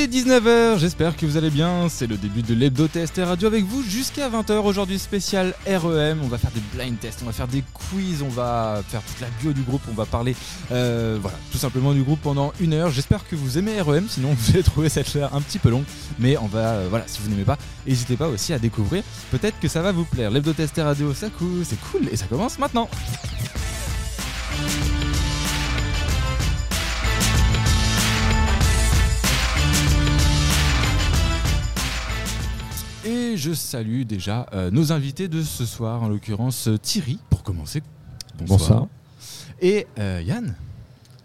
est 0.00 0.06
19h, 0.06 0.78
j'espère 0.78 1.14
que 1.14 1.26
vous 1.26 1.36
allez 1.36 1.50
bien. 1.50 1.88
C'est 1.90 2.06
le 2.06 2.16
début 2.16 2.40
de 2.40 2.54
l'hebdo 2.54 2.86
TST 2.86 3.20
Radio 3.22 3.48
avec 3.48 3.64
vous 3.64 3.82
jusqu'à 3.82 4.30
20h. 4.30 4.52
Aujourd'hui 4.60 4.98
spécial 4.98 5.52
REM. 5.66 6.20
On 6.22 6.28
va 6.28 6.38
faire 6.38 6.50
des 6.52 6.62
blind 6.72 6.98
tests, 6.98 7.20
on 7.22 7.26
va 7.26 7.32
faire 7.32 7.48
des 7.48 7.62
quiz, 7.74 8.22
on 8.22 8.28
va 8.28 8.82
faire 8.88 9.02
toute 9.02 9.20
la 9.20 9.26
bio 9.42 9.52
du 9.52 9.60
groupe, 9.60 9.82
on 9.90 9.94
va 9.94 10.06
parler 10.06 10.34
euh, 10.72 11.18
voilà, 11.20 11.36
tout 11.52 11.58
simplement 11.58 11.92
du 11.92 12.02
groupe 12.02 12.20
pendant 12.22 12.54
une 12.60 12.72
heure. 12.72 12.90
J'espère 12.90 13.28
que 13.28 13.36
vous 13.36 13.58
aimez 13.58 13.78
REM, 13.78 14.06
sinon 14.08 14.32
vous 14.38 14.50
allez 14.54 14.62
trouver 14.62 14.88
cette 14.88 15.14
heure 15.16 15.34
un 15.34 15.42
petit 15.42 15.58
peu 15.58 15.68
longue. 15.68 15.84
Mais 16.18 16.38
on 16.38 16.46
va, 16.46 16.58
euh, 16.58 16.86
voilà, 16.88 17.04
si 17.06 17.20
vous 17.22 17.28
n'aimez 17.28 17.44
pas, 17.44 17.58
n'hésitez 17.86 18.16
pas 18.16 18.28
aussi 18.28 18.54
à 18.54 18.58
découvrir. 18.58 19.02
Peut-être 19.30 19.60
que 19.60 19.68
ça 19.68 19.82
va 19.82 19.92
vous 19.92 20.06
plaire. 20.06 20.30
L'hebdo 20.30 20.54
TST 20.54 20.78
Radio, 20.78 21.12
ça 21.12 21.28
cool, 21.28 21.62
c'est 21.64 21.80
cool 21.90 22.08
et 22.10 22.16
ça 22.16 22.24
commence 22.24 22.58
maintenant. 22.58 22.88
Et 33.04 33.38
je 33.38 33.54
salue 33.54 34.02
déjà 34.02 34.46
euh, 34.52 34.70
nos 34.70 34.92
invités 34.92 35.28
de 35.28 35.42
ce 35.42 35.64
soir, 35.64 36.02
en 36.02 36.08
l'occurrence 36.08 36.68
euh, 36.68 36.76
Thierry, 36.76 37.18
pour 37.30 37.42
commencer. 37.42 37.82
Bonsoir. 38.46 38.88
Et 39.62 39.86
euh, 39.98 40.22
Yann, 40.22 40.54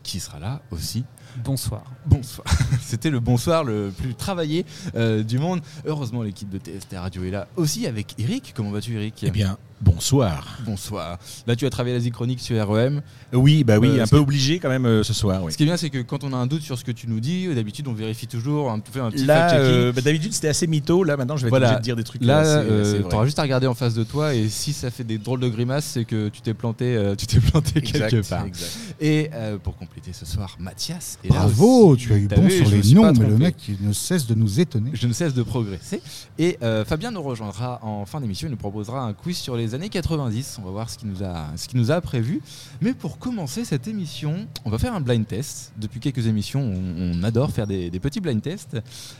qui 0.02 0.22
sera 0.22 0.40
là 0.40 0.62
aussi. 0.72 1.04
Bonsoir. 1.44 1.84
Bonsoir. 2.06 2.48
C'était 2.82 3.10
le 3.10 3.20
bonsoir 3.20 3.66
le 3.66 3.92
plus 3.92 4.16
travaillé 4.16 4.66
euh, 4.96 5.22
du 5.22 5.38
monde. 5.38 5.62
Heureusement, 5.86 6.24
l'équipe 6.24 6.50
de 6.50 6.60
TST 6.60 6.96
Radio 6.96 7.24
est 7.26 7.32
là 7.32 7.48
aussi 7.58 7.88
avec 7.88 8.16
Eric. 8.20 8.54
Comment 8.56 8.72
vas-tu, 8.72 8.96
Eric? 8.96 9.24
Eh 9.24 9.32
bien, 9.32 9.58
bonsoir. 9.82 10.58
Bonsoir. 10.66 11.18
Là, 11.48 11.56
tu 11.56 11.66
as 11.66 11.70
travaillé 11.70 11.96
la 11.96 12.02
Zik 12.02 12.14
Chronique 12.14 12.40
sur 12.40 12.68
REM. 12.68 13.02
Oui, 13.34 13.64
bah 13.64 13.78
oui, 13.80 13.90
Euh, 14.00 14.04
un 14.04 14.08
peu 14.08 14.18
obligé 14.18 14.60
quand 14.60 14.70
même 14.70 14.86
euh, 14.86 15.04
ce 15.04 15.14
soir. 15.14 15.44
Oui. 15.44 15.52
Ce 15.52 15.58
qui 15.58 15.64
est 15.64 15.66
bien, 15.66 15.78
c'est 15.78 15.90
que 15.90 16.02
quand 16.02 16.24
on 16.24 16.34
a 16.34 16.38
un 16.38 16.48
doute 16.48 16.62
sur 16.62 16.78
ce 16.78 16.84
que 16.86 16.92
tu 16.92 17.08
nous 17.08 17.20
dis, 17.20 17.54
d'habitude, 17.54 17.88
on 17.88 17.94
vérifie 17.94 18.28
toujours, 18.28 18.68
on 18.68 18.82
fait 18.90 19.00
un 19.00 19.12
petit 19.12 19.26
Là, 19.26 19.50
fact-checking. 19.50 19.60
euh, 19.66 19.92
bah, 19.92 20.02
d'habitude 20.02 20.34
c'était 20.34 20.48
assez 20.48 20.68
mytho. 20.68 21.04
Là, 21.04 21.18
maintenant, 21.18 21.36
je 21.38 21.42
vais 21.44 21.48
être 21.48 21.52
Voilà. 21.52 21.68
obligé 21.68 21.80
de 21.80 21.84
dire 21.84 21.96
des 21.96 22.04
trucs. 22.04 22.24
Là, 22.24 22.44
euh, 22.46 23.00
vrais. 23.02 23.10
t'auras 23.10 23.26
juste 23.26 23.40
à 23.40 23.44
regarder 23.44 23.68
en 23.68 23.74
face 23.74 23.94
de 23.94 24.04
toi 24.04 24.34
et 24.34 24.48
si 24.50 24.74
ça 24.74 24.90
fait 24.92 25.04
des 25.04 25.18
drôles 25.18 25.40
de 25.42 25.50
grimaces, 25.50 25.86
c'est 25.86 26.06
que 26.06 26.30
tu 26.30 26.42
t'es 26.42 26.54
planté, 26.54 26.96
euh, 26.96 27.16
tu 27.16 27.28
t'es 27.28 27.40
planté 27.40 27.80
Exact, 27.80 28.10
quelque 28.10 28.28
part. 28.30 28.46
exact. 28.46 28.78
Et 29.02 29.30
euh, 29.34 29.58
pour 29.58 29.76
compléter 29.78 30.14
ce 30.14 30.26
soir, 30.26 30.56
Mathias. 30.60 31.20
est 31.24 31.28
là 31.30 31.36
Bravo, 31.40 31.90
aussi. 31.90 32.06
tu 32.06 32.14
as 32.14 32.18
eu 32.18 32.28
bon 32.28 32.42
vu, 32.42 32.52
sur 32.52 32.70
les 32.70 32.94
noms, 32.94 33.12
mais 33.14 33.28
le 33.28 33.38
mec 33.38 33.56
ne 33.82 33.92
cesse 33.94 34.26
de 34.26 34.36
nous 34.36 34.60
étonner. 34.60 34.92
Je 34.94 35.08
ne 35.08 35.14
cesse 35.14 35.34
de 35.34 35.44
progresser. 35.44 36.02
Et 36.40 36.58
euh, 36.64 36.86
Fabien 36.86 37.12
nous 37.12 37.22
rejoindra 37.22 37.80
en 37.84 38.06
fin 38.06 38.22
d'émission. 38.22 38.48
Il 38.48 38.52
nous 38.52 38.58
proposera 38.58 39.02
un 39.02 39.14
quiz 39.14 39.38
sur 39.38 39.56
les 39.58 39.75
années 39.76 39.90
90. 39.90 40.58
On 40.62 40.66
va 40.66 40.72
voir 40.72 40.90
ce 40.90 40.98
qu'il 40.98 41.08
nous 41.10 41.24
a, 41.24 41.46
ce 41.56 41.68
qu'il 41.68 41.80
nous 41.80 41.92
a 41.92 42.02
prévu. 42.02 42.42
Mais 42.82 42.94
pour 42.94 43.20
commencer 43.20 43.64
cette 43.64 43.88
émission, 43.88 44.48
on 44.66 44.70
va 44.70 44.78
faire 44.80 44.96
un 44.96 45.02
blind 45.02 45.28
test. 45.28 45.72
Depuis 45.78 46.00
quelques 46.00 46.26
émissions, 46.28 46.62
on, 46.62 47.20
on 47.20 47.24
adore 47.24 47.52
faire 47.52 47.68
des, 47.68 47.90
des 47.92 48.00
petits 48.00 48.20
blind 48.22 48.42
tests. 48.42 48.78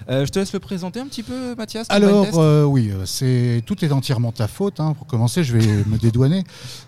Euh, 0.10 0.26
je 0.26 0.32
te 0.32 0.40
laisse 0.40 0.54
le 0.54 0.60
présenter 0.60 1.00
un 1.00 1.06
petit 1.06 1.24
peu, 1.24 1.54
Mathias. 1.56 1.86
Alors, 1.90 2.28
euh, 2.40 2.64
oui, 2.64 2.90
euh, 2.92 3.06
c'est 3.06 3.62
tout 3.66 3.86
est 3.86 3.92
entièrement 3.92 4.32
ta 4.32 4.48
faute. 4.48 4.80
hein. 4.80 4.94
Pour 4.98 5.06
commencer, 5.06 5.44
je 5.44 5.56
vais 5.58 5.84
me 5.86 5.98
dédouaner. 5.98 6.44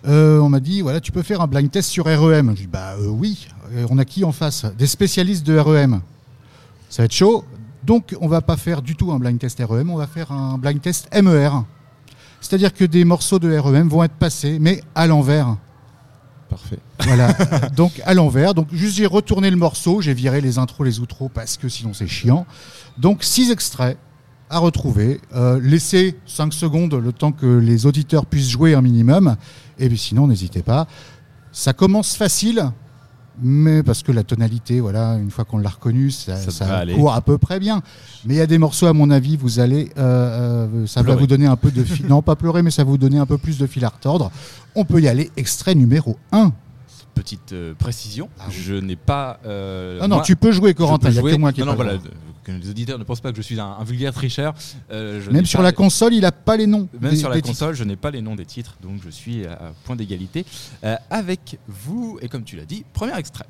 Euh, 0.06 0.40
on 0.40 0.48
m'a 0.48 0.60
dit, 0.60 0.80
voilà, 0.80 1.00
tu 1.00 1.12
peux 1.12 1.22
faire 1.22 1.40
un 1.40 1.46
blind 1.46 1.70
test 1.70 1.88
sur 1.90 2.06
REM. 2.06 2.50
Je 2.56 2.62
dis, 2.62 2.66
bah 2.66 2.94
oui. 3.00 3.46
On 3.90 3.98
a 3.98 4.04
qui 4.04 4.24
en 4.24 4.32
face? 4.32 4.64
Des 4.78 4.86
spécialistes 4.86 5.46
de 5.46 5.58
REM. 5.58 6.00
Ça 6.88 7.02
va 7.02 7.04
être 7.04 7.12
chaud. 7.12 7.44
Donc, 7.84 8.16
on 8.20 8.28
va 8.28 8.40
pas 8.40 8.56
faire 8.56 8.80
du 8.82 8.96
tout 8.96 9.12
un 9.12 9.18
blind 9.18 9.38
test 9.38 9.62
REM. 9.62 9.90
On 9.90 9.96
va 9.96 10.06
faire 10.06 10.32
un 10.32 10.56
blind 10.58 10.80
test 10.80 11.08
MER. 11.14 11.50
C'est-à-dire 12.40 12.72
que 12.72 12.84
des 12.84 13.04
morceaux 13.04 13.38
de 13.38 13.56
REM 13.56 13.88
vont 13.88 14.04
être 14.04 14.14
passés, 14.14 14.58
mais 14.60 14.82
à 14.94 15.06
l'envers. 15.06 15.56
Parfait. 16.48 16.78
Voilà, 17.00 17.32
donc 17.76 18.00
à 18.04 18.14
l'envers. 18.14 18.54
Donc 18.54 18.68
juste 18.72 18.96
j'ai 18.96 19.06
retourné 19.06 19.50
le 19.50 19.56
morceau, 19.56 20.00
j'ai 20.00 20.14
viré 20.14 20.40
les 20.40 20.58
intros, 20.58 20.86
les 20.86 21.00
outros 21.00 21.28
parce 21.28 21.56
que 21.56 21.68
sinon 21.68 21.92
c'est 21.92 22.06
chiant. 22.06 22.46
Donc 22.96 23.22
six 23.22 23.50
extraits 23.50 23.98
à 24.50 24.58
retrouver. 24.58 25.20
Euh, 25.34 25.60
laissez 25.62 26.16
5 26.26 26.52
secondes 26.52 26.94
le 26.94 27.12
temps 27.12 27.32
que 27.32 27.46
les 27.46 27.86
auditeurs 27.86 28.26
puissent 28.26 28.48
jouer 28.48 28.74
un 28.74 28.82
minimum. 28.82 29.36
Et 29.78 29.88
puis 29.88 29.98
sinon 29.98 30.26
n'hésitez 30.26 30.62
pas. 30.62 30.86
Ça 31.52 31.72
commence 31.72 32.16
facile. 32.16 32.70
Mais 33.40 33.82
parce 33.82 34.02
que 34.02 34.10
la 34.12 34.24
tonalité, 34.24 34.80
voilà, 34.80 35.14
une 35.14 35.30
fois 35.30 35.44
qu'on 35.44 35.58
l'a 35.58 35.68
reconnue, 35.70 36.10
ça, 36.10 36.36
Ça 36.36 36.50
ça 36.50 36.84
court 36.94 37.12
à 37.12 37.20
peu 37.20 37.38
près 37.38 37.58
bien. 37.60 37.82
Mais 38.24 38.34
il 38.34 38.36
y 38.38 38.40
a 38.40 38.46
des 38.46 38.58
morceaux, 38.58 38.86
à 38.86 38.92
mon 38.92 39.10
avis, 39.10 39.36
vous 39.36 39.60
allez, 39.60 39.90
euh, 39.98 40.66
euh, 40.82 40.86
ça 40.86 41.02
Pleurer. 41.02 41.16
va 41.16 41.20
vous 41.20 41.26
donner 41.26 41.46
un 41.46 41.56
peu 41.56 41.70
de 41.70 41.84
fil. 41.84 42.06
non, 42.06 42.22
pas 42.22 42.36
pleurer, 42.36 42.62
mais 42.62 42.70
ça 42.70 42.84
va 42.84 42.90
vous 42.90 42.98
donner 42.98 43.18
un 43.18 43.26
peu 43.26 43.38
plus 43.38 43.58
de 43.58 43.66
fil 43.66 43.84
à 43.84 43.88
retordre. 43.88 44.30
On 44.74 44.84
peut 44.84 45.00
y 45.00 45.08
aller. 45.08 45.30
Extrait 45.36 45.74
numéro 45.74 46.16
1. 46.32 46.52
Petite 47.14 47.52
euh, 47.52 47.74
précision, 47.76 48.28
Ah 48.38 48.44
oui. 48.48 48.54
je 48.64 48.74
n'ai 48.74 48.94
pas. 48.96 49.40
euh, 49.44 49.98
Ah 50.00 50.06
non, 50.08 50.16
moi- 50.16 50.24
tu 50.24 50.36
peux 50.36 50.52
jouer, 50.52 50.72
Corentin. 50.74 51.08
Il 51.10 51.20
n'y 51.20 51.28
a 51.28 51.32
que 51.32 51.36
moi 51.36 51.52
qui 51.52 51.60
non, 51.60 51.66
non, 51.66 51.74
voilà. 51.74 51.94
Que 52.56 52.62
les 52.62 52.70
auditeurs 52.70 52.98
ne 52.98 53.04
pensent 53.04 53.20
pas 53.20 53.30
que 53.30 53.36
je 53.36 53.42
suis 53.42 53.60
un, 53.60 53.76
un 53.78 53.84
vulgaire 53.84 54.12
tricheur. 54.12 54.54
euh, 54.90 55.20
je 55.24 55.30
Même 55.30 55.44
sur 55.46 55.58
pas- 55.58 55.62
la 55.64 55.72
console, 55.72 56.14
il 56.14 56.22
n'a 56.22 56.32
pas 56.32 56.56
les 56.56 56.66
noms. 56.66 56.88
Même 57.00 57.10
des- 57.12 57.16
sur 57.16 57.28
la 57.28 57.34
des 57.36 57.42
titres. 57.42 57.52
console, 57.58 57.74
je 57.74 57.84
n'ai 57.84 57.96
pas 57.96 58.10
les 58.10 58.22
noms 58.22 58.36
des 58.36 58.46
titres, 58.46 58.76
donc 58.82 59.00
je 59.04 59.10
suis 59.10 59.46
à 59.46 59.72
point 59.84 59.96
d'égalité 59.96 60.44
euh, 60.84 60.96
avec 61.10 61.58
vous. 61.68 62.18
Et 62.22 62.28
comme 62.28 62.44
tu 62.44 62.56
l'as 62.56 62.64
dit, 62.64 62.84
premier 62.92 63.16
extrait. 63.18 63.46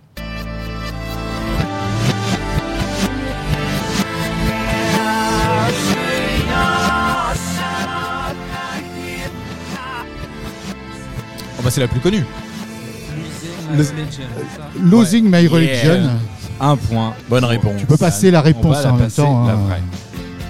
Oh 11.58 11.62
bah 11.62 11.70
c'est 11.70 11.80
la 11.80 11.88
plus 11.88 12.00
connue. 12.00 12.24
Losing 14.80 15.24
My 15.30 15.42
Yeah. 15.44 16.18
Un 16.60 16.76
point. 16.76 17.14
Bonne 17.28 17.44
réponse. 17.44 17.80
Tu 17.80 17.86
peux 17.86 17.96
passer 17.96 18.30
la 18.30 18.40
On 18.40 18.42
réponse 18.42 18.84
en 18.84 18.94
même 18.96 19.10
temps. 19.10 19.46
la 19.46 19.52
hein. 19.52 19.56
vraie. 19.68 19.82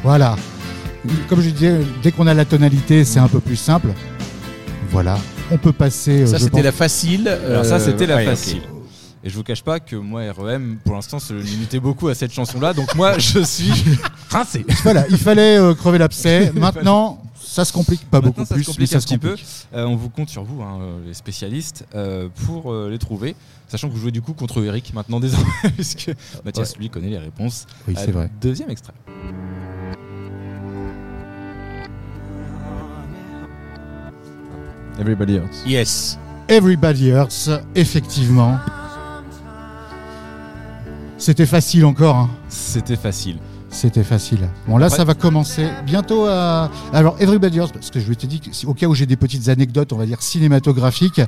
Voilà. 0.02 0.36
Comme 1.28 1.40
je 1.40 1.50
disais, 1.50 1.80
dès 2.02 2.12
qu'on 2.12 2.26
a 2.26 2.34
la 2.34 2.44
tonalité, 2.44 3.04
c'est 3.04 3.18
un 3.20 3.28
peu 3.28 3.40
plus 3.40 3.56
simple. 3.56 3.88
Voilà. 4.90 5.18
On 5.50 5.58
peut 5.58 5.72
passer. 5.72 6.22
euh, 6.22 6.26
Ça 6.26 6.38
je 6.38 6.44
c'était 6.44 6.62
la 6.62 6.72
facile. 6.72 7.28
Alors 7.28 7.64
ça 7.64 7.74
euh, 7.76 7.78
c'était 7.78 8.06
la 8.06 8.16
ouais, 8.16 8.24
facile. 8.26 8.62
Et 9.24 9.30
je 9.30 9.34
vous 9.34 9.42
cache 9.42 9.62
pas 9.62 9.80
que 9.80 9.96
moi 9.96 10.22
REM 10.36 10.76
pour 10.84 10.94
l'instant 10.94 11.18
se 11.18 11.32
limitait 11.34 11.80
beaucoup 11.80 12.08
à 12.08 12.14
cette 12.14 12.32
chanson 12.32 12.60
là 12.60 12.72
donc 12.72 12.94
moi 12.94 13.18
je 13.18 13.40
suis 13.40 13.72
rincé. 14.30 14.64
Voilà, 14.84 15.04
il 15.10 15.16
fallait 15.18 15.58
euh, 15.58 15.74
crever 15.74 15.98
l'abcès. 15.98 16.52
Maintenant, 16.54 17.20
ça 17.58 17.64
se 17.64 17.72
complique 17.72 18.08
pas 18.08 18.18
Maintenant, 18.18 18.30
beaucoup 18.30 18.44
ça 18.46 18.54
plus, 18.54 18.62
se 18.62 18.70
mais 18.70 18.72
complique 18.74 18.88
ça 18.90 18.96
un 18.98 19.00
se 19.00 19.06
petit 19.06 19.18
peu. 19.18 19.34
Euh, 19.74 19.84
on 19.86 19.96
vous 19.96 20.10
compte 20.10 20.28
sur 20.28 20.44
vous, 20.44 20.62
hein, 20.62 20.78
euh, 20.80 21.04
les 21.04 21.14
spécialistes, 21.14 21.84
euh, 21.96 22.28
pour 22.46 22.72
euh, 22.72 22.88
les 22.88 22.98
trouver. 22.98 23.34
Sachant 23.66 23.88
que 23.88 23.94
vous 23.94 23.98
jouez 23.98 24.12
du 24.12 24.22
coup 24.22 24.32
contre 24.32 24.62
Eric 24.64 24.94
maintenant 24.94 25.18
désormais, 25.28 25.46
puisque 25.74 26.12
Mathias 26.44 26.76
lui 26.76 26.88
connaît 26.88 27.10
les 27.10 27.18
réponses. 27.18 27.66
Oui, 27.88 27.94
c'est 27.96 28.12
vrai. 28.12 28.30
Deuxième 28.40 28.70
extrait. 28.70 28.92
Everybody 34.98 35.34
Hurts. 35.36 35.64
Yes. 35.66 36.18
Everybody 36.48 37.10
Hurts, 37.10 37.60
effectivement. 37.74 38.58
C'était 41.18 41.46
facile 41.46 41.84
encore. 41.84 42.16
hein. 42.16 42.30
C'était 42.48 42.96
facile. 42.96 43.38
C'était 43.70 44.02
facile. 44.02 44.48
Bon, 44.66 44.78
là, 44.78 44.86
Après- 44.86 44.96
ça 44.98 45.04
va 45.04 45.14
commencer 45.14 45.68
bientôt 45.84 46.26
à. 46.26 46.70
Alors, 46.92 47.16
Everybody 47.20 47.58
Hurts, 47.58 47.72
parce 47.72 47.90
que 47.90 48.00
je 48.00 48.12
t'ai 48.14 48.26
dit 48.26 48.40
au 48.66 48.74
cas 48.74 48.86
où 48.86 48.94
j'ai 48.94 49.06
des 49.06 49.16
petites 49.16 49.48
anecdotes, 49.48 49.92
on 49.92 49.96
va 49.98 50.06
dire 50.06 50.22
cinématographiques, 50.22 51.20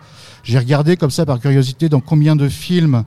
j'ai 0.43 0.59
regardé 0.59 0.97
comme 0.97 1.11
ça 1.11 1.27
par 1.27 1.39
curiosité 1.39 1.89
dans 1.89 2.01
combien 2.01 2.37
de 2.37 2.49
films 2.49 3.05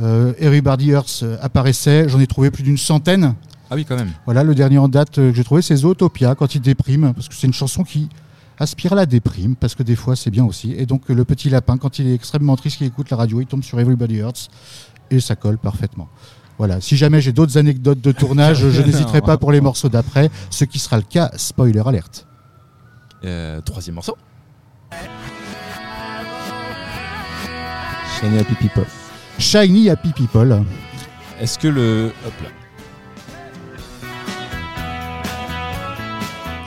euh, 0.00 0.32
Everybody 0.38 0.90
Hurts 0.90 1.22
euh, 1.24 1.36
apparaissait. 1.42 2.08
J'en 2.08 2.20
ai 2.20 2.26
trouvé 2.26 2.50
plus 2.50 2.62
d'une 2.62 2.78
centaine. 2.78 3.34
Ah 3.70 3.74
oui, 3.74 3.84
quand 3.84 3.96
même. 3.96 4.12
Voilà, 4.24 4.44
le 4.44 4.54
dernier 4.54 4.78
en 4.78 4.88
date 4.88 5.18
euh, 5.18 5.30
que 5.30 5.36
j'ai 5.36 5.44
trouvé, 5.44 5.62
c'est 5.62 5.76
Zootopia, 5.76 6.34
quand 6.36 6.54
il 6.54 6.60
déprime, 6.60 7.12
parce 7.12 7.28
que 7.28 7.34
c'est 7.34 7.48
une 7.48 7.52
chanson 7.52 7.82
qui 7.82 8.08
aspire 8.58 8.92
à 8.92 8.96
la 8.96 9.06
déprime, 9.06 9.56
parce 9.56 9.74
que 9.74 9.82
des 9.82 9.96
fois, 9.96 10.14
c'est 10.14 10.30
bien 10.30 10.44
aussi. 10.44 10.72
Et 10.78 10.86
donc, 10.86 11.08
le 11.08 11.24
petit 11.24 11.50
lapin, 11.50 11.76
quand 11.76 11.98
il 11.98 12.06
est 12.06 12.14
extrêmement 12.14 12.56
triste, 12.56 12.78
qu'il 12.78 12.86
écoute 12.86 13.10
la 13.10 13.16
radio, 13.16 13.40
il 13.40 13.46
tombe 13.46 13.64
sur 13.64 13.80
Everybody 13.80 14.16
Hurts, 14.18 14.48
et 15.10 15.20
ça 15.20 15.34
colle 15.34 15.58
parfaitement. 15.58 16.08
Voilà, 16.58 16.80
si 16.80 16.96
jamais 16.96 17.20
j'ai 17.20 17.32
d'autres 17.32 17.58
anecdotes 17.58 18.00
de 18.00 18.12
tournage, 18.12 18.68
je 18.68 18.82
n'hésiterai 18.86 19.20
pas 19.20 19.36
pour 19.36 19.52
les 19.52 19.60
morceaux 19.60 19.88
d'après, 19.88 20.30
ce 20.50 20.64
qui 20.64 20.78
sera 20.78 20.96
le 20.96 21.02
cas, 21.02 21.30
spoiler 21.36 21.82
alerte. 21.84 22.26
Euh, 23.24 23.60
troisième 23.60 23.96
morceau. 23.96 24.16
Shiny 28.20 28.38
Happy 28.38 28.54
People. 28.54 28.86
Shiny 29.38 29.90
Happy 29.90 30.12
People. 30.12 30.62
Est-ce 31.40 31.58
que 31.58 31.68
le. 31.68 32.12
Hop 32.26 32.32
là. 32.42 32.48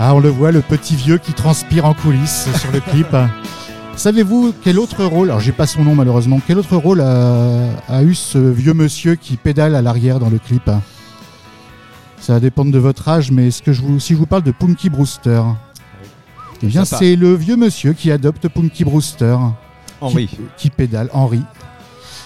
Ah, 0.02 0.16
on 0.16 0.20
le 0.20 0.30
voit, 0.30 0.52
le 0.52 0.62
petit 0.62 0.96
vieux 0.96 1.18
qui 1.18 1.34
transpire 1.34 1.86
en 1.86 1.94
coulisses 1.94 2.48
sur 2.58 2.72
le 2.72 2.80
clip. 2.80 3.08
Savez-vous 4.00 4.54
quel 4.64 4.80
autre 4.80 5.04
rôle, 5.04 5.28
alors 5.30 5.42
j'ai 5.42 5.52
pas 5.52 5.68
son 5.68 5.84
nom 5.84 5.94
malheureusement, 5.94 6.40
quel 6.48 6.58
autre 6.58 6.78
rôle 6.78 7.02
a, 7.02 7.68
a 7.90 8.02
eu 8.02 8.16
ce 8.16 8.38
vieux 8.38 8.74
monsieur 8.74 9.16
qui 9.16 9.36
pédale 9.36 9.76
à 9.76 9.82
l'arrière 9.82 10.20
dans 10.20 10.30
le 10.30 10.40
clip? 10.40 10.72
Ça 12.22 12.32
va 12.32 12.40
dépendre 12.40 12.72
de 12.72 12.80
votre 12.80 13.10
âge, 13.10 13.30
mais 13.30 13.50
est-ce 13.50 13.62
que 13.62 13.74
je 13.74 13.82
vous, 13.82 14.00
si 14.00 14.14
je 14.14 14.18
vous 14.18 14.26
parle 14.26 14.44
de 14.44 14.52
Punky 14.52 14.90
Brewster, 14.90 15.42
eh 16.64 16.68
bien 16.68 16.86
c'est 16.86 17.18
le 17.18 17.36
vieux 17.36 17.58
monsieur 17.58 17.92
qui 17.92 18.10
adopte 18.10 18.48
Punky 18.48 18.86
Brewster, 18.86 19.36
Henri. 20.00 20.28
qui, 20.28 20.38
qui 20.56 20.70
pédale, 20.70 21.10
Henri. 21.12 21.42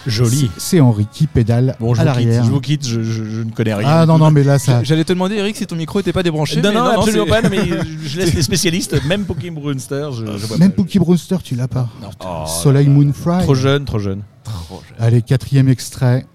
Joli. 0.07 0.49
C'est- 0.57 0.79
Henri 0.79 1.07
qui 1.11 1.27
pédale 1.27 1.75
Bon, 1.79 1.93
je 1.93 2.01
à 2.01 2.03
vous 2.05 2.09
quitte. 2.11 2.25
l'arrière. 2.25 2.43
Je 2.43 2.49
vous 2.51 2.59
quitte. 2.61 2.87
Je, 2.87 3.01
je- 3.03 3.23
je 3.23 3.41
ne 3.41 3.51
connais 3.51 3.73
rien. 3.73 3.87
Ah 3.87 4.05
non, 4.05 4.17
non, 4.17 4.31
mais 4.31 4.43
là, 4.43 4.59
ça. 4.59 4.83
J'allais 4.83 5.03
te 5.03 5.13
demander, 5.13 5.35
Eric, 5.35 5.55
si 5.55 5.65
ton 5.65 5.75
micro 5.75 5.99
était 5.99 6.13
pas 6.13 6.23
débranché. 6.23 6.61
Non, 6.61 6.69
mais 6.69 6.75
non, 6.75 6.85
absolument 6.85 7.25
c'est- 7.25 7.29
pas. 7.29 7.41
non, 7.41 7.49
mais 7.49 7.69
je 8.05 8.17
laisse 8.19 8.33
les 8.35 8.41
spécialistes. 8.43 8.95
Même 9.05 9.25
Pokémon 9.25 9.61
Brunster, 9.61 10.09
je, 10.11 10.25
je 10.37 10.45
vois 10.45 10.57
Même 10.57 10.71
pas. 10.71 10.75
Pookie 10.77 10.99
Brewster, 10.99 11.37
tu 11.43 11.55
l'as 11.55 11.67
pas. 11.67 11.89
Non. 12.01 12.09
Oh, 12.25 12.45
Soleil 12.47 12.87
Moon 12.87 13.11
Fry. 13.13 13.43
Trop 13.43 13.55
jeune, 13.55 13.85
trop 13.85 13.99
jeune. 13.99 14.23
trop 14.43 14.81
jeune. 14.87 14.97
Allez, 15.05 15.21
quatrième 15.21 15.69
extrait. 15.69 16.25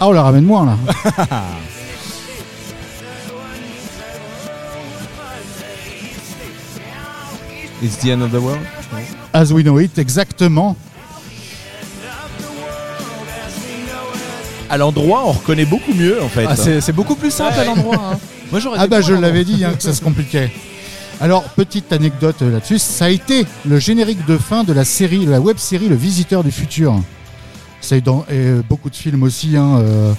Ah, 0.00 0.06
on 0.08 0.12
la 0.12 0.22
ramène 0.22 0.44
moins 0.44 0.64
là. 0.66 0.76
It's 7.82 7.96
the 7.98 8.10
end 8.10 8.22
of 8.22 8.32
the 8.32 8.40
world? 8.40 8.60
As 9.32 9.52
we 9.52 9.62
know 9.62 9.78
it, 9.78 9.98
exactement. 9.98 10.76
À 14.70 14.76
l'endroit, 14.76 15.22
on 15.26 15.32
reconnaît 15.32 15.64
beaucoup 15.64 15.94
mieux 15.94 16.22
en 16.22 16.28
fait. 16.28 16.44
Ah, 16.48 16.56
c'est 16.56 16.80
c'est 16.80 16.92
beaucoup 16.92 17.14
plus 17.14 17.30
simple 17.30 17.58
à 17.58 17.64
l'endroit. 17.64 17.96
hein. 18.14 18.18
Moi, 18.50 18.60
j'aurais 18.60 18.78
Ah 18.80 18.86
bah 18.86 19.00
je 19.00 19.12
l'avais 19.12 19.44
dit 19.44 19.64
hein, 19.64 19.74
que 19.76 19.82
ça 19.82 19.92
se 19.94 20.02
compliquait. 20.02 20.50
Alors 21.20 21.44
petite 21.44 21.92
anecdote 21.92 22.40
là-dessus, 22.42 22.78
ça 22.78 23.06
a 23.06 23.08
été 23.08 23.44
le 23.66 23.78
générique 23.78 24.24
de 24.26 24.36
fin 24.38 24.64
de 24.64 24.72
la 24.72 24.84
série, 24.84 25.26
de 25.26 25.30
la 25.30 25.40
web 25.40 25.56
série 25.58 25.88
Le 25.88 25.96
Visiteur 25.96 26.44
du 26.44 26.50
futur. 26.52 26.94
Ça 27.80 27.96
est 27.96 28.00
dans 28.00 28.24
et, 28.30 28.60
beaucoup 28.68 28.90
de 28.90 28.96
films 28.96 29.22
aussi, 29.22 29.56
hein, 29.56 29.78
euh, 29.78 30.12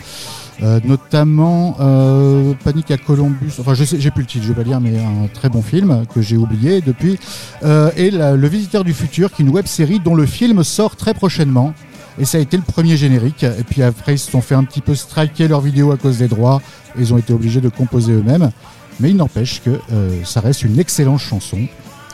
euh, 0.61 0.79
notamment 0.83 1.77
euh, 1.79 2.53
Panique 2.63 2.91
à 2.91 2.97
Columbus. 2.97 3.53
Enfin 3.59 3.73
je 3.73 3.85
sais, 3.85 3.99
j'ai 3.99 4.11
plus 4.11 4.23
le 4.23 4.27
titre, 4.27 4.43
je 4.43 4.49
vais 4.49 4.55
pas 4.55 4.63
dire, 4.63 4.81
mais 4.81 4.97
un 4.99 5.27
très 5.33 5.47
bon 5.47 5.61
film 5.61 6.05
que 6.13 6.21
j'ai 6.21 6.35
oublié 6.35 6.81
depuis. 6.81 7.17
Euh, 7.63 7.91
et 7.95 8.11
Le 8.11 8.47
Visiteur 8.47 8.83
du 8.83 8.93
futur, 8.93 9.31
qui 9.31 9.41
est 9.41 9.45
une 9.45 9.51
web 9.51 9.67
série 9.67 9.99
dont 9.99 10.15
le 10.15 10.25
film 10.25 10.63
sort 10.63 10.95
très 10.97 11.13
prochainement. 11.13 11.73
Et 12.19 12.25
ça 12.25 12.37
a 12.37 12.41
été 12.41 12.57
le 12.57 12.63
premier 12.63 12.97
générique. 12.97 13.43
Et 13.43 13.63
puis 13.63 13.81
après, 13.81 14.15
ils 14.15 14.19
se 14.19 14.29
sont 14.29 14.41
fait 14.41 14.55
un 14.55 14.65
petit 14.65 14.81
peu 14.81 14.95
striker 14.95 15.47
leurs 15.47 15.61
vidéos 15.61 15.93
à 15.93 15.97
cause 15.97 16.17
des 16.17 16.27
droits. 16.27 16.61
Et 16.97 17.01
ils 17.01 17.13
ont 17.13 17.17
été 17.17 17.31
obligés 17.31 17.61
de 17.61 17.69
composer 17.69 18.11
eux-mêmes. 18.11 18.51
Mais 18.99 19.11
il 19.11 19.15
n'empêche 19.15 19.61
que 19.61 19.79
ça 20.25 20.41
reste 20.41 20.63
une 20.63 20.77
excellente 20.77 21.21
chanson. 21.21 21.59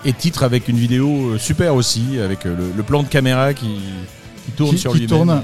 Et 0.03 0.13
titre 0.13 0.43
avec 0.43 0.67
une 0.67 0.77
vidéo 0.77 1.39
super 1.39 1.73
aussi, 1.73 2.19
avec 2.23 2.43
le 2.43 2.83
plan 2.83 3.01
de 3.01 3.07
caméra 3.07 3.55
qui, 3.55 3.79
qui 4.45 4.51
tourne 4.51 4.71
Qui- 4.71 4.77
sur 4.77 4.93
lui-même. 4.93 5.09
tourne. 5.09 5.43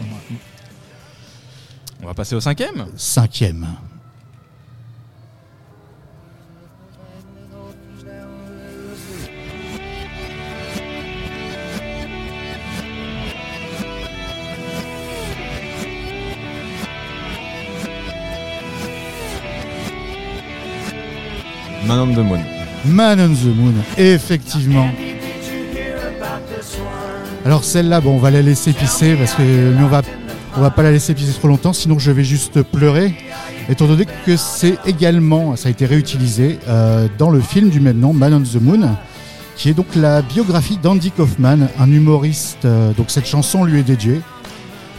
On 2.03 2.07
va 2.07 2.13
passer 2.13 2.35
au 2.35 2.39
cinquième. 2.41 2.87
Cinquième. 2.95 3.67
Man 21.87 21.99
on 21.99 22.13
the 22.15 22.23
Moon. 22.23 22.41
Man 22.85 23.19
on 23.19 23.33
the 23.35 23.53
Moon, 23.55 23.73
effectivement. 23.97 24.89
Alors 27.45 27.63
celle-là, 27.63 28.01
bon, 28.01 28.15
on 28.15 28.17
va 28.17 28.29
la 28.29 28.41
laisser 28.41 28.71
pisser 28.71 29.15
parce 29.15 29.33
que 29.33 29.41
mais 29.41 29.83
on 29.83 29.87
va, 29.87 30.03
on 30.57 30.61
va 30.61 30.69
pas 30.69 30.83
la 30.83 30.91
laisser 30.91 31.13
pisser 31.15 31.33
trop 31.33 31.47
longtemps, 31.47 31.73
sinon 31.73 31.97
je 31.97 32.11
vais 32.11 32.23
juste 32.23 32.61
pleurer. 32.61 33.15
Étant 33.67 33.87
donné 33.87 34.05
que 34.25 34.37
c'est 34.37 34.77
également, 34.85 35.55
ça 35.55 35.67
a 35.67 35.71
été 35.71 35.85
réutilisé 35.85 36.59
euh, 36.67 37.07
dans 37.17 37.29
le 37.29 37.39
film 37.41 37.69
du 37.69 37.79
même 37.79 37.99
nom, 37.99 38.13
Man 38.13 38.33
on 38.33 38.41
the 38.41 38.61
Moon, 38.61 38.95
qui 39.55 39.69
est 39.69 39.73
donc 39.73 39.87
la 39.95 40.21
biographie 40.21 40.77
d'Andy 40.77 41.11
Kaufman, 41.11 41.67
un 41.79 41.91
humoriste. 41.91 42.65
euh, 42.65 42.93
donc 42.93 43.09
cette 43.09 43.27
chanson 43.27 43.63
lui 43.63 43.79
est 43.79 43.83
dédiée. 43.83 44.21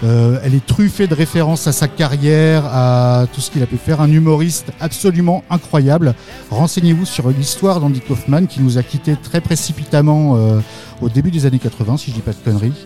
Euh, 0.05 0.41
elle 0.43 0.55
est 0.55 0.67
truffée 0.67 1.07
de 1.07 1.15
références 1.15 1.67
à 1.69 1.73
sa 1.73 1.87
carrière, 1.87 2.65
à 2.67 3.27
tout 3.33 3.41
ce 3.41 3.51
qu'il 3.51 3.63
a 3.63 3.67
pu 3.67 3.77
faire. 3.77 4.01
Un 4.01 4.11
humoriste 4.11 4.73
absolument 4.81 5.45
incroyable. 5.49 6.15
Renseignez-vous 6.51 7.05
sur 7.05 7.29
l'histoire 7.31 7.81
d'Andy 7.81 8.01
Kaufman 8.01 8.47
qui 8.47 8.61
nous 8.61 8.79
a 8.79 8.83
quittés 8.83 9.17
très 9.17 9.41
précipitamment 9.41 10.37
euh, 10.37 10.61
au 11.01 11.09
début 11.09 11.31
des 11.31 11.47
années 11.47 11.61
80, 11.61 11.99
si 11.99 12.11
je 12.11 12.17
dis 12.17 12.21
pas 12.21 12.33
de 12.33 12.37
conneries, 12.37 12.85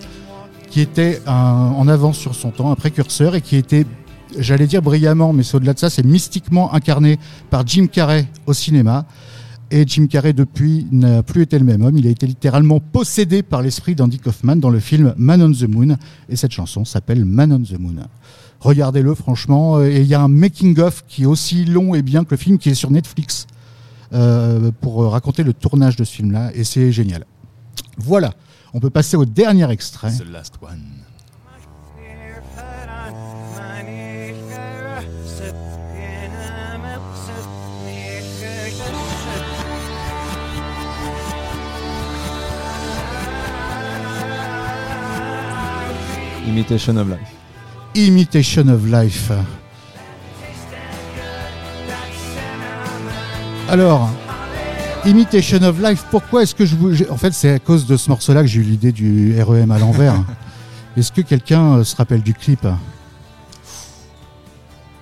qui 0.70 0.80
était 0.80 1.22
en 1.26 1.88
avance 1.88 2.18
sur 2.18 2.34
son 2.34 2.50
temps, 2.50 2.70
un 2.70 2.74
précurseur 2.74 3.34
et 3.34 3.40
qui 3.40 3.56
était, 3.56 3.86
j'allais 4.38 4.66
dire 4.66 4.82
brillamment, 4.82 5.32
mais 5.32 5.42
au-delà 5.54 5.72
de 5.72 5.78
ça, 5.78 5.88
c'est 5.88 6.04
mystiquement 6.04 6.74
incarné 6.74 7.18
par 7.48 7.66
Jim 7.66 7.86
Carrey 7.86 8.26
au 8.46 8.52
cinéma. 8.52 9.06
Et 9.70 9.84
Jim 9.86 10.06
Carrey, 10.06 10.32
depuis, 10.32 10.86
n'a 10.92 11.22
plus 11.22 11.42
été 11.42 11.58
le 11.58 11.64
même 11.64 11.82
homme. 11.82 11.98
Il 11.98 12.06
a 12.06 12.10
été 12.10 12.26
littéralement 12.26 12.78
possédé 12.78 13.42
par 13.42 13.62
l'esprit 13.62 13.94
d'Andy 13.94 14.18
Kaufman 14.18 14.56
dans 14.56 14.70
le 14.70 14.78
film 14.78 15.14
Man 15.16 15.42
on 15.42 15.50
the 15.50 15.68
Moon. 15.68 15.96
Et 16.28 16.36
cette 16.36 16.52
chanson 16.52 16.84
s'appelle 16.84 17.24
Man 17.24 17.52
on 17.52 17.62
the 17.62 17.78
Moon. 17.78 17.96
Regardez-le, 18.60 19.14
franchement. 19.14 19.82
Et 19.82 20.00
il 20.00 20.06
y 20.06 20.14
a 20.14 20.20
un 20.20 20.28
making-of 20.28 21.04
qui 21.08 21.24
est 21.24 21.26
aussi 21.26 21.64
long 21.64 21.94
et 21.94 22.02
bien 22.02 22.24
que 22.24 22.30
le 22.30 22.36
film 22.36 22.58
qui 22.58 22.68
est 22.70 22.74
sur 22.74 22.90
Netflix 22.90 23.46
euh, 24.12 24.70
pour 24.80 25.10
raconter 25.10 25.42
le 25.42 25.52
tournage 25.52 25.96
de 25.96 26.04
ce 26.04 26.12
film-là. 26.14 26.52
Et 26.54 26.62
c'est 26.62 26.92
génial. 26.92 27.24
Voilà. 27.98 28.34
On 28.72 28.78
peut 28.78 28.90
passer 28.90 29.16
au 29.16 29.24
dernier 29.24 29.68
extrait. 29.70 30.10
Imitation 46.46 46.96
of 46.96 47.08
Life. 47.08 47.32
Imitation 47.94 48.68
of 48.68 48.86
Life. 48.86 49.32
Alors, 53.68 54.08
Imitation 55.04 55.62
of 55.62 55.80
Life, 55.82 56.04
pourquoi 56.10 56.44
est-ce 56.44 56.54
que 56.54 56.64
je 56.64 56.76
vous... 56.76 57.02
En 57.10 57.16
fait, 57.16 57.32
c'est 57.32 57.50
à 57.50 57.58
cause 57.58 57.86
de 57.86 57.96
ce 57.96 58.08
morceau-là 58.10 58.42
que 58.42 58.46
j'ai 58.46 58.60
eu 58.60 58.64
l'idée 58.64 58.92
du 58.92 59.34
REM 59.42 59.70
à 59.70 59.78
l'envers. 59.78 60.14
Est-ce 60.96 61.12
que 61.12 61.20
quelqu'un 61.20 61.78
euh, 61.78 61.84
se 61.84 61.94
rappelle 61.96 62.22
du 62.22 62.32
clip? 62.32 62.66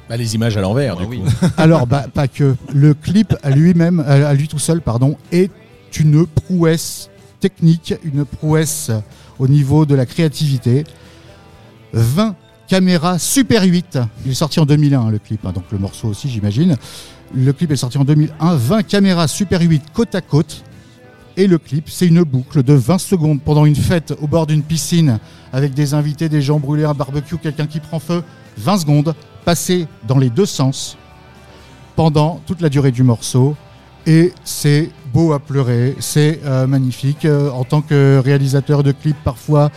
Bah, 0.08 0.16
les 0.16 0.34
images 0.34 0.56
à 0.56 0.60
l'envers, 0.60 0.96
du 0.96 1.04
oui. 1.04 1.20
coup. 1.20 1.46
Alors, 1.56 1.86
bah, 1.86 2.06
pas 2.12 2.26
que. 2.26 2.56
Le 2.72 2.94
clip 2.94 3.36
à 3.42 3.50
lui-même, 3.50 4.00
à 4.00 4.32
lui 4.34 4.48
tout 4.48 4.58
seul, 4.58 4.80
pardon, 4.80 5.16
est 5.30 5.50
une 5.98 6.26
prouesse 6.26 7.10
technique, 7.38 7.94
une 8.02 8.24
prouesse 8.24 8.90
au 9.38 9.46
niveau 9.46 9.86
de 9.86 9.94
la 9.94 10.06
créativité. 10.06 10.84
20 11.94 12.34
caméras 12.66 13.18
Super 13.18 13.62
8. 13.62 13.98
Il 14.24 14.32
est 14.32 14.34
sorti 14.34 14.60
en 14.60 14.66
2001, 14.66 15.00
hein, 15.00 15.10
le 15.10 15.18
clip, 15.18 15.44
hein, 15.46 15.52
donc 15.52 15.64
le 15.72 15.78
morceau 15.78 16.08
aussi, 16.08 16.28
j'imagine. 16.28 16.76
Le 17.34 17.52
clip 17.52 17.70
est 17.70 17.76
sorti 17.76 17.98
en 17.98 18.04
2001. 18.04 18.56
20 18.56 18.82
caméras 18.82 19.28
Super 19.28 19.60
8 19.62 19.82
côte 19.92 20.14
à 20.14 20.20
côte. 20.20 20.64
Et 21.36 21.46
le 21.46 21.58
clip, 21.58 21.88
c'est 21.88 22.06
une 22.06 22.22
boucle 22.22 22.62
de 22.62 22.74
20 22.74 22.98
secondes 22.98 23.40
pendant 23.42 23.64
une 23.64 23.74
fête 23.74 24.14
au 24.20 24.28
bord 24.28 24.46
d'une 24.46 24.62
piscine 24.62 25.18
avec 25.52 25.74
des 25.74 25.94
invités, 25.94 26.28
des 26.28 26.42
gens 26.42 26.60
brûlés, 26.60 26.84
un 26.84 26.94
barbecue, 26.94 27.38
quelqu'un 27.38 27.66
qui 27.66 27.80
prend 27.80 27.98
feu. 27.98 28.22
20 28.58 28.78
secondes 28.78 29.14
passées 29.44 29.88
dans 30.06 30.18
les 30.18 30.30
deux 30.30 30.46
sens 30.46 30.96
pendant 31.96 32.40
toute 32.46 32.60
la 32.60 32.68
durée 32.68 32.92
du 32.92 33.02
morceau. 33.02 33.56
Et 34.06 34.32
c'est 34.44 34.90
beau 35.12 35.32
à 35.32 35.40
pleurer, 35.40 35.96
c'est 35.98 36.40
euh, 36.44 36.66
magnifique. 36.66 37.24
Euh, 37.24 37.50
en 37.50 37.64
tant 37.64 37.80
que 37.80 38.20
réalisateur 38.22 38.82
de 38.82 38.92
clips, 38.92 39.16
parfois, 39.24 39.70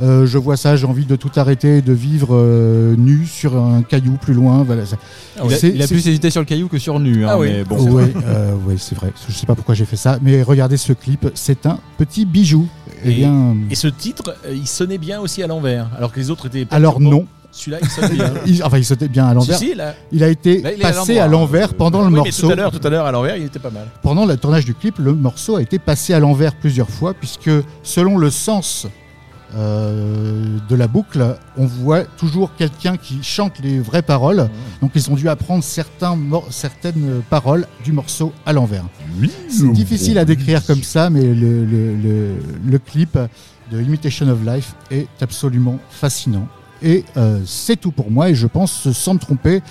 euh, 0.00 0.26
je 0.26 0.38
vois 0.38 0.56
ça, 0.56 0.76
j'ai 0.76 0.86
envie 0.86 1.04
de 1.04 1.16
tout 1.16 1.30
arrêter 1.36 1.78
et 1.78 1.82
de 1.82 1.92
vivre 1.92 2.28
euh, 2.32 2.94
nu 2.96 3.26
sur 3.26 3.56
un 3.56 3.82
caillou 3.82 4.12
plus 4.20 4.34
loin. 4.34 4.62
Voilà, 4.62 4.86
ça- 4.86 4.96
Ah 5.38 5.42
Il 5.46 5.52
a, 5.52 5.68
il 5.84 5.86
plus 5.88 6.06
hésité 6.08 6.30
sur 6.30 6.40
le 6.40 6.46
caillou 6.46 6.68
que 6.68 6.78
sur 6.78 7.00
nu. 7.00 7.24
hein, 7.24 7.30
Ah 7.32 7.38
mais 7.40 7.64
bon. 7.64 7.76
oui, 7.90 8.04
euh, 8.26 8.54
c'est 8.78 8.94
vrai. 8.96 9.12
Je 9.28 9.34
sais 9.34 9.46
pas 9.46 9.54
pourquoi 9.54 9.74
j'ai 9.74 9.84
fait 9.84 9.96
ça, 9.96 10.18
mais 10.22 10.42
regardez 10.42 10.76
ce 10.76 10.92
clip, 10.92 11.28
c'est 11.34 11.66
un 11.66 11.78
petit 11.98 12.24
bijou. 12.24 12.66
Eh 13.04 13.10
Et- 13.10 13.14
bien, 13.14 13.56
Et 13.70 13.74
ce 13.74 13.88
titre, 13.88 14.36
il 14.50 14.66
sonnait 14.66 14.98
bien 14.98 15.20
aussi 15.20 15.42
à 15.42 15.46
l'envers, 15.46 15.88
alors 15.98 16.12
que 16.12 16.20
les 16.20 16.30
autres 16.30 16.46
étaient. 16.46 16.66
alors 16.70 17.00
non. 17.00 17.26
Celui-là, 17.54 17.80
il 17.82 17.88
sonne 17.90 18.08
bien. 18.14 18.32
Il, 18.46 18.64
enfin, 18.64 18.78
il 18.78 18.84
sautait 18.86 19.08
bien 19.08 19.26
à 19.26 19.34
l'envers. 19.34 19.58
Si. 19.58 19.74
Il 20.10 20.22
a 20.24 20.28
été 20.28 20.62
Là, 20.62 20.72
il 20.72 20.78
passé 20.80 21.18
à 21.18 21.26
l'envers 21.28 21.74
pendant 21.74 21.98
le 22.00 22.06
Oui, 22.06 22.12
mais 22.12 22.18
morceau. 22.20 22.46
tout 22.46 22.52
à 22.54 22.56
l'heure, 22.56 22.70
tout 22.70 22.80
à 22.82 22.88
l'heure, 22.88 23.04
à 23.04 23.12
l'envers, 23.12 23.36
il 23.36 23.44
était 23.44 23.58
pas 23.58 23.68
mal. 23.68 23.88
pendant 24.02 24.24
le 24.24 24.38
tournage 24.38 24.64
du 24.64 24.72
clip, 24.74 24.98
le 24.98 25.12
morceau 25.12 25.56
a 25.56 25.60
été 25.60 25.78
passé 25.78 26.14
à 26.14 26.18
l'envers 26.18 26.54
plusieurs 26.54 26.88
fois, 26.88 27.12
puisque 27.12 27.50
selon 27.82 28.16
le 28.16 28.30
sens 28.30 28.86
euh, 29.56 30.58
de 30.68 30.74
la 30.76 30.86
boucle, 30.88 31.36
on 31.56 31.66
voit 31.66 32.04
toujours 32.04 32.54
quelqu'un 32.56 32.96
qui 32.96 33.22
chante 33.22 33.58
les 33.60 33.80
vraies 33.80 34.02
paroles. 34.02 34.48
Donc 34.80 34.92
ils 34.94 35.10
ont 35.10 35.14
dû 35.14 35.28
apprendre 35.28 35.62
certains 35.64 36.18
certaines 36.50 37.22
paroles 37.30 37.66
du 37.84 37.92
morceau 37.92 38.32
à 38.46 38.52
l'envers. 38.52 38.84
C'est 39.48 39.64
difficile 39.72 40.18
à 40.18 40.24
décrire 40.24 40.64
comme 40.66 40.82
ça, 40.82 41.10
mais 41.10 41.22
le, 41.22 41.64
le- 41.64 41.94
le- 41.96 42.36
le 42.66 42.78
clip 42.78 43.18
de 43.70 43.80
Imitation 43.80 44.28
of 44.28 44.38
Life 44.44 44.74
est 44.90 45.06
absolument 45.20 45.78
fascinant. 45.90 46.46
Et 46.82 47.04
euh, 47.16 47.40
c'est 47.46 47.76
tout 47.76 47.92
pour 47.92 48.10
moi, 48.10 48.30
et 48.30 48.34
je 48.34 48.46
pense, 48.48 48.90
sans 48.92 49.14
me 49.14 49.18
tromper, 49.20 49.62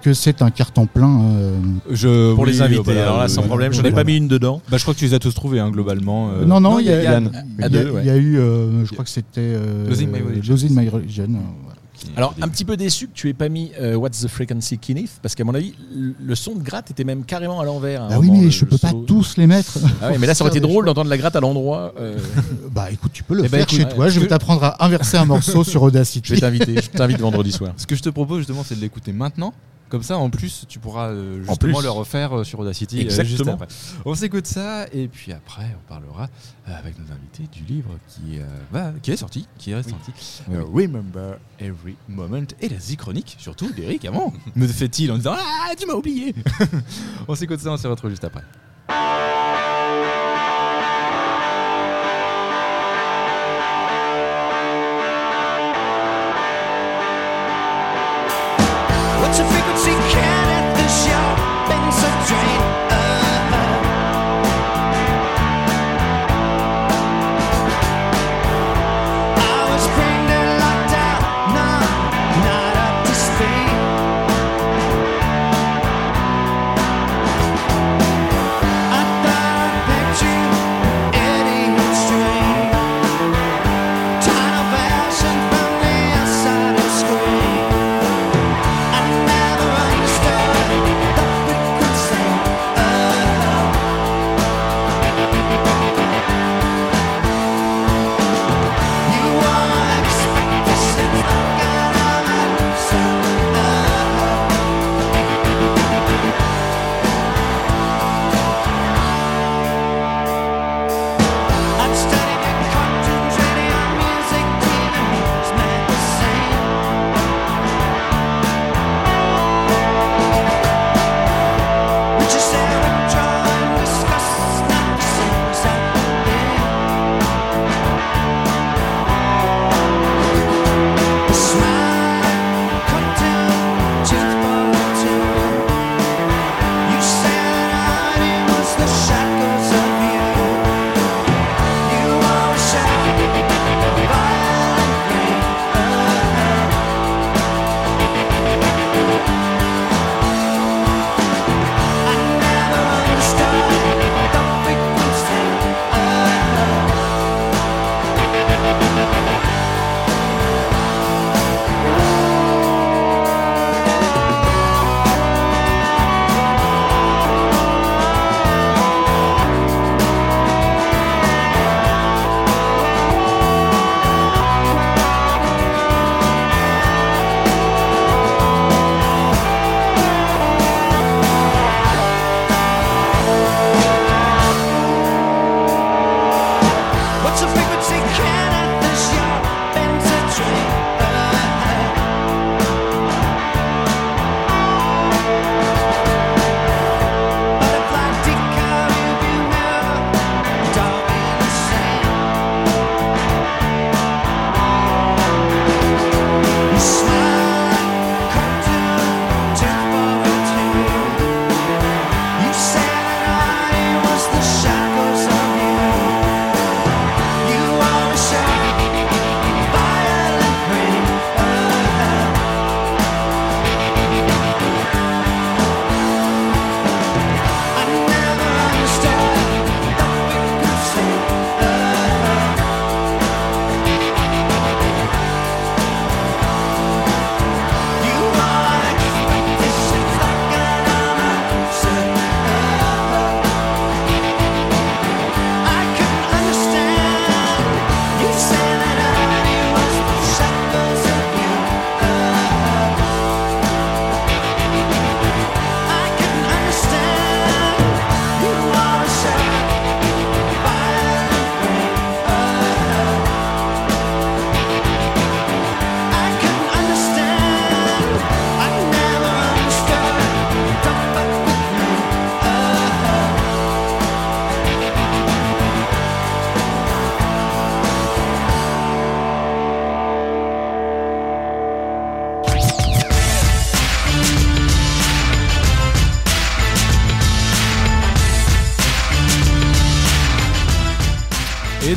que 0.00 0.14
c'est 0.14 0.42
un 0.42 0.50
carton 0.50 0.86
plein. 0.86 1.20
euh, 1.30 1.58
Je, 1.90 2.34
Pour 2.34 2.44
oui, 2.44 2.50
les 2.52 2.62
invités, 2.62 2.94
bah 2.94 3.02
alors 3.02 3.18
là, 3.18 3.28
sans 3.28 3.42
euh, 3.42 3.46
problème. 3.46 3.72
Je 3.72 3.80
euh, 3.80 3.82
n'ai 3.82 3.92
pas 3.92 4.04
mis 4.04 4.16
une 4.16 4.28
dedans. 4.28 4.60
Bah, 4.70 4.76
je 4.76 4.82
crois 4.82 4.94
que 4.94 4.98
tu 4.98 5.04
les 5.04 5.14
as 5.14 5.18
tous 5.18 5.34
trouvés, 5.34 5.60
hein, 5.60 5.70
globalement. 5.70 6.30
euh. 6.30 6.44
non, 6.44 6.60
non, 6.60 6.78
il 6.78 6.86
y, 6.86 6.90
a- 6.90 7.02
y 7.02 7.06
a- 7.06 8.02
y 8.04 8.10
a 8.10 8.16
eu, 8.16 8.38
euh, 8.38 8.84
je 8.84 8.92
crois 8.92 9.04
que 9.04 9.10
c'était 9.10 9.54
Losing 9.88 10.10
My 10.10 10.20
Religion, 10.20 10.54
Losing 10.54 10.68
c'est 10.74 10.80
My 10.80 10.86
ça. 10.86 10.92
Religion, 10.96 11.26
voilà. 11.28 11.76
Alors, 12.16 12.34
un 12.40 12.48
petit 12.48 12.64
peu 12.64 12.78
déçu 12.78 13.08
que 13.08 13.12
tu 13.12 13.28
aies 13.28 13.34
pas 13.34 13.50
mis 13.50 13.72
euh, 13.78 13.94
What's 13.94 14.20
the 14.22 14.28
Frequency 14.28 14.78
Kenneth, 14.78 15.10
parce 15.20 15.34
qu'à 15.34 15.44
mon 15.44 15.52
avis, 15.54 15.74
le- 15.94 16.34
son 16.34 16.54
de 16.54 16.62
gratte 16.62 16.90
était 16.90 17.04
même 17.04 17.24
carrément 17.24 17.60
à 17.60 17.64
l'envers. 17.66 18.08
Bah 18.08 18.16
oui, 18.18 18.28
moment, 18.28 18.38
mais 18.38 18.44
le- 18.46 18.50
je 18.50 18.64
le 18.64 18.70
peux 18.70 18.78
pas 18.78 18.92
tous 19.06 19.36
les 19.36 19.46
mettre. 19.46 19.76
Ah 20.00 20.10
ouais, 20.10 20.16
mais 20.18 20.26
là, 20.26 20.34
ça 20.34 20.42
aurait 20.42 20.50
été 20.50 20.60
drôle 20.66 20.86
d'entendre 20.86 21.10
la 21.10 21.18
gratte 21.18 21.36
à 21.36 21.40
l'endroit. 21.40 21.92
euh, 22.00 22.16
Bah 22.74 22.90
écoute, 22.90 23.10
tu 23.12 23.22
peux 23.22 23.34
le 23.34 23.40
Eh 23.40 23.48
ben, 23.48 23.50
faire 23.50 23.60
écoute, 23.64 23.76
chez 23.76 23.84
ouais. 23.84 23.94
toi. 23.94 24.08
Je 24.08 24.18
vais 24.18 24.24
Que- 24.24 24.30
t'apprendre 24.30 24.64
à 24.64 24.82
inverser 24.82 25.18
un 25.18 25.26
morceau 25.26 25.62
sur 25.62 25.80
je 25.82 25.86
Audacity. 25.88 26.32
vais 26.32 26.40
t'inviter. 26.40 26.76
Je 26.80 26.88
t'invite 26.88 27.20
vendredi 27.20 27.52
soir. 27.52 27.72
Ce 27.76 27.86
que 27.86 27.94
je 27.94 28.00
te 28.02 28.08
propose 28.08 28.38
justement, 28.38 28.64
c'est 28.66 28.76
de 28.76 28.80
l'écouter 28.80 29.12
maintenant. 29.12 29.52
Comme 29.90 30.02
ça, 30.02 30.16
en 30.16 30.30
plus, 30.30 30.64
tu 30.68 30.78
pourras 30.78 31.08
euh, 31.10 31.42
En 31.42 31.48
justement 31.50 31.78
plus. 31.78 31.82
le 31.84 31.90
refaire 31.90 32.38
euh, 32.38 32.44
sur 32.44 32.60
Audacity 32.60 33.00
euh, 33.00 33.10
juste 33.10 33.20
Exactement. 33.20 33.52
après. 33.54 33.66
On 34.06 34.14
s'écoute 34.14 34.46
ça 34.46 34.86
et 34.92 35.08
puis 35.08 35.32
après, 35.32 35.76
on 35.76 35.88
parlera 35.88 36.28
avec 36.66 36.96
nos 36.98 37.12
invités 37.12 37.42
du 37.52 37.64
livre 37.64 37.90
qui, 38.08 38.38
va- 38.70 38.92
qui 39.02 39.10
est 39.10 39.16
sorti, 39.16 39.46
qui 39.58 39.72
est 39.72 39.82
sorti. 39.82 40.12
Oui, 40.48 40.84
Remember 40.86 41.38
Every 41.58 41.96
Moment 42.08 42.44
et 42.60 42.68
la 42.68 42.78
Z-chronique, 42.78 43.36
surtout 43.38 43.70
d'Eric 43.72 44.04
avant. 44.04 44.32
Me 44.54 44.66
fait-il 44.68 45.10
en 45.10 45.16
disant 45.16 45.34
Ah, 45.36 45.72
tu 45.76 45.86
m'as 45.86 45.94
oublié 45.94 46.34
On 47.28 47.34
s'écoute 47.34 47.58
ça, 47.60 47.70
on 47.72 47.76
se 47.76 47.86
retrouve 47.88 48.10
juste 48.10 48.24
après. 48.24 48.42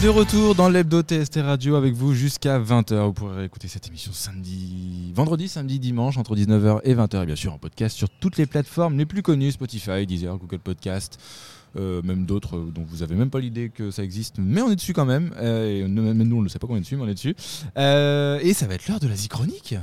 De 0.03 0.09
retour 0.09 0.53
dans 0.53 0.67
l'hebdo 0.67 1.01
TST 1.01 1.39
Radio 1.41 1.75
avec 1.75 1.93
vous 1.93 2.13
jusqu'à 2.13 2.59
20h. 2.59 3.05
Vous 3.05 3.13
pourrez 3.13 3.45
écouter 3.45 3.69
cette 3.69 3.87
émission 3.87 4.11
samedi, 4.11 5.13
vendredi, 5.15 5.47
samedi, 5.47 5.79
dimanche 5.79 6.17
entre 6.17 6.35
19h 6.35 6.81
et 6.83 6.93
20h 6.93 7.23
et 7.23 7.25
bien 7.25 7.37
sûr 7.37 7.53
en 7.53 7.57
podcast 7.57 7.95
sur 7.95 8.09
toutes 8.09 8.35
les 8.35 8.45
plateformes 8.45 8.97
les 8.97 9.05
plus 9.05 9.21
connues 9.21 9.53
Spotify, 9.53 10.05
Deezer, 10.05 10.37
Google 10.37 10.59
Podcast. 10.59 11.17
euh, 11.77 12.01
même 12.01 12.25
d'autres 12.25 12.57
euh, 12.57 12.71
dont 12.75 12.83
vous 12.85 13.01
avez 13.01 13.15
même 13.15 13.29
pas 13.29 13.39
l'idée 13.39 13.69
que 13.69 13.91
ça 13.91 14.03
existe, 14.03 14.35
mais 14.39 14.61
on 14.61 14.69
est 14.69 14.75
dessus 14.75 14.91
quand 14.91 15.05
même. 15.05 15.33
euh, 15.37 15.85
et 15.85 15.87
même 15.87 16.23
nous, 16.23 16.35
on 16.35 16.41
ne 16.41 16.49
sait 16.49 16.59
pas 16.59 16.67
qu'on 16.67 16.75
est 16.75 16.81
dessus, 16.81 16.97
mais 16.97 17.03
on 17.03 17.07
est 17.07 17.13
dessus. 17.13 17.35
Et 17.77 18.53
ça 18.53 18.67
va 18.67 18.75
être 18.75 18.89
l'heure 18.89 18.99
de 18.99 19.07
la 19.07 19.15
chronique. 19.29 19.75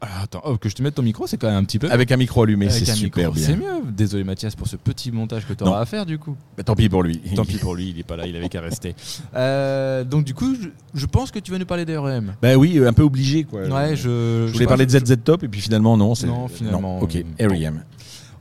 Alors 0.00 0.16
attends, 0.24 0.42
oh, 0.44 0.56
que 0.58 0.68
je 0.68 0.74
te 0.74 0.82
mette 0.82 0.94
ton 0.94 1.02
micro, 1.02 1.26
c'est 1.26 1.38
quand 1.38 1.46
même 1.48 1.56
un 1.56 1.64
petit 1.64 1.78
peu. 1.78 1.90
Avec 1.90 2.12
un 2.12 2.16
micro 2.18 2.42
allumé, 2.42 2.68
c'est 2.68 2.84
super 2.94 3.30
micro, 3.30 3.42
C'est 3.44 3.56
bien. 3.56 3.80
mieux. 3.80 3.90
Désolé 3.92 4.24
Mathias 4.24 4.54
pour 4.54 4.66
ce 4.68 4.76
petit 4.76 5.10
montage 5.10 5.46
que 5.46 5.54
tu 5.54 5.64
Non. 5.64 5.70
auras 5.70 5.80
à 5.80 5.86
faire 5.86 6.04
du 6.04 6.18
coup. 6.18 6.36
Bah, 6.56 6.62
tant 6.64 6.74
pis 6.76 6.88
pour 6.88 7.02
lui. 7.02 7.18
Tant 7.34 7.44
pis 7.46 7.56
pour 7.56 7.74
lui, 7.74 7.90
il 7.90 7.98
est 7.98 8.02
pas 8.02 8.16
là, 8.16 8.26
il 8.26 8.36
avait 8.36 8.48
qu'à 8.50 8.60
rester. 8.60 8.94
Euh, 9.34 10.04
donc 10.04 10.24
du 10.24 10.34
coup, 10.34 10.54
je, 10.54 10.68
je 10.94 11.06
pense 11.06 11.30
que 11.30 11.38
tu 11.38 11.50
vas 11.50 11.58
nous 11.58 11.64
parler 11.66 11.84
d'REM. 11.86 12.34
Bah 12.42 12.56
oui, 12.56 12.78
un 12.86 12.92
peu 12.92 13.02
obligé 13.02 13.44
quoi. 13.44 13.62
Ouais, 13.62 13.96
je, 13.96 14.46
Je 14.48 14.52
voulais 14.52 14.66
parler 14.66 14.84
de 14.86 14.90
ZZ 14.98 15.16
Top 15.24 15.42
et 15.44 15.48
puis 15.48 15.60
finalement 15.60 15.96
non. 15.96 16.14
c'est- 16.14 16.26
Non, 16.26 16.46
finalement, 16.48 16.98
ok, 17.00 17.16
euh, 17.16 17.48
R.E.M. 17.48 17.82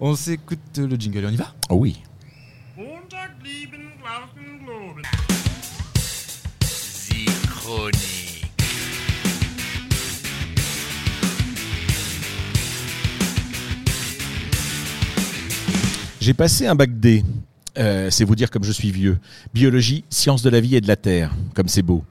On 0.02 0.14
s'écoute 0.16 0.60
le 0.78 0.96
jingle, 0.98 1.20
et 1.24 1.28
on 1.28 1.30
y 1.30 1.36
va? 1.38 1.54
Oh 1.70 1.76
oui. 1.76 2.02
Montag. 2.78 3.30
J'ai 16.26 16.34
passé 16.34 16.66
un 16.66 16.74
bac 16.74 17.00
D. 17.00 17.24
Euh, 17.78 18.10
c'est 18.10 18.24
vous 18.24 18.36
dire 18.36 18.50
comme 18.50 18.64
je 18.64 18.72
suis 18.72 18.90
vieux. 18.90 19.20
Biologie, 19.54 20.04
sciences 20.10 20.42
de 20.42 20.50
la 20.50 20.60
vie 20.60 20.76
et 20.76 20.82
de 20.82 20.88
la 20.88 20.96
terre, 20.96 21.32
comme 21.54 21.68
c'est 21.68 21.84
beau. 21.84 22.04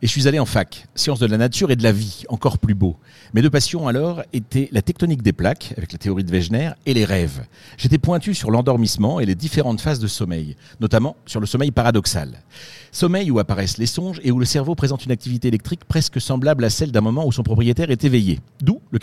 Et 0.00 0.06
je 0.06 0.10
suis 0.10 0.26
allé 0.26 0.38
en 0.38 0.46
fac, 0.46 0.86
sciences 0.94 1.18
de 1.18 1.26
la 1.26 1.36
nature 1.36 1.70
et 1.70 1.76
de 1.76 1.82
la 1.82 1.92
vie, 1.92 2.24
encore 2.30 2.56
plus 2.56 2.74
beau. 2.74 2.96
Mes 3.34 3.42
deux 3.42 3.50
passions 3.50 3.86
alors 3.86 4.22
étaient 4.32 4.70
la 4.72 4.80
tectonique 4.80 5.20
des 5.20 5.34
plaques, 5.34 5.74
avec 5.76 5.92
la 5.92 5.98
théorie 5.98 6.24
de 6.24 6.30
Wegener, 6.30 6.70
et 6.86 6.94
les 6.94 7.04
rêves. 7.04 7.44
J'étais 7.76 7.98
pointu 7.98 8.32
sur 8.32 8.50
l'endormissement 8.50 9.20
et 9.20 9.26
les 9.26 9.34
différentes 9.34 9.82
phases 9.82 9.98
de 9.98 10.06
sommeil, 10.06 10.56
notamment 10.80 11.16
sur 11.26 11.38
le 11.38 11.46
sommeil 11.46 11.70
paradoxal. 11.70 12.42
Sommeil 12.90 13.30
où 13.30 13.38
apparaissent 13.38 13.76
les 13.76 13.84
songes 13.84 14.18
et 14.24 14.30
où 14.30 14.38
le 14.38 14.46
cerveau 14.46 14.76
présente 14.76 15.04
une 15.04 15.12
activité 15.12 15.48
électrique 15.48 15.84
presque 15.84 16.22
semblable 16.22 16.64
à 16.64 16.70
celle 16.70 16.90
d'un 16.90 17.02
moment 17.02 17.26
où 17.26 17.32
son 17.32 17.42
propriétaire 17.42 17.90
est 17.90 18.04
éveillé. 18.04 18.40
D'où 18.62 18.80
le, 18.90 18.98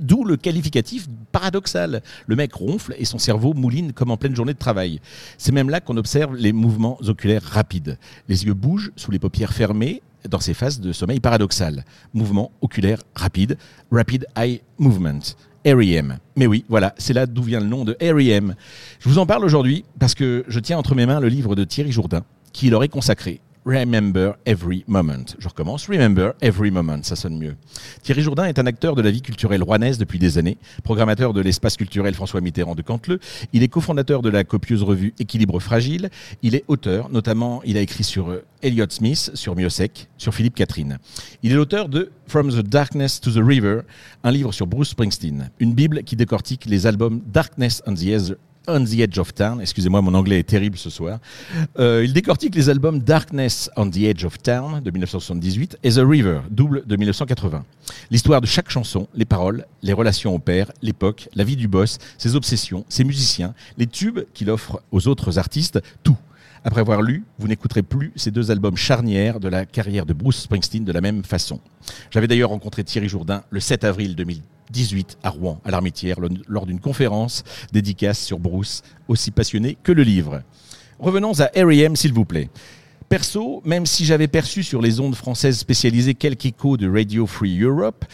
d'où 0.00 0.24
le 0.24 0.36
qualificatif 0.36 1.06
paradoxal. 1.32 2.02
Le 2.26 2.36
mec 2.36 2.52
ronfle 2.54 2.94
et 2.98 3.04
son 3.04 3.18
cerveau 3.18 3.54
mouline 3.54 3.92
comme 3.92 4.10
en 4.10 4.16
pleine 4.16 4.36
journée 4.36 4.54
de 4.54 4.58
travail. 4.58 5.00
C'est 5.38 5.52
même 5.52 5.70
là 5.70 5.80
qu'on 5.80 5.96
observe 5.96 6.34
les 6.36 6.52
mouvements 6.52 6.98
oculaires 7.06 7.42
rapides. 7.42 7.98
Les 8.28 8.44
yeux 8.44 8.54
bougent 8.54 8.92
sous 8.96 9.10
les 9.10 9.18
paupières 9.18 9.52
fermées 9.52 10.02
dans 10.28 10.40
ces 10.40 10.54
phases 10.54 10.80
de 10.80 10.92
sommeil 10.92 11.20
paradoxal. 11.20 11.84
Mouvement 12.14 12.52
oculaire 12.60 12.98
rapide, 13.14 13.56
rapid 13.90 14.26
eye 14.36 14.60
movement. 14.78 15.34
REM. 15.66 16.18
Mais 16.36 16.46
oui, 16.46 16.64
voilà, 16.68 16.94
c'est 16.96 17.12
là 17.12 17.26
d'où 17.26 17.42
vient 17.42 17.60
le 17.60 17.66
nom 17.66 17.84
de 17.84 17.94
REM. 18.00 18.54
Je 18.98 19.08
vous 19.08 19.18
en 19.18 19.26
parle 19.26 19.44
aujourd'hui 19.44 19.84
parce 19.98 20.14
que 20.14 20.44
je 20.48 20.58
tiens 20.58 20.78
entre 20.78 20.94
mes 20.94 21.04
mains 21.04 21.20
le 21.20 21.28
livre 21.28 21.54
de 21.54 21.64
Thierry 21.64 21.92
Jourdain 21.92 22.22
qui 22.52 22.70
leur 22.70 22.82
est 22.82 22.88
consacré. 22.88 23.40
Remember 23.70 24.34
Every 24.46 24.82
Moment. 24.88 25.36
Je 25.38 25.46
recommence. 25.46 25.86
Remember 25.86 26.32
Every 26.42 26.72
Moment, 26.72 27.04
ça 27.04 27.14
sonne 27.14 27.38
mieux. 27.38 27.54
Thierry 28.02 28.22
Jourdain 28.22 28.46
est 28.46 28.58
un 28.58 28.66
acteur 28.66 28.96
de 28.96 29.02
la 29.02 29.12
vie 29.12 29.22
culturelle 29.22 29.62
rouennaise 29.62 29.96
depuis 29.96 30.18
des 30.18 30.38
années, 30.38 30.58
programmateur 30.82 31.32
de 31.32 31.40
l'espace 31.40 31.76
culturel 31.76 32.12
François 32.14 32.40
Mitterrand 32.40 32.74
de 32.74 32.82
Canteleu. 32.82 33.20
Il 33.52 33.62
est 33.62 33.68
cofondateur 33.68 34.22
de 34.22 34.28
la 34.28 34.42
copieuse 34.42 34.82
revue 34.82 35.14
Équilibre 35.20 35.60
Fragile. 35.60 36.10
Il 36.42 36.56
est 36.56 36.64
auteur, 36.66 37.10
notamment, 37.10 37.62
il 37.64 37.76
a 37.76 37.80
écrit 37.80 38.02
sur 38.02 38.30
euh, 38.30 38.44
Elliot 38.60 38.86
Smith, 38.88 39.30
sur 39.34 39.54
Miosek, 39.54 40.08
sur 40.18 40.34
Philippe 40.34 40.56
Catherine. 40.56 40.98
Il 41.44 41.52
est 41.52 41.56
l'auteur 41.56 41.88
de 41.88 42.10
From 42.26 42.50
the 42.50 42.66
Darkness 42.66 43.20
to 43.20 43.30
the 43.30 43.40
River, 43.40 43.82
un 44.24 44.32
livre 44.32 44.50
sur 44.52 44.66
Bruce 44.66 44.90
Springsteen, 44.90 45.50
une 45.60 45.74
bible 45.74 46.02
qui 46.02 46.16
décortique 46.16 46.64
les 46.66 46.88
albums 46.88 47.20
Darkness 47.24 47.84
on 47.86 47.94
the 47.94 48.34
on 48.66 48.84
the 48.84 49.00
Edge 49.00 49.18
of 49.18 49.34
Town. 49.34 49.60
Excusez-moi, 49.60 50.00
mon 50.02 50.14
anglais 50.14 50.40
est 50.40 50.48
terrible 50.48 50.78
ce 50.78 50.90
soir. 50.90 51.18
Euh, 51.78 52.02
il 52.04 52.12
décortique 52.12 52.54
les 52.54 52.68
albums 52.68 53.00
Darkness 53.00 53.70
on 53.76 53.90
the 53.90 53.98
Edge 53.98 54.24
of 54.24 54.38
Town 54.38 54.80
de 54.80 54.90
1978 54.90 55.78
et 55.82 55.90
The 55.90 56.02
River, 56.04 56.40
double 56.50 56.84
de 56.86 56.96
1980. 56.96 57.64
L'histoire 58.10 58.40
de 58.40 58.46
chaque 58.46 58.70
chanson, 58.70 59.08
les 59.14 59.24
paroles, 59.24 59.66
les 59.82 59.92
relations 59.92 60.34
au 60.34 60.38
père, 60.38 60.70
l'époque, 60.82 61.28
la 61.34 61.44
vie 61.44 61.56
du 61.56 61.68
boss, 61.68 61.98
ses 62.18 62.36
obsessions, 62.36 62.84
ses 62.88 63.04
musiciens, 63.04 63.54
les 63.78 63.86
tubes 63.86 64.20
qu'il 64.34 64.50
offre 64.50 64.82
aux 64.92 65.08
autres 65.08 65.38
artistes, 65.38 65.80
tout. 66.02 66.16
Après 66.62 66.82
avoir 66.82 67.00
lu, 67.00 67.24
vous 67.38 67.48
n'écouterez 67.48 67.82
plus 67.82 68.12
ces 68.16 68.30
deux 68.30 68.50
albums 68.50 68.76
charnières 68.76 69.40
de 69.40 69.48
la 69.48 69.64
carrière 69.64 70.04
de 70.04 70.12
Bruce 70.12 70.42
Springsteen 70.42 70.84
de 70.84 70.92
la 70.92 71.00
même 71.00 71.24
façon. 71.24 71.58
J'avais 72.10 72.28
d'ailleurs 72.28 72.50
rencontré 72.50 72.84
Thierry 72.84 73.08
Jourdain 73.08 73.42
le 73.48 73.60
7 73.60 73.84
avril 73.84 74.14
2018 74.70 75.18
à 75.22 75.30
Rouen, 75.30 75.60
à 75.64 75.70
l'Armitière, 75.70 76.16
lors 76.48 76.66
d'une 76.66 76.80
conférence 76.80 77.44
dédicace 77.72 78.18
sur 78.18 78.38
Bruce, 78.38 78.82
aussi 79.08 79.30
passionné 79.30 79.76
que 79.82 79.92
le 79.92 80.02
livre. 80.02 80.42
Revenons 80.98 81.40
à 81.40 81.46
R.E.M. 81.46 81.96
s'il 81.96 82.12
vous 82.12 82.24
plaît. 82.24 82.48
Perso, 83.08 83.60
même 83.64 83.86
si 83.86 84.04
j'avais 84.04 84.28
perçu 84.28 84.62
sur 84.62 84.80
les 84.80 85.00
ondes 85.00 85.16
françaises 85.16 85.58
spécialisées 85.58 86.14
quelques 86.14 86.46
échos 86.46 86.76
de 86.76 86.88
Radio 86.88 87.26
Free 87.26 87.60
Europe, 87.60 88.04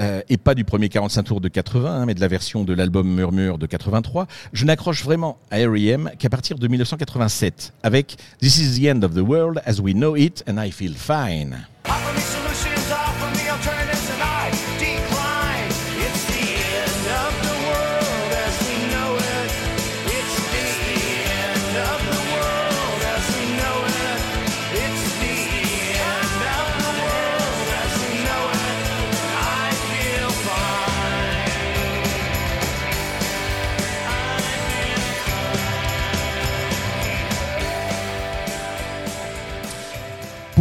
euh, 0.00 0.22
et 0.28 0.36
pas 0.36 0.54
du 0.54 0.64
premier 0.64 0.88
45 0.88 1.22
tours 1.22 1.40
de 1.40 1.48
80, 1.48 2.02
hein, 2.02 2.06
mais 2.06 2.14
de 2.14 2.20
la 2.20 2.28
version 2.28 2.64
de 2.64 2.72
l'album 2.72 3.08
Murmure 3.08 3.58
de 3.58 3.66
83, 3.66 4.26
je 4.52 4.64
n'accroche 4.64 5.04
vraiment 5.04 5.38
à 5.50 5.58
R.E.M. 5.58 6.10
qu'à 6.18 6.28
partir 6.28 6.58
de 6.58 6.68
1987, 6.68 7.72
avec 7.82 8.16
This 8.40 8.58
is 8.58 8.80
the 8.80 8.86
end 8.86 9.02
of 9.02 9.14
the 9.14 9.18
world 9.18 9.60
as 9.66 9.80
we 9.80 9.92
know 9.92 10.16
it 10.16 10.44
and 10.48 10.62
I 10.62 10.70
feel 10.70 10.94
fine. 10.94 11.66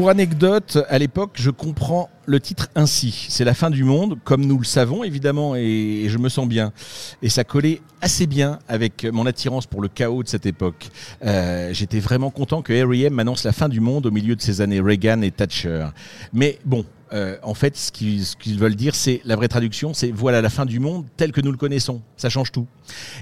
Pour 0.03 0.09
anecdote, 0.09 0.79
à 0.89 0.99
l'époque, 0.99 1.35
je 1.35 1.49
comprends 1.49 2.09
le 2.25 2.41
titre 2.41 2.67
ainsi. 2.75 3.27
C'est 3.29 3.45
la 3.45 3.53
fin 3.53 3.69
du 3.69 3.85
monde, 3.85 4.19
comme 4.25 4.45
nous 4.45 4.57
le 4.57 4.65
savons 4.65 5.05
évidemment, 5.05 5.55
et 5.55 6.07
je 6.09 6.17
me 6.17 6.27
sens 6.27 6.45
bien. 6.45 6.73
Et 7.21 7.29
ça 7.29 7.45
collait 7.45 7.79
assez 8.01 8.27
bien 8.27 8.59
avec 8.67 9.05
mon 9.05 9.25
attirance 9.25 9.65
pour 9.65 9.81
le 9.81 9.87
chaos 9.87 10.21
de 10.21 10.27
cette 10.27 10.45
époque. 10.45 10.89
Euh, 11.23 11.69
J'étais 11.71 12.01
vraiment 12.01 12.31
content 12.31 12.61
que 12.61 12.73
R.E.M. 12.73 13.13
m'annonce 13.13 13.45
la 13.45 13.53
fin 13.53 13.69
du 13.69 13.79
monde 13.79 14.05
au 14.05 14.11
milieu 14.11 14.35
de 14.35 14.41
ces 14.41 14.59
années 14.59 14.81
Reagan 14.81 15.21
et 15.21 15.31
Thatcher. 15.31 15.85
Mais 16.33 16.59
bon, 16.65 16.83
euh, 17.13 17.37
en 17.43 17.53
fait, 17.53 17.77
ce 17.77 17.91
qu'ils 17.91 18.59
veulent 18.59 18.75
dire, 18.75 18.95
c'est 18.95 19.21
la 19.23 19.35
vraie 19.35 19.47
traduction, 19.47 19.93
c'est 19.93 20.11
voilà 20.11 20.41
la 20.41 20.49
fin 20.49 20.65
du 20.65 20.79
monde 20.79 21.05
tel 21.15 21.31
que 21.31 21.41
nous 21.41 21.51
le 21.51 21.57
connaissons. 21.57 22.01
Ça 22.17 22.29
change 22.29 22.51
tout. 22.51 22.67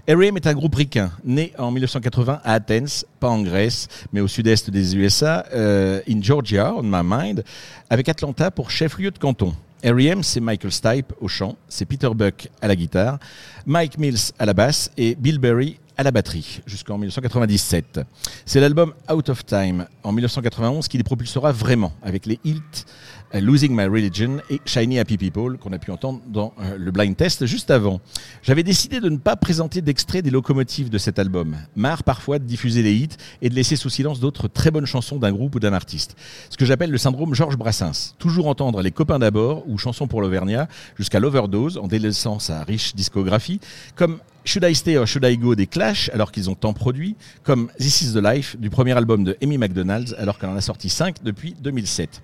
R.E.M. 0.07 0.37
est 0.37 0.47
un 0.47 0.53
groupe 0.53 0.75
ricain, 0.75 1.11
né 1.25 1.51
en 1.57 1.71
1980 1.71 2.41
à 2.43 2.53
Athens, 2.53 3.05
pas 3.19 3.29
en 3.29 3.41
Grèce, 3.41 3.87
mais 4.13 4.21
au 4.21 4.27
sud-est 4.27 4.69
des 4.69 4.95
USA, 4.95 5.45
euh, 5.53 5.99
in 6.07 6.21
Georgia, 6.21 6.73
on 6.75 6.83
my 6.83 7.01
mind, 7.03 7.43
avec 7.89 8.07
Atlanta 8.07 8.49
pour 8.49 8.71
chef-lieu 8.71 9.11
de 9.11 9.17
canton. 9.17 9.53
R.E.M., 9.83 10.23
c'est 10.23 10.39
Michael 10.39 10.71
Stipe 10.71 11.13
au 11.19 11.27
chant, 11.27 11.57
c'est 11.67 11.85
Peter 11.85 12.09
Buck 12.15 12.49
à 12.61 12.67
la 12.67 12.75
guitare, 12.75 13.17
Mike 13.65 13.97
Mills 13.97 14.31
à 14.37 14.45
la 14.45 14.53
basse 14.53 14.91
et 14.95 15.15
Bill 15.15 15.39
Berry 15.39 15.79
à 15.97 16.03
la 16.03 16.11
batterie, 16.11 16.61
jusqu'en 16.65 16.97
1997. 16.97 17.99
C'est 18.45 18.59
l'album 18.59 18.93
Out 19.11 19.29
of 19.29 19.45
Time 19.45 19.87
en 20.03 20.11
1991 20.11 20.87
qui 20.87 20.97
les 20.97 21.03
propulsera 21.03 21.51
vraiment 21.51 21.93
avec 22.01 22.25
les 22.25 22.39
hits 22.43 22.85
Losing 23.33 23.75
My 23.75 23.85
Religion 23.85 24.39
et 24.49 24.59
Shiny 24.65 24.99
Happy 24.99 25.17
People 25.17 25.57
qu'on 25.57 25.71
a 25.71 25.79
pu 25.79 25.91
entendre 25.91 26.21
dans 26.27 26.53
euh, 26.59 26.77
le 26.77 26.91
blind 26.91 27.15
test 27.15 27.45
juste 27.45 27.71
avant. 27.71 28.01
J'avais 28.43 28.63
décidé 28.63 28.99
de 28.99 29.09
ne 29.09 29.17
pas 29.17 29.35
présenter 29.35 29.81
d'extrait 29.81 30.21
des 30.21 30.29
locomotives 30.29 30.89
de 30.89 30.97
cet 30.97 31.19
album. 31.19 31.55
Marre 31.75 32.03
parfois 32.03 32.39
de 32.39 32.43
diffuser 32.43 32.83
les 32.83 32.93
hits 32.93 33.17
et 33.41 33.49
de 33.49 33.55
laisser 33.55 33.75
sous 33.75 33.89
silence 33.89 34.19
d'autres 34.19 34.47
très 34.47 34.71
bonnes 34.71 34.85
chansons 34.85 35.17
d'un 35.17 35.31
groupe 35.31 35.55
ou 35.55 35.59
d'un 35.59 35.73
artiste. 35.73 36.15
Ce 36.49 36.57
que 36.57 36.65
j'appelle 36.65 36.91
le 36.91 36.97
syndrome 36.97 37.33
Georges 37.33 37.57
Brassens. 37.57 38.15
Toujours 38.19 38.47
entendre 38.47 38.81
les 38.81 38.91
copains 38.91 39.19
d'abord 39.19 39.63
ou 39.67 39.77
chansons 39.77 40.07
pour 40.07 40.21
l'Auvergnat 40.21 40.67
jusqu'à 40.97 41.19
l'overdose 41.19 41.77
en 41.77 41.87
délaissant 41.87 42.39
sa 42.39 42.63
riche 42.63 42.95
discographie 42.95 43.59
comme 43.95 44.19
Should 44.43 44.63
I 44.63 44.73
Stay 44.73 44.97
or 44.97 45.05
Should 45.05 45.23
I 45.23 45.37
Go 45.37 45.53
des 45.53 45.67
Clash, 45.67 46.09
alors 46.13 46.31
qu'ils 46.31 46.49
ont 46.49 46.55
tant 46.55 46.73
produit, 46.73 47.15
comme 47.43 47.69
This 47.77 48.01
is 48.01 48.13
the 48.13 48.23
Life 48.23 48.57
du 48.57 48.69
premier 48.69 48.93
album 48.93 49.23
de 49.23 49.37
Amy 49.43 49.57
McDonald's, 49.57 50.15
alors 50.17 50.39
qu'elle 50.39 50.49
en 50.49 50.55
a 50.55 50.61
sorti 50.61 50.89
5 50.89 51.17
depuis 51.23 51.55
2007. 51.61 52.21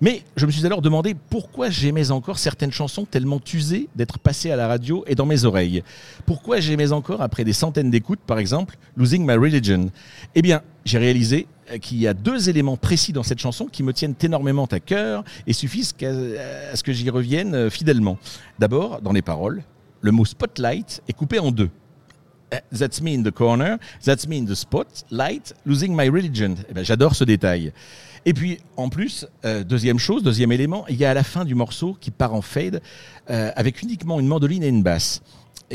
Mais 0.00 0.22
je 0.36 0.46
me 0.46 0.50
suis 0.50 0.66
alors 0.66 0.82
demandé 0.82 1.14
pourquoi 1.30 1.70
j'aimais 1.70 2.10
encore 2.10 2.38
certaines 2.38 2.72
chansons 2.72 3.04
tellement 3.04 3.40
usées 3.54 3.88
d'être 3.94 4.18
passées 4.18 4.50
à 4.50 4.56
la 4.56 4.66
radio 4.66 5.04
et 5.06 5.14
dans 5.14 5.26
mes 5.26 5.44
oreilles. 5.44 5.84
Pourquoi 6.26 6.58
j'aimais 6.58 6.90
encore, 6.90 7.22
après 7.22 7.44
des 7.44 7.52
centaines 7.52 7.90
d'écoutes, 7.90 8.20
par 8.26 8.40
exemple, 8.40 8.76
Losing 8.96 9.24
My 9.24 9.34
Religion? 9.34 9.90
Eh 10.34 10.42
bien, 10.42 10.62
j'ai 10.84 10.98
réalisé 10.98 11.46
euh, 11.70 11.78
qu'il 11.78 11.98
y 11.98 12.08
a 12.08 12.14
deux 12.14 12.48
éléments 12.48 12.76
précis 12.76 13.12
dans 13.12 13.22
cette 13.22 13.38
chanson 13.38 13.66
qui 13.66 13.84
me 13.84 13.92
tiennent 13.92 14.16
énormément 14.20 14.66
à 14.66 14.80
cœur 14.80 15.22
et 15.46 15.52
suffisent 15.52 15.94
à 16.02 16.74
ce 16.74 16.82
que 16.82 16.92
j'y 16.92 17.08
revienne 17.08 17.54
euh, 17.54 17.70
fidèlement. 17.70 18.18
D'abord, 18.58 19.00
dans 19.00 19.12
les 19.12 19.22
paroles, 19.22 19.62
le 20.02 20.12
mot 20.12 20.24
spotlight 20.24 21.02
est 21.08 21.12
coupé 21.14 21.38
en 21.38 21.50
deux. 21.50 21.70
Uh, 22.52 22.56
That's 22.76 23.00
me 23.00 23.14
in 23.14 23.22
the 23.22 23.30
corner, 23.30 23.78
that's 24.04 24.28
me 24.28 24.36
in 24.36 24.44
the 24.44 24.54
spotlight, 24.54 25.54
losing 25.64 25.96
my 25.96 26.08
religion. 26.10 26.54
Eh 26.68 26.74
ben, 26.74 26.84
J'adore 26.84 27.14
ce 27.14 27.24
détail. 27.24 27.72
Et 28.26 28.34
puis, 28.34 28.58
en 28.76 28.88
plus, 28.88 29.26
euh, 29.44 29.64
deuxième 29.64 29.98
chose, 29.98 30.22
deuxième 30.22 30.52
élément, 30.52 30.84
il 30.88 30.96
y 30.96 31.04
a 31.04 31.10
à 31.10 31.14
la 31.14 31.24
fin 31.24 31.44
du 31.44 31.54
morceau 31.54 31.96
qui 31.98 32.10
part 32.10 32.34
en 32.34 32.42
fade 32.42 32.82
euh, 33.30 33.50
avec 33.56 33.82
uniquement 33.82 34.20
une 34.20 34.26
mandoline 34.26 34.62
et 34.62 34.68
une 34.68 34.82
basse. 34.82 35.22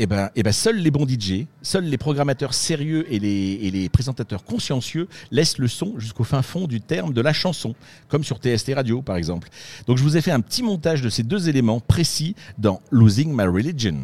Et 0.00 0.06
ben, 0.06 0.30
et 0.36 0.44
ben, 0.44 0.52
seuls 0.52 0.76
les 0.76 0.92
bons 0.92 1.06
DJ, 1.08 1.46
seuls 1.60 1.84
les 1.84 1.98
programmateurs 1.98 2.54
sérieux 2.54 3.04
et 3.12 3.18
les, 3.18 3.88
présentateurs 3.88 4.44
consciencieux 4.44 5.08
laissent 5.32 5.58
le 5.58 5.66
son 5.66 5.98
jusqu'au 5.98 6.22
fin 6.22 6.42
fond 6.42 6.68
du 6.68 6.80
terme 6.80 7.12
de 7.12 7.20
la 7.20 7.32
chanson, 7.32 7.74
comme 8.06 8.22
sur 8.22 8.38
TST 8.38 8.74
Radio 8.76 9.02
par 9.02 9.16
exemple. 9.16 9.48
Donc 9.88 9.98
je 9.98 10.04
vous 10.04 10.16
ai 10.16 10.20
fait 10.20 10.30
un 10.30 10.40
petit 10.40 10.62
montage 10.62 11.02
de 11.02 11.08
ces 11.08 11.24
deux 11.24 11.48
éléments 11.48 11.80
précis 11.80 12.36
dans 12.58 12.80
Losing 12.92 13.34
My 13.36 13.46
Religion. 13.46 13.96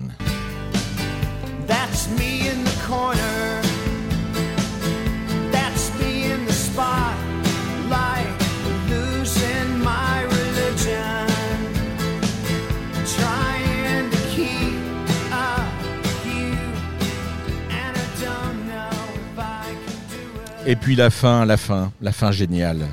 Et 20.67 20.77
puis 20.77 20.97
la 20.97 21.11
fin, 21.11 21.45
la 21.45 21.59
fin, 21.59 21.93
la 22.01 22.11
fin 22.13 22.33
géniale. 22.33 22.87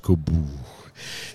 Jusqu'au 0.00 0.16
bout. 0.16 0.69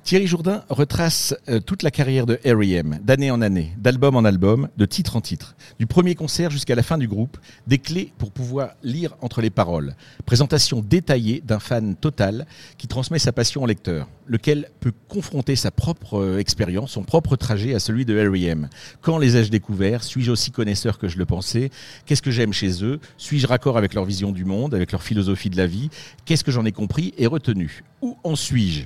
Thierry 0.05 0.27
Jourdain 0.27 0.63
retrace 0.69 1.33
euh, 1.49 1.59
toute 1.59 1.81
la 1.81 1.89
carrière 1.89 2.27
de 2.27 2.35
R.E.M., 2.45 2.99
d'année 3.01 3.31
en 3.31 3.41
année, 3.41 3.73
d'album 3.79 4.15
en 4.15 4.23
album, 4.23 4.69
de 4.77 4.85
titre 4.85 5.15
en 5.15 5.21
titre, 5.21 5.55
du 5.79 5.87
premier 5.87 6.13
concert 6.13 6.51
jusqu'à 6.51 6.75
la 6.75 6.83
fin 6.83 6.99
du 6.99 7.07
groupe, 7.07 7.39
des 7.65 7.79
clés 7.79 8.13
pour 8.19 8.29
pouvoir 8.29 8.75
lire 8.83 9.15
entre 9.21 9.41
les 9.41 9.49
paroles. 9.49 9.95
Présentation 10.27 10.83
détaillée 10.87 11.41
d'un 11.43 11.57
fan 11.57 11.95
total 11.95 12.45
qui 12.77 12.87
transmet 12.87 13.17
sa 13.17 13.31
passion 13.31 13.63
au 13.63 13.65
lecteur, 13.65 14.07
lequel 14.27 14.69
peut 14.79 14.93
confronter 15.07 15.55
sa 15.55 15.71
propre 15.71 16.19
euh, 16.19 16.37
expérience, 16.37 16.91
son 16.91 17.03
propre 17.03 17.35
trajet 17.35 17.73
à 17.73 17.79
celui 17.79 18.05
de 18.05 18.13
R.E.M. 18.15 18.69
Quand 19.01 19.17
les 19.17 19.37
ai-je 19.37 19.49
découverts? 19.49 20.03
Suis-je 20.03 20.29
aussi 20.29 20.51
connaisseur 20.51 20.99
que 20.99 21.07
je 21.07 21.17
le 21.17 21.25
pensais? 21.25 21.71
Qu'est-ce 22.05 22.21
que 22.21 22.29
j'aime 22.29 22.53
chez 22.53 22.83
eux? 22.83 22.99
Suis-je 23.17 23.47
raccord 23.47 23.75
avec 23.75 23.95
leur 23.95 24.05
vision 24.05 24.31
du 24.31 24.45
monde, 24.45 24.75
avec 24.75 24.91
leur 24.91 25.01
philosophie 25.01 25.49
de 25.49 25.57
la 25.57 25.65
vie? 25.65 25.89
Qu'est-ce 26.25 26.43
que 26.43 26.51
j'en 26.51 26.65
ai 26.65 26.71
compris 26.71 27.15
et 27.17 27.25
retenu? 27.25 27.83
Où 28.03 28.17
en 28.23 28.35
suis-je? 28.35 28.83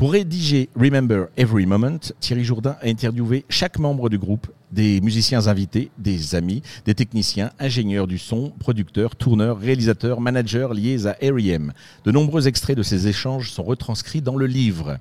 Pour 0.00 0.12
rédiger 0.12 0.70
Remember 0.74 1.26
Every 1.36 1.66
Moment, 1.66 1.98
Thierry 2.20 2.42
Jourdain 2.42 2.74
a 2.80 2.86
interviewé 2.86 3.44
chaque 3.50 3.78
membre 3.78 4.08
du 4.08 4.16
groupe, 4.16 4.46
des 4.72 4.98
musiciens 5.02 5.46
invités, 5.46 5.90
des 5.98 6.34
amis, 6.34 6.62
des 6.86 6.94
techniciens, 6.94 7.50
ingénieurs 7.58 8.06
du 8.06 8.16
son, 8.16 8.48
producteurs, 8.58 9.14
tourneurs, 9.14 9.58
réalisateurs, 9.58 10.22
managers 10.22 10.68
liés 10.72 11.06
à 11.06 11.10
R.E.M. 11.20 11.74
De 12.06 12.12
nombreux 12.12 12.48
extraits 12.48 12.78
de 12.78 12.82
ces 12.82 13.08
échanges 13.08 13.50
sont 13.50 13.62
retranscrits 13.62 14.22
dans 14.22 14.36
le 14.36 14.46
livre. 14.46 14.96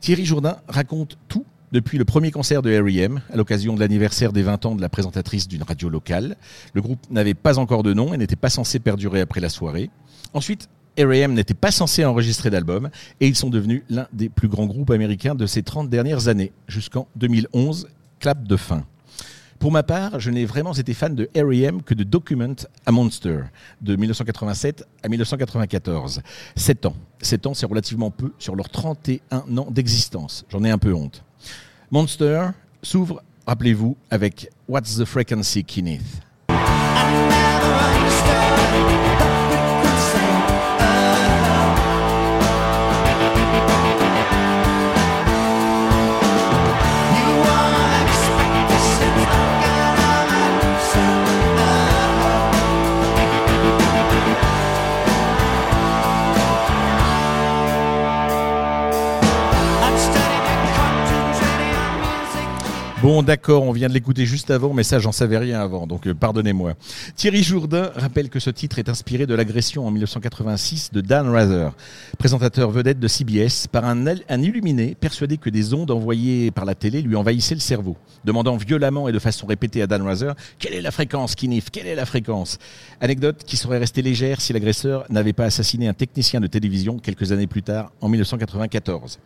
Thierry 0.00 0.24
Jourdain 0.24 0.56
raconte 0.68 1.18
tout 1.28 1.44
depuis 1.72 1.98
le 1.98 2.06
premier 2.06 2.30
concert 2.30 2.62
de 2.62 2.70
R.E.M. 2.70 3.20
à 3.30 3.36
l'occasion 3.36 3.74
de 3.74 3.80
l'anniversaire 3.80 4.32
des 4.32 4.42
20 4.42 4.64
ans 4.64 4.74
de 4.74 4.80
la 4.80 4.88
présentatrice 4.88 5.48
d'une 5.48 5.64
radio 5.64 5.90
locale. 5.90 6.38
Le 6.72 6.80
groupe 6.80 7.10
n'avait 7.10 7.34
pas 7.34 7.58
encore 7.58 7.82
de 7.82 7.92
nom 7.92 8.14
et 8.14 8.16
n'était 8.16 8.36
pas 8.36 8.48
censé 8.48 8.78
perdurer 8.78 9.20
après 9.20 9.42
la 9.42 9.50
soirée. 9.50 9.90
Ensuite, 10.32 10.70
R.E.M. 10.98 11.32
n'était 11.32 11.54
pas 11.54 11.70
censé 11.70 12.04
enregistrer 12.04 12.50
d'album 12.50 12.90
et 13.20 13.28
ils 13.28 13.36
sont 13.36 13.50
devenus 13.50 13.82
l'un 13.88 14.08
des 14.12 14.28
plus 14.28 14.48
grands 14.48 14.66
groupes 14.66 14.90
américains 14.90 15.34
de 15.34 15.46
ces 15.46 15.62
30 15.62 15.88
dernières 15.88 16.28
années, 16.28 16.52
jusqu'en 16.66 17.06
2011, 17.16 17.88
clap 18.18 18.44
de 18.44 18.56
fin. 18.56 18.84
Pour 19.58 19.72
ma 19.72 19.82
part, 19.82 20.20
je 20.20 20.30
n'ai 20.30 20.44
vraiment 20.44 20.72
été 20.72 20.94
fan 20.94 21.14
de 21.14 21.28
R.E.M. 21.36 21.82
que 21.82 21.94
de 21.94 22.04
Document 22.04 22.54
a 22.86 22.92
Monster, 22.92 23.40
de 23.80 23.96
1987 23.96 24.86
à 25.02 25.08
1994. 25.08 26.22
7 26.54 26.86
ans. 26.86 26.96
7 27.20 27.46
ans, 27.46 27.54
c'est 27.54 27.66
relativement 27.66 28.10
peu 28.10 28.32
sur 28.38 28.54
leurs 28.54 28.68
31 28.68 29.56
ans 29.56 29.68
d'existence. 29.70 30.44
J'en 30.50 30.62
ai 30.62 30.70
un 30.70 30.78
peu 30.78 30.94
honte. 30.94 31.24
Monster 31.90 32.50
s'ouvre, 32.82 33.22
rappelez-vous, 33.46 33.96
avec 34.10 34.50
What's 34.68 34.96
the 34.96 35.04
Frequency, 35.04 35.64
Kenneth 35.64 36.02
Bon, 63.00 63.22
d'accord, 63.22 63.62
on 63.62 63.70
vient 63.70 63.86
de 63.86 63.94
l'écouter 63.94 64.26
juste 64.26 64.50
avant, 64.50 64.74
mais 64.74 64.82
ça, 64.82 64.98
j'en 64.98 65.12
savais 65.12 65.38
rien 65.38 65.60
avant, 65.60 65.86
donc 65.86 66.08
euh, 66.08 66.14
pardonnez-moi. 66.14 66.74
Thierry 67.14 67.44
Jourdain 67.44 67.92
rappelle 67.94 68.28
que 68.28 68.40
ce 68.40 68.50
titre 68.50 68.80
est 68.80 68.88
inspiré 68.88 69.24
de 69.24 69.36
l'agression 69.36 69.86
en 69.86 69.92
1986 69.92 70.90
de 70.92 71.00
Dan 71.00 71.28
Rather, 71.28 71.70
présentateur 72.18 72.72
vedette 72.72 72.98
de 72.98 73.06
CBS, 73.06 73.68
par 73.70 73.84
un, 73.84 74.04
illuminé 74.42 74.96
persuadé 74.98 75.36
que 75.36 75.48
des 75.48 75.74
ondes 75.74 75.92
envoyées 75.92 76.50
par 76.50 76.64
la 76.64 76.74
télé 76.74 77.00
lui 77.00 77.14
envahissaient 77.14 77.54
le 77.54 77.60
cerveau, 77.60 77.96
demandant 78.24 78.56
violemment 78.56 79.08
et 79.08 79.12
de 79.12 79.20
façon 79.20 79.46
répétée 79.46 79.80
à 79.80 79.86
Dan 79.86 80.02
Rather 80.02 80.34
quelle 80.58 80.74
est 80.74 80.82
la 80.82 80.90
fréquence, 80.90 81.36
Kinif, 81.36 81.70
quelle 81.70 81.86
est 81.86 81.94
la 81.94 82.04
fréquence? 82.04 82.58
Anecdote 83.00 83.44
qui 83.46 83.56
serait 83.56 83.78
restée 83.78 84.02
légère 84.02 84.40
si 84.40 84.52
l'agresseur 84.52 85.04
n'avait 85.08 85.32
pas 85.32 85.44
assassiné 85.44 85.86
un 85.86 85.94
technicien 85.94 86.40
de 86.40 86.48
télévision 86.48 86.98
quelques 86.98 87.30
années 87.30 87.46
plus 87.46 87.62
tard, 87.62 87.92
en 88.00 88.08
1994. 88.08 89.20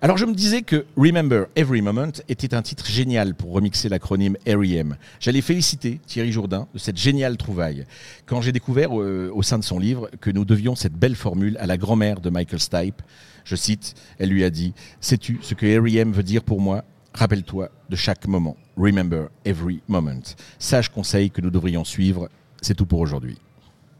Alors 0.00 0.16
je 0.16 0.26
me 0.26 0.32
disais 0.32 0.62
que 0.62 0.86
Remember 0.96 1.46
Every 1.56 1.82
Moment 1.82 2.12
était 2.28 2.54
un 2.54 2.62
titre 2.62 2.86
génial 2.86 3.34
pour 3.34 3.50
remixer 3.52 3.88
l'acronyme 3.88 4.36
REM. 4.46 4.96
J'allais 5.18 5.40
féliciter 5.40 6.00
Thierry 6.06 6.30
Jourdain 6.30 6.68
de 6.72 6.78
cette 6.78 6.96
géniale 6.96 7.36
trouvaille. 7.36 7.84
Quand 8.24 8.40
j'ai 8.40 8.52
découvert 8.52 8.96
euh, 8.96 9.28
au 9.34 9.42
sein 9.42 9.58
de 9.58 9.64
son 9.64 9.80
livre 9.80 10.08
que 10.20 10.30
nous 10.30 10.44
devions 10.44 10.76
cette 10.76 10.92
belle 10.92 11.16
formule 11.16 11.56
à 11.58 11.66
la 11.66 11.76
grand-mère 11.76 12.20
de 12.20 12.30
Michael 12.30 12.60
Stipe, 12.60 13.02
je 13.42 13.56
cite, 13.56 13.96
elle 14.20 14.28
lui 14.28 14.44
a 14.44 14.50
dit 14.50 14.72
«Sais-tu 15.00 15.40
ce 15.42 15.54
que 15.54 15.66
REM 15.66 16.12
veut 16.12 16.22
dire 16.22 16.44
pour 16.44 16.60
moi? 16.60 16.84
Rappelle-toi 17.12 17.68
de 17.90 17.96
chaque 17.96 18.28
moment. 18.28 18.56
Remember 18.76 19.30
Every 19.44 19.80
Moment.» 19.88 20.36
Sage 20.60 20.90
conseil 20.90 21.32
que 21.32 21.40
nous 21.40 21.50
devrions 21.50 21.84
suivre. 21.84 22.28
C'est 22.62 22.76
tout 22.76 22.86
pour 22.86 23.00
aujourd'hui. 23.00 23.38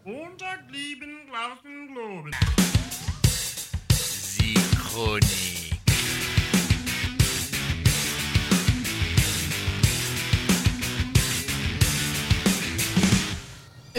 Montag 0.06 0.60
lieben 0.72 1.26
Glauben 1.28 1.88
Globen. 1.92 2.30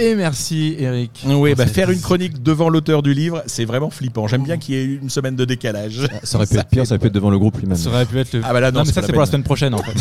Et 0.01 0.15
merci 0.15 0.75
Eric. 0.79 1.25
Oui, 1.27 1.55
bah, 1.55 1.65
faire 1.67 1.91
une 1.91 1.99
chronique 1.99 2.41
devant 2.41 2.69
l'auteur 2.69 3.01
du 3.03 3.13
livre, 3.13 3.43
c'est 3.47 3.65
vraiment 3.65 3.89
flippant. 3.89 4.27
J'aime 4.27 4.43
bien 4.43 4.57
qu'il 4.57 4.75
y 4.75 4.77
ait 4.77 4.85
une 4.85 5.09
semaine 5.09 5.35
de 5.35 5.43
décalage. 5.43 6.07
Ça 6.23 6.37
aurait 6.37 6.47
pu 6.47 6.55
être 6.57 6.69
pire, 6.69 6.87
ça 6.87 6.93
aurait 6.93 6.99
pu 6.99 7.07
être 7.07 7.13
devant 7.13 7.29
le 7.29 7.37
groupe 7.37 7.57
lui-même. 7.57 7.75
Ça 7.75 7.89
aurait 7.89 8.05
pu 8.05 8.17
être 8.17 8.31
le. 8.33 8.41
Ah 8.45 8.53
bah 8.53 8.61
là, 8.61 8.71
non, 8.71 8.79
mais 8.81 8.85
c'est 8.85 8.93
ça 8.93 9.01
c'est 9.01 9.11
pour 9.11 9.19
la 9.21 9.27
semaine 9.27 9.43
prochaine 9.43 9.73
en 9.73 9.79
fait. 9.83 9.97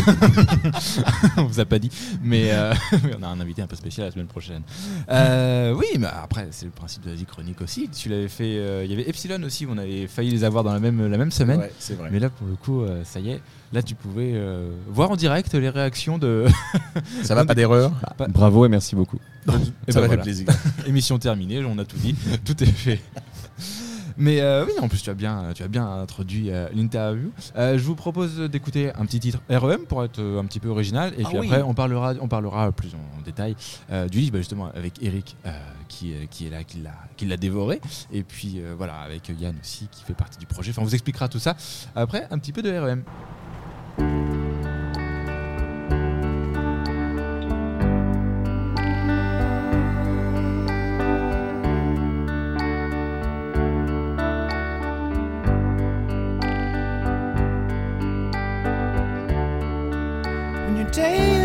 on 1.36 1.44
vous 1.44 1.58
a 1.58 1.64
pas 1.64 1.80
dit, 1.80 1.90
mais 2.22 2.50
euh, 2.52 2.72
on 3.20 3.24
a 3.24 3.26
un 3.26 3.40
invité 3.40 3.60
un 3.62 3.66
peu 3.66 3.74
spécial 3.74 4.06
la 4.06 4.12
semaine 4.12 4.28
prochaine. 4.28 4.62
Euh, 5.10 5.74
oui, 5.76 5.86
mais 5.98 6.06
après 6.06 6.46
c'est 6.52 6.66
le 6.66 6.70
principe 6.70 7.04
de 7.04 7.10
la 7.10 7.16
vie 7.16 7.24
chronique 7.24 7.60
aussi. 7.60 7.88
Tu 7.88 8.08
l'avais 8.08 8.28
fait. 8.28 8.56
euh, 8.58 8.82
Il 8.84 8.90
y 8.90 8.94
avait 8.94 9.08
Epsilon 9.08 9.42
aussi. 9.42 9.66
On 9.68 9.78
avait 9.78 10.06
failli 10.06 10.30
les 10.30 10.44
avoir 10.44 10.62
dans 10.62 10.72
la 10.72 10.80
même 10.80 11.10
la 11.10 11.18
même 11.18 11.32
semaine. 11.32 11.58
Ouais, 11.58 11.72
c'est 11.80 11.98
vrai. 11.98 12.08
Mais 12.12 12.20
là 12.20 12.30
pour 12.30 12.46
le 12.46 12.54
coup, 12.54 12.82
euh, 12.82 13.02
ça 13.04 13.18
y 13.18 13.30
est. 13.30 13.40
Là 13.72 13.82
tu 13.82 13.94
pouvais 13.94 14.32
euh, 14.34 14.70
voir 14.88 15.10
en 15.10 15.16
direct 15.16 15.52
les 15.54 15.68
réactions 15.68 16.16
de. 16.18 16.46
Ça 17.22 17.34
va, 17.34 17.44
pas 17.44 17.54
d'erreur 17.54 17.92
Bravo 18.30 18.64
et 18.64 18.68
merci 18.68 18.94
beaucoup. 18.96 19.18
Et 19.46 19.50
Ça 19.50 19.56
ben 19.56 19.60
m'a 19.60 19.92
fait 20.02 20.06
voilà. 20.06 20.22
plaisir. 20.22 20.46
Émission 20.86 21.18
terminée, 21.18 21.62
on 21.64 21.78
a 21.78 21.84
tout 21.84 21.96
dit, 21.98 22.14
tout 22.44 22.62
est 22.62 22.66
fait. 22.66 23.00
Mais 24.20 24.40
euh, 24.40 24.64
oui, 24.66 24.72
en 24.80 24.88
plus 24.88 25.00
tu 25.00 25.10
as 25.10 25.14
bien, 25.14 25.52
tu 25.54 25.62
as 25.62 25.68
bien 25.68 25.86
introduit 25.86 26.50
euh, 26.50 26.66
l'interview. 26.74 27.30
Euh, 27.56 27.78
je 27.78 27.82
vous 27.84 27.94
propose 27.94 28.36
d'écouter 28.50 28.90
un 28.98 29.06
petit 29.06 29.20
titre 29.20 29.38
REM 29.48 29.82
pour 29.86 30.02
être 30.02 30.20
un 30.20 30.44
petit 30.46 30.58
peu 30.58 30.68
original, 30.68 31.12
et 31.16 31.22
Ah 31.24 31.28
puis 31.28 31.38
oui. 31.38 31.46
après 31.46 31.62
on 31.62 31.72
parlera, 31.74 32.14
on 32.20 32.26
parlera 32.26 32.72
plus 32.72 32.94
en 32.94 33.22
détail 33.22 33.54
euh, 33.92 34.08
du 34.08 34.18
livre 34.18 34.32
bah, 34.32 34.38
justement 34.38 34.70
avec 34.74 34.94
Eric 35.02 35.36
euh, 35.46 35.50
qui, 35.86 36.12
est- 36.14 36.26
qui 36.28 36.46
est 36.48 36.50
là, 36.50 36.64
qui 36.64 36.78
l'a, 36.78 36.94
qui 37.16 37.26
l'a 37.26 37.36
dévoré, 37.36 37.80
et 38.12 38.24
puis 38.24 38.54
euh, 38.58 38.74
voilà 38.76 38.94
avec 38.94 39.28
Yann 39.38 39.54
aussi 39.62 39.86
qui 39.92 40.02
fait 40.02 40.14
partie 40.14 40.38
du 40.38 40.46
projet. 40.46 40.70
Enfin, 40.72 40.82
on 40.82 40.86
vous 40.86 40.94
expliquera 40.94 41.28
tout 41.28 41.38
ça 41.38 41.56
après 41.94 42.26
un 42.32 42.38
petit 42.38 42.52
peu 42.52 42.62
de 42.62 42.70
REM. 42.76 43.04
day 60.98 61.37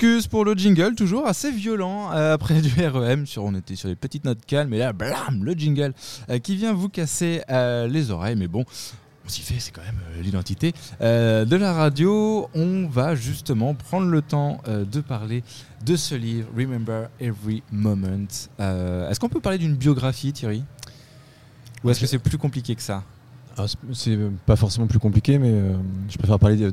s'excuse 0.00 0.26
pour 0.28 0.46
le 0.46 0.54
jingle, 0.54 0.94
toujours 0.94 1.26
assez 1.26 1.52
violent 1.52 2.10
euh, 2.12 2.32
après 2.34 2.62
du 2.62 2.70
REM. 2.80 3.26
On 3.36 3.54
était 3.54 3.76
sur 3.76 3.88
des 3.90 3.94
petites 3.96 4.24
notes 4.24 4.44
calmes, 4.46 4.72
et 4.72 4.78
là, 4.78 4.94
blam, 4.94 5.44
le 5.44 5.52
jingle 5.52 5.92
euh, 6.30 6.38
qui 6.38 6.56
vient 6.56 6.72
vous 6.72 6.88
casser 6.88 7.42
euh, 7.50 7.86
les 7.86 8.10
oreilles. 8.10 8.36
Mais 8.36 8.48
bon, 8.48 8.64
on 9.26 9.28
s'y 9.28 9.42
fait, 9.42 9.56
c'est 9.58 9.72
quand 9.72 9.82
même 9.82 10.00
l'identité 10.22 10.72
de 11.00 11.56
la 11.56 11.72
radio. 11.74 12.48
On 12.54 12.86
va 12.88 13.14
justement 13.14 13.74
prendre 13.74 14.06
le 14.08 14.22
temps 14.22 14.62
de 14.66 15.00
parler 15.00 15.44
de 15.84 15.96
ce 15.96 16.14
livre, 16.14 16.48
Remember 16.56 17.08
Every 17.20 17.62
Moment. 17.70 18.26
Est-ce 18.58 19.20
qu'on 19.20 19.28
peut 19.28 19.40
parler 19.40 19.58
d'une 19.58 19.76
biographie, 19.76 20.32
Thierry? 20.32 20.64
Ou 21.84 21.90
est-ce 21.90 22.00
que 22.00 22.06
c'est 22.06 22.18
plus 22.18 22.38
compliqué 22.38 22.74
que 22.74 22.82
ça? 22.82 23.04
Alors, 23.56 23.68
c'est- 23.92 24.18
pas 24.46 24.56
forcément 24.56 24.86
plus 24.86 24.98
compliqué, 24.98 25.38
mais 25.38 25.52
je 26.08 26.16
préfère 26.16 26.38
parler 26.38 26.56
de, 26.56 26.72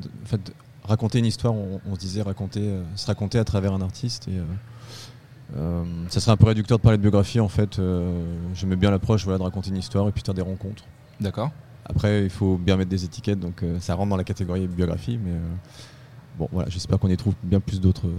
raconter 0.88 1.20
une 1.20 1.26
histoire. 1.26 1.54
On, 1.54 1.80
on 1.90 1.96
se 1.96 2.00
disait 2.00 2.22
raconter, 2.22 2.62
euh, 2.62 2.84
se 2.96 3.06
raconter 3.08 3.38
à 3.40 3.44
travers 3.44 3.74
un 3.74 3.82
artiste. 3.82 4.28
Et, 4.28 4.38
euh, 4.38 4.44
euh, 5.56 5.84
ça 6.10 6.20
serait 6.20 6.32
un 6.32 6.38
peu 6.38 6.46
réducteur 6.48 6.78
de 6.78 6.84
parler 6.84 6.98
de 6.98 7.02
biographie. 7.02 7.40
En 7.40 7.48
fait, 7.48 7.80
j'aimais 8.54 8.76
bien 8.76 8.92
l'approche, 8.92 9.24
voilà, 9.24 9.38
de 9.40 9.44
raconter 9.44 9.70
une 9.70 9.78
histoire 9.78 10.08
et 10.08 10.12
puis 10.12 10.22
faire 10.26 10.34
des 10.34 10.42
rencontres. 10.42 10.84
D'accord 11.22 11.52
Après, 11.86 12.24
il 12.24 12.30
faut 12.30 12.58
bien 12.58 12.76
mettre 12.78 12.90
des 12.90 13.06
étiquettes, 13.06 13.40
donc 13.40 13.64
ça 13.80 13.96
rentre 13.96 14.10
dans 14.10 14.18
la 14.18 14.24
catégorie 14.26 14.68
biographie. 14.68 15.18
Mais 15.18 15.32
bon, 16.38 16.50
voilà, 16.52 16.70
j'espère 16.70 17.00
qu'on 17.00 17.08
y 17.10 17.18
trouve 17.18 17.34
bien 17.44 17.60
plus 17.60 17.80
d'autres 17.80 18.10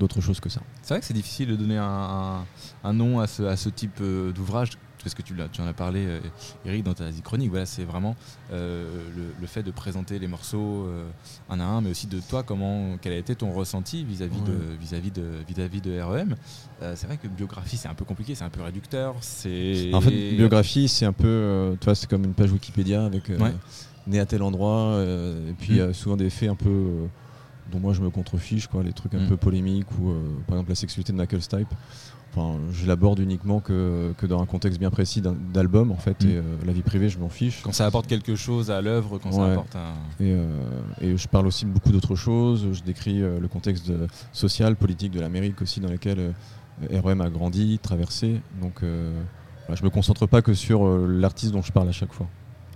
d'autres 0.00 0.20
choses 0.22 0.40
que 0.40 0.48
ça. 0.48 0.60
C'est 0.80 0.94
vrai 0.94 1.00
que 1.00 1.06
c'est 1.06 1.14
difficile 1.14 1.48
de 1.50 1.54
donner 1.54 1.76
un, 1.76 1.84
un- 1.84 2.44
un 2.82 2.92
nom 2.92 3.20
à 3.20 3.28
ce, 3.28 3.42
à 3.44 3.56
ce 3.56 3.68
type 3.68 4.02
d'ouvrage, 4.34 4.70
parce 5.02 5.14
que 5.14 5.22
tu, 5.22 5.34
en 5.40 5.66
as 5.66 5.74
parlé, 5.74 6.04
euh, 6.06 6.20
Eric, 6.64 6.84
dans 6.84 6.94
ta 6.94 7.10
chronique. 7.22 7.50
Voilà, 7.50 7.66
c'est 7.66 7.84
vraiment 7.84 8.16
euh, 8.50 9.10
le, 9.14 9.34
le 9.38 9.46
fait 9.46 9.62
de 9.62 9.70
présenter 9.70 10.18
les 10.18 10.26
morceaux 10.28 10.86
euh, 10.86 11.10
un 11.48 11.60
à 11.60 11.64
un, 11.64 11.80
mais 11.80 11.90
aussi 11.90 12.06
de 12.06 12.20
toi, 12.20 12.42
comment, 12.42 12.96
quel 12.98 13.12
a 13.12 13.16
été 13.16 13.34
ton 13.36 13.52
ressenti 13.52 14.04
vis-à-vis 14.04 14.40
de, 14.42 14.52
Ouais. 14.52 14.76
vis-à-vis 14.78 15.10
de, 15.10 15.42
vis-à-vis 15.46 15.80
de 15.80 16.00
REM. 16.00 16.36
C'est 16.96 17.06
vrai 17.06 17.16
que 17.18 17.28
biographie, 17.28 17.76
c'est 17.76 17.88
un 17.88 17.94
peu 17.94 18.04
compliqué, 18.04 18.34
c'est 18.34 18.44
un 18.44 18.50
peu 18.50 18.62
réducteur. 18.62 19.16
C'est 19.20 19.90
En 19.94 20.00
fait, 20.00 20.10
biographie, 20.36 20.88
c'est 20.88 21.04
un 21.06 21.12
peu, 21.12 21.76
tu 21.80 21.84
vois, 21.84 21.94
c'est 21.94 22.08
comme 22.08 22.24
une 22.24 22.34
page 22.34 22.52
Wikipédia 22.52 23.04
avec 23.04 23.28
Ouais. 23.28 23.54
né 24.06 24.18
à 24.20 24.26
tel 24.26 24.42
endroit, 24.42 25.02
et 25.48 25.54
puis 25.54 25.80
Mm. 25.80 25.92
souvent 25.94 26.16
des 26.16 26.30
faits 26.30 26.48
un 26.50 26.56
peu 26.56 27.08
dont 27.66 27.78
moi 27.78 27.92
je 27.92 28.02
me 28.02 28.10
contrefiche, 28.10 28.66
quoi, 28.66 28.82
les 28.82 28.92
trucs 28.92 29.14
un 29.14 29.20
Mm. 29.20 29.28
peu 29.28 29.36
polémiques 29.36 29.92
ou 29.98 30.10
euh, 30.10 30.42
par 30.46 30.56
exemple 30.56 30.70
la 30.70 30.74
sexualité 30.74 31.12
de 31.12 31.16
Michael 31.18 31.40
Stipe. 31.42 31.72
Enfin, 32.34 32.58
je 32.72 32.86
l'aborde 32.86 33.18
uniquement 33.18 33.60
que, 33.60 34.14
que 34.16 34.24
dans 34.26 34.40
un 34.40 34.46
contexte 34.46 34.78
bien 34.80 34.90
précis 34.90 35.20
d'album 35.52 35.90
en 35.92 35.96
fait, 35.96 36.24
Mm. 36.24 36.28
et 36.28 36.36
euh, 36.36 36.42
la 36.64 36.72
vie 36.72 36.80
privée, 36.82 37.10
je 37.10 37.18
m'en 37.18 37.28
fiche. 37.28 37.60
Quand 37.62 37.72
ça 37.72 37.84
apporte 37.84 38.06
quelque 38.06 38.36
chose 38.36 38.70
à 38.70 38.80
l'œuvre, 38.80 39.18
quand 39.18 39.32
ça 39.32 39.44
apporte 39.52 39.76
un. 39.76 39.92
Et, 40.18 40.32
euh, 40.32 40.46
et 41.02 41.16
je 41.18 41.28
parle 41.28 41.46
aussi 41.46 41.66
de 41.66 41.70
beaucoup 41.70 41.92
d'autres 41.92 42.14
choses. 42.16 42.68
Je 42.72 42.82
décris 42.82 43.20
euh, 43.22 43.38
le 43.38 43.48
contexte 43.48 43.86
de- 43.90 44.06
social, 44.32 44.76
politique 44.76 45.12
de 45.12 45.20
l'Amérique 45.20 45.60
aussi, 45.60 45.80
dans 45.80 45.90
lequel 45.90 46.32
REM 46.90 47.20
a 47.20 47.28
grandi, 47.28 47.78
traversé. 47.82 48.40
Donc, 48.62 48.80
voilà, 48.80 49.74
je 49.74 49.84
me 49.84 49.90
concentre 49.90 50.26
pas 50.26 50.40
que 50.40 50.54
sur 50.54 50.86
l'artiste 51.06 51.52
dont 51.52 51.62
je 51.62 51.70
parle 51.70 51.88
à 51.88 51.92
chaque 51.92 52.12
fois. 52.14 52.26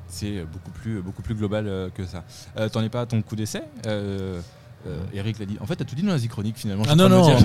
C'est 0.07 0.45
beaucoup 0.45 0.71
plus, 0.71 1.01
beaucoup 1.03 1.23
plus 1.23 1.35
global 1.35 1.91
que 1.95 2.05
ça. 2.05 2.25
T'en 2.73 2.83
es 2.83 2.89
pas 2.91 3.01
à 3.01 3.07
ton 3.07 3.23
coup 3.23 3.35
d'essai 3.37 3.63
euh, 4.87 4.99
Eric 5.15 5.39
l'a 5.39 5.47
dit. 5.47 5.57
En 5.61 5.67
fait, 5.67 5.77
t'as 5.77 5.85
tout 5.85 5.95
dit 5.95 6.03
dans 6.03 6.13
la 6.13 6.19
chronique 6.21 6.57
finalement. 6.57 6.85
Ah 6.89 6.95
non, 6.95 7.09
non, 7.09 7.27
dire, 7.27 7.39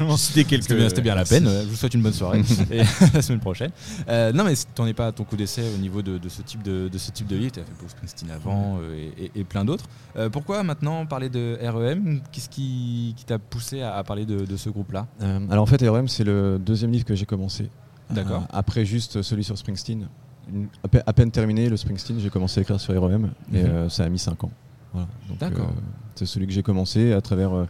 non, 0.00 0.06
non. 0.08 0.16
C'était 0.16 0.44
quelques... 0.44 0.88
C'était 0.90 1.00
bien, 1.02 1.14
la 1.14 1.24
peine. 1.24 1.44
Je 1.48 1.68
vous 1.68 1.76
souhaite 1.76 1.94
une 1.94 2.02
bonne 2.02 2.12
soirée 2.12 2.42
et 2.70 2.82
la 3.14 3.22
semaine 3.22 3.40
prochaine. 3.40 3.70
Euh, 4.08 4.32
non, 4.32 4.44
mais 4.44 4.54
t'en 4.74 4.86
es 4.86 4.92
pas 4.94 5.08
à 5.08 5.12
ton 5.12 5.24
coup 5.24 5.36
d'essai 5.36 5.62
au 5.74 5.78
niveau 5.78 6.02
de, 6.02 6.18
de 6.18 6.28
ce 6.28 6.42
type 6.42 6.62
de, 6.62 6.88
de 6.88 6.98
ce 6.98 7.10
type 7.10 7.26
de 7.26 7.36
livre. 7.36 7.52
T'as 7.52 7.62
fait 7.62 7.72
Bruce 7.78 7.92
Springsteen 7.92 8.30
avant 8.30 8.78
euh, 8.82 8.94
et, 9.16 9.24
et- 9.26 9.40
et 9.40 9.44
plein 9.44 9.64
d'autres. 9.64 9.84
Euh, 10.16 10.28
pourquoi 10.28 10.62
maintenant 10.62 11.06
parler 11.06 11.28
de 11.28 11.58
REM 11.62 12.20
Qu'est-ce 12.32 12.48
qui, 12.48 13.14
qui 13.16 13.24
t'a 13.24 13.38
poussé 13.38 13.82
à, 13.82 13.94
à 13.96 14.04
parler 14.04 14.26
de, 14.26 14.44
de 14.44 14.56
ce 14.56 14.68
groupe-là? 14.70 15.06
Euh, 15.22 15.38
alors 15.50 15.62
en 15.62 15.66
fait, 15.66 15.80
REM, 15.86 16.08
c'est 16.08 16.24
le 16.24 16.58
deuxième 16.58 16.90
livre 16.92 17.04
que 17.04 17.14
j'ai 17.14 17.26
commencé. 17.26 17.68
D'accord. 18.10 18.42
Euh, 18.42 18.46
après 18.58 18.84
juste 18.84 19.22
celui 19.22 19.44
sur 19.44 19.56
Springsteen. 19.56 20.08
Une- 20.52 20.66
à, 20.82 20.88
pe- 20.88 21.02
à 21.06 21.12
peine 21.12 21.30
terminé 21.30 21.68
le 21.68 21.76
Springsteen, 21.76 22.18
j'ai 22.18 22.30
commencé 22.30 22.58
à 22.58 22.62
écrire 22.62 22.80
sur 22.80 22.92
REM 23.00 23.30
et 23.52 23.62
Mhm. 23.62 23.66
euh, 23.68 23.88
ça 23.88 24.02
a 24.04 24.08
mis 24.08 24.18
5 24.18 24.42
ans. 24.44 24.50
Voilà. 24.92 25.08
D'accord. 25.38 25.68
euh, 25.70 25.80
c'est 26.14 26.26
celui 26.26 26.46
que 26.46 26.52
j'ai 26.52 26.62
commencé 26.62 27.12
à 27.12 27.20
travers. 27.20 27.52
euh, 27.54 27.64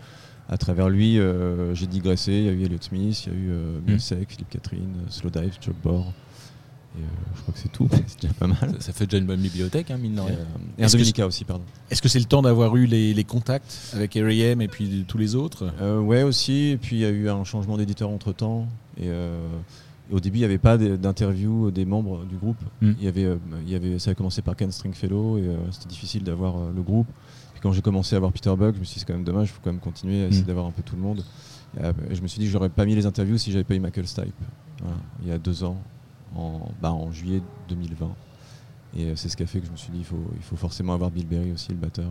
à 0.52 0.58
travers 0.58 0.88
lui, 0.88 1.16
euh, 1.20 1.74
j'ai 1.76 1.86
digressé. 1.86 2.32
Il 2.32 2.44
y 2.44 2.48
a 2.48 2.52
eu 2.52 2.64
Elliott 2.64 2.82
Smith, 2.82 3.24
il 3.26 3.32
y 3.32 3.36
a 3.36 3.38
eu 3.38 3.50
euh, 3.52 3.78
Mhm. 3.78 3.90
Milsec, 3.92 4.30
Philippe 4.30 4.48
Catherine, 4.50 4.94
Slowdive, 5.08 5.52
Chuck 5.60 5.76
Bore. 5.82 6.12
Et 6.98 7.02
euh, 7.02 7.06
je 7.36 7.40
crois 7.42 7.54
que 7.54 7.60
c'est 7.60 7.68
tout. 7.70 7.88
c'est 8.08 8.22
déjà 8.22 8.34
pas 8.34 8.48
mal. 8.48 8.58
ça, 8.58 8.80
ça 8.80 8.92
fait 8.92 9.06
déjà 9.06 9.18
une 9.18 9.26
bonne 9.26 9.38
bibliothèque, 9.40 9.92
hein, 9.92 9.96
mine 9.96 10.16
de 10.16 10.20
rien. 10.22 10.34
et 10.76 10.82
Est-ce 10.82 10.94
que 10.96 11.02
Andonica 11.02 11.24
aussi, 11.24 11.44
pardon. 11.44 11.62
Est-ce 11.88 12.02
que 12.02 12.08
c'est 12.08 12.18
le 12.18 12.24
temps 12.24 12.42
d'avoir 12.42 12.74
eu 12.74 12.86
les, 12.86 13.14
les 13.14 13.22
contacts 13.24 13.92
avec 13.94 14.14
R.E.M. 14.14 14.60
et 14.60 14.66
puis 14.66 15.04
tous 15.06 15.18
les 15.18 15.36
autres? 15.36 15.70
Ouais 16.00 16.24
aussi, 16.24 16.70
et 16.70 16.76
puis 16.78 16.96
il 16.96 17.02
y 17.02 17.04
a 17.04 17.10
eu 17.10 17.28
un 17.28 17.44
changement 17.44 17.76
d'éditeur 17.76 18.10
entre 18.10 18.32
temps. 18.32 18.66
Et, 19.00 19.08
et 20.10 20.14
au 20.14 20.20
début, 20.20 20.38
il 20.38 20.40
n'y 20.40 20.44
avait 20.44 20.58
pas 20.58 20.76
d'interview 20.76 21.70
des 21.70 21.84
membres 21.84 22.24
du 22.24 22.36
groupe. 22.36 22.60
Mm. 22.80 22.92
Il 22.98 23.04
y 23.04 23.08
avait, 23.08 23.24
euh, 23.24 23.36
il 23.62 23.70
y 23.70 23.74
avait, 23.74 23.98
ça 23.98 24.10
a 24.10 24.14
commencé 24.14 24.42
par 24.42 24.56
Ken 24.56 24.70
Stringfellow 24.72 25.38
et 25.38 25.42
euh, 25.42 25.56
c'était 25.70 25.88
difficile 25.88 26.24
d'avoir 26.24 26.56
euh, 26.56 26.72
le 26.74 26.82
groupe. 26.82 27.06
Puis 27.52 27.60
quand 27.60 27.72
j'ai 27.72 27.82
commencé 27.82 28.16
à 28.16 28.18
voir 28.18 28.32
Peter 28.32 28.54
Buck, 28.56 28.74
je 28.74 28.80
me 28.80 28.84
suis 28.84 28.94
dit 28.94 29.00
c'est 29.00 29.06
quand 29.06 29.14
même 29.14 29.24
dommage, 29.24 29.48
il 29.48 29.52
faut 29.52 29.60
quand 29.62 29.72
même 29.72 29.80
continuer 29.80 30.24
à 30.24 30.26
essayer 30.26 30.42
Mm. 30.42 30.46
d'avoir 30.46 30.66
un 30.66 30.72
peu 30.72 30.82
tout 30.82 30.96
le 30.96 31.02
monde. 31.02 31.24
Et, 31.78 32.14
je 32.14 32.20
me 32.20 32.26
suis 32.26 32.40
dit 32.40 32.46
que 32.46 32.50
j'aurais 32.50 32.68
pas 32.68 32.84
mis 32.84 32.96
les 32.96 33.06
interviews 33.06 33.38
si 33.38 33.52
j'avais 33.52 33.64
pas 33.64 33.74
eu 33.76 33.80
Michael 33.80 34.06
Stipe. 34.08 34.34
Voilà, 34.80 34.96
il 35.22 35.28
y 35.28 35.32
a 35.32 35.38
deux 35.38 35.62
ans, 35.62 35.76
en, 36.34 36.68
bah, 36.82 36.92
en 36.92 37.12
juillet 37.12 37.42
2020. 37.68 38.10
Et 38.96 39.14
c'est 39.14 39.28
ce 39.28 39.36
qui 39.36 39.44
a 39.44 39.46
fait 39.46 39.60
que 39.60 39.66
je 39.66 39.70
me 39.70 39.76
suis 39.76 39.92
dit 39.92 39.98
il 39.98 40.04
faut, 40.04 40.16
il 40.34 40.42
faut 40.42 40.56
forcément 40.56 40.94
avoir 40.94 41.12
Bill 41.12 41.26
Berry 41.26 41.52
aussi, 41.52 41.68
le 41.70 41.76
batteur. 41.76 42.10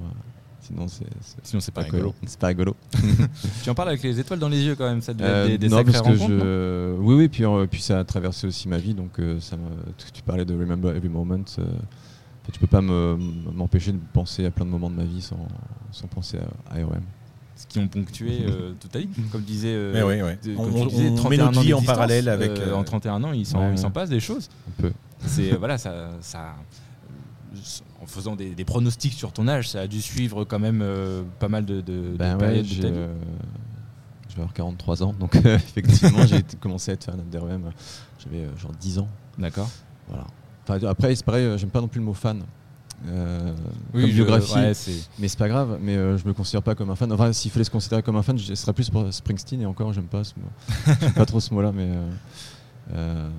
Sinon, 0.70 0.88
c'est 0.88 1.06
c'est 1.22 1.38
Sinon, 1.44 1.60
c'est 1.62 1.72
pas 1.72 1.82
pas 1.82 1.86
rigolo. 1.86 2.10
rigolo. 2.10 2.16
C'est 2.28 2.40
pas 2.40 2.48
rigolo. 2.48 2.76
Tu 3.64 3.70
en 3.70 3.76
parles 3.76 3.90
avec 3.90 4.04
les 4.04 4.20
étoiles 4.20 4.40
dans 4.40 4.50
les 4.50 4.62
yeux 4.64 4.76
quand 4.76 4.88
même. 4.88 5.02
Ça 5.02 5.14
devait 5.14 5.28
être 5.30 5.36
Euh, 5.36 5.48
des, 5.48 5.58
des 5.58 5.70
non, 5.70 5.78
sacrées 5.78 5.92
parce 5.94 6.04
que 6.04 6.10
rencontres, 6.14 6.34
non? 6.34 6.40
Je... 6.40 6.96
Oui, 7.00 7.16
oui, 7.16 7.28
puis, 7.28 7.44
euh, 7.46 7.66
puis 7.70 7.82
ça 7.82 8.00
a 8.00 8.04
traversé 8.04 8.46
aussi 8.48 8.68
ma 8.70 8.78
vie, 8.78 8.94
donc 8.94 9.20
euh, 9.20 9.40
ça 9.40 9.58
m'a- 9.58 9.64
tu- 9.98 10.12
tu 10.12 10.22
parlais 10.24 10.46
de 10.46 10.54
Remember 10.54 10.96
Every 10.96 11.10
Moment. 11.10 11.44
euh, 11.60 11.66
je 12.54 12.60
peux 12.60 12.68
pas 12.68 12.82
me- 12.82 13.16
m'empêcher 13.54 13.92
de 13.92 14.00
penser 14.14 14.46
à 14.46 14.52
plein 14.52 14.66
de 14.66 14.72
moments 14.72 14.90
de 14.90 14.96
ma 14.96 15.04
vie 15.04 15.22
sans, 15.22 15.48
sans 15.92 16.08
penser 16.08 16.38
à, 16.38 16.76
à. 16.76 16.80
Ce 17.56 17.68
qui 17.68 17.78
ont 17.80 17.88
ponctué 17.88 18.46
euh, 18.48 18.72
toute 18.80 18.92
ta 18.92 19.00
vie. 19.00 19.10
Comme 19.32 19.42
disait. 19.42 19.68
euh, 19.74 19.92
Mais 19.94 20.02
oui, 20.04 20.22
oui. 20.22 20.52
de- 20.54 20.58
On, 20.58 20.64
comme 20.64 20.74
tu 20.76 20.80
on- 20.82 20.86
disais, 20.86 21.10
on 21.10 21.16
31 21.16 21.30
met 21.30 21.38
notre 21.38 21.74
ans 21.76 21.78
en 21.80 21.84
parallèle 21.84 22.30
avec... 22.30 22.52
euh, 22.52 22.70
euh, 22.70 22.74
en 22.76 22.84
31 22.84 23.24
ans, 23.24 23.34
il 23.34 23.46
s'en 23.46 23.60
ouais, 23.60 23.72
il 23.74 23.78
s'en 23.78 23.88
ouais. 23.88 23.94
passe 23.94 24.10
des 24.10 24.20
choses. 24.22 24.50
Un 24.80 24.82
peu. 24.82 24.92
C'est 25.26 25.52
voilà, 25.58 25.78
ça, 25.78 26.10
ça, 26.22 26.56
en 28.02 28.06
faisant 28.06 28.36
des, 28.36 28.56
des 28.56 28.66
pronostics 28.66 29.14
sur 29.14 29.32
ton 29.32 29.48
âge, 29.48 29.70
ça 29.70 29.82
a 29.82 29.88
dû 29.88 30.02
suivre 30.02 30.46
quand 30.46 30.60
même 30.60 30.82
euh, 30.82 31.24
pas 31.40 31.50
mal 31.50 31.66
de, 31.66 31.82
de, 31.82 32.12
de 32.12 32.18
Ben 32.18 32.34
ouais, 32.34 32.40
périodes 32.40 32.66
de 32.66 32.70
j'ai, 32.74 32.82
ta 32.82 32.88
vie. 32.90 32.94
euh, 32.98 33.14
je 34.30 34.36
vais 34.36 34.42
avoir 34.42 34.54
43 34.54 35.04
ans, 35.04 35.14
donc 35.20 35.36
euh, 35.36 35.56
effectivement, 35.78 36.26
j'ai 36.26 36.44
commencé 36.62 36.92
à 36.92 36.94
être 36.94 37.04
fan 37.04 37.20
d'REM. 37.30 37.72
J'avais 38.24 38.46
euh, 38.46 38.58
genre 38.58 38.72
10 38.80 39.00
ans. 39.00 39.08
D'accord. 39.38 39.70
Voilà. 40.08 40.26
Enfin, 40.68 40.88
après, 40.88 41.16
c'est 41.16 41.26
pareil, 41.26 41.58
j'aime 41.58 41.70
pas 41.72 41.82
non 41.82 41.88
plus 41.88 42.00
le 42.00 42.06
mot 42.06 42.14
fan. 42.14 42.42
Euh, 43.08 43.54
comme 43.94 44.06
biographie, 44.08 44.54
ouais, 44.56 44.74
mais 45.20 45.28
c'est 45.30 45.40
pas 45.40 45.48
grave. 45.48 45.78
Mais 45.82 45.96
euh, 45.96 46.18
je 46.18 46.28
me 46.28 46.34
considère 46.34 46.62
pas 46.62 46.76
comme 46.76 46.90
un 46.90 46.96
fan. 46.96 47.10
Enfin, 47.14 47.32
s'il 47.32 47.50
fallait 47.50 47.64
se 47.64 47.72
considérer 47.72 48.04
comme 48.04 48.18
un 48.18 48.24
fan, 48.24 48.38
ce 48.38 48.54
serait 48.56 48.74
plus 48.74 48.90
pour 48.90 49.12
Springsteen. 49.14 49.62
Et 49.62 49.66
encore, 49.66 49.94
j'aime 49.94 50.08
pas 50.08 50.24
ce 50.26 50.34
mot. 50.38 50.96
pas 51.16 51.26
trop 51.26 51.40
ce 51.40 51.54
mot-là, 51.54 51.72
mais 51.72 51.90
euh, 52.94 53.30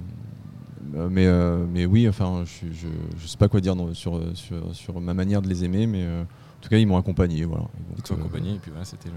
mais 0.92 1.26
euh, 1.26 1.64
mais 1.72 1.86
oui. 1.86 2.08
Enfin, 2.08 2.44
je, 2.44 2.66
je, 2.72 2.88
je 3.20 3.26
sais 3.26 3.36
pas 3.38 3.48
quoi 3.48 3.60
dire 3.60 3.74
sur, 3.94 4.20
sur 4.34 4.74
sur 4.74 5.00
ma 5.00 5.14
manière 5.14 5.42
de 5.42 5.48
les 5.48 5.64
aimer, 5.64 5.86
mais 5.86 6.02
euh, 6.04 6.22
en 6.22 6.62
tout 6.62 6.68
cas, 6.68 6.76
ils 6.78 6.86
m'ont 6.86 6.96
accompagné. 6.98 7.44
Voilà. 7.44 7.64
Et 7.64 7.88
donc, 7.94 7.98
ils 7.98 8.06
sont 8.06 8.14
euh, 8.14 8.18
accompagnés, 8.18 8.54
et 8.54 8.58
puis 8.58 8.70
voilà, 8.70 8.84
c'était 8.84 9.08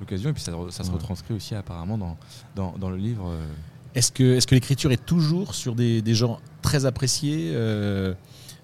l'occasion. 0.00 0.30
Et 0.30 0.32
puis 0.32 0.42
ça, 0.42 0.52
ça 0.70 0.82
se 0.84 0.88
Ouais. 0.88 0.94
retranscrit 0.94 1.34
aussi 1.34 1.54
apparemment 1.54 1.98
dans, 1.98 2.16
dans, 2.56 2.74
dans 2.78 2.90
le 2.90 2.96
livre. 2.96 3.28
euh, 3.30 3.46
Est-ce 3.94 4.10
que, 4.12 4.36
est 4.36 4.46
que 4.46 4.54
l'écriture 4.54 4.90
est 4.92 5.04
toujours 5.04 5.54
sur 5.54 5.74
des, 5.74 6.02
des 6.02 6.14
gens 6.14 6.40
très 6.62 6.84
appréciés 6.86 7.52
euh, 7.54 8.12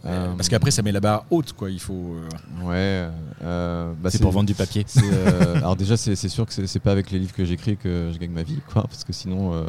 euh, 0.04 0.08
Euh, 0.30 0.34
Parce 0.34 0.48
qu'après, 0.48 0.70
ça 0.70 0.82
met 0.82 0.92
la 0.92 1.00
barre 1.00 1.24
haute, 1.30 1.52
quoi. 1.52 1.70
Il 1.70 1.78
faut. 1.80 2.14
euh, 2.16 2.66
Ouais. 2.66 3.08
euh, 3.42 3.92
bah, 4.02 4.10
c'est 4.10 4.20
pour 4.20 4.32
vendre 4.32 4.46
du 4.48 4.54
papier. 4.54 4.84
euh, 5.02 5.56
alors 5.58 5.76
déjà, 5.76 5.96
c'est 5.96 6.16
c'est 6.16 6.28
sûr 6.30 6.46
que 6.46 6.52
c'est 6.52 6.66
c'est 6.66 6.80
pas 6.80 6.90
avec 6.92 7.10
les 7.10 7.18
livres 7.18 7.34
que 7.34 7.44
j'écris 7.44 7.76
que 7.76 8.10
je 8.12 8.18
gagne 8.18 8.32
ma 8.32 8.42
vie, 8.42 8.60
quoi, 8.72 8.82
parce 8.84 9.04
que 9.04 9.12
sinon, 9.12 9.52
euh, 9.54 9.64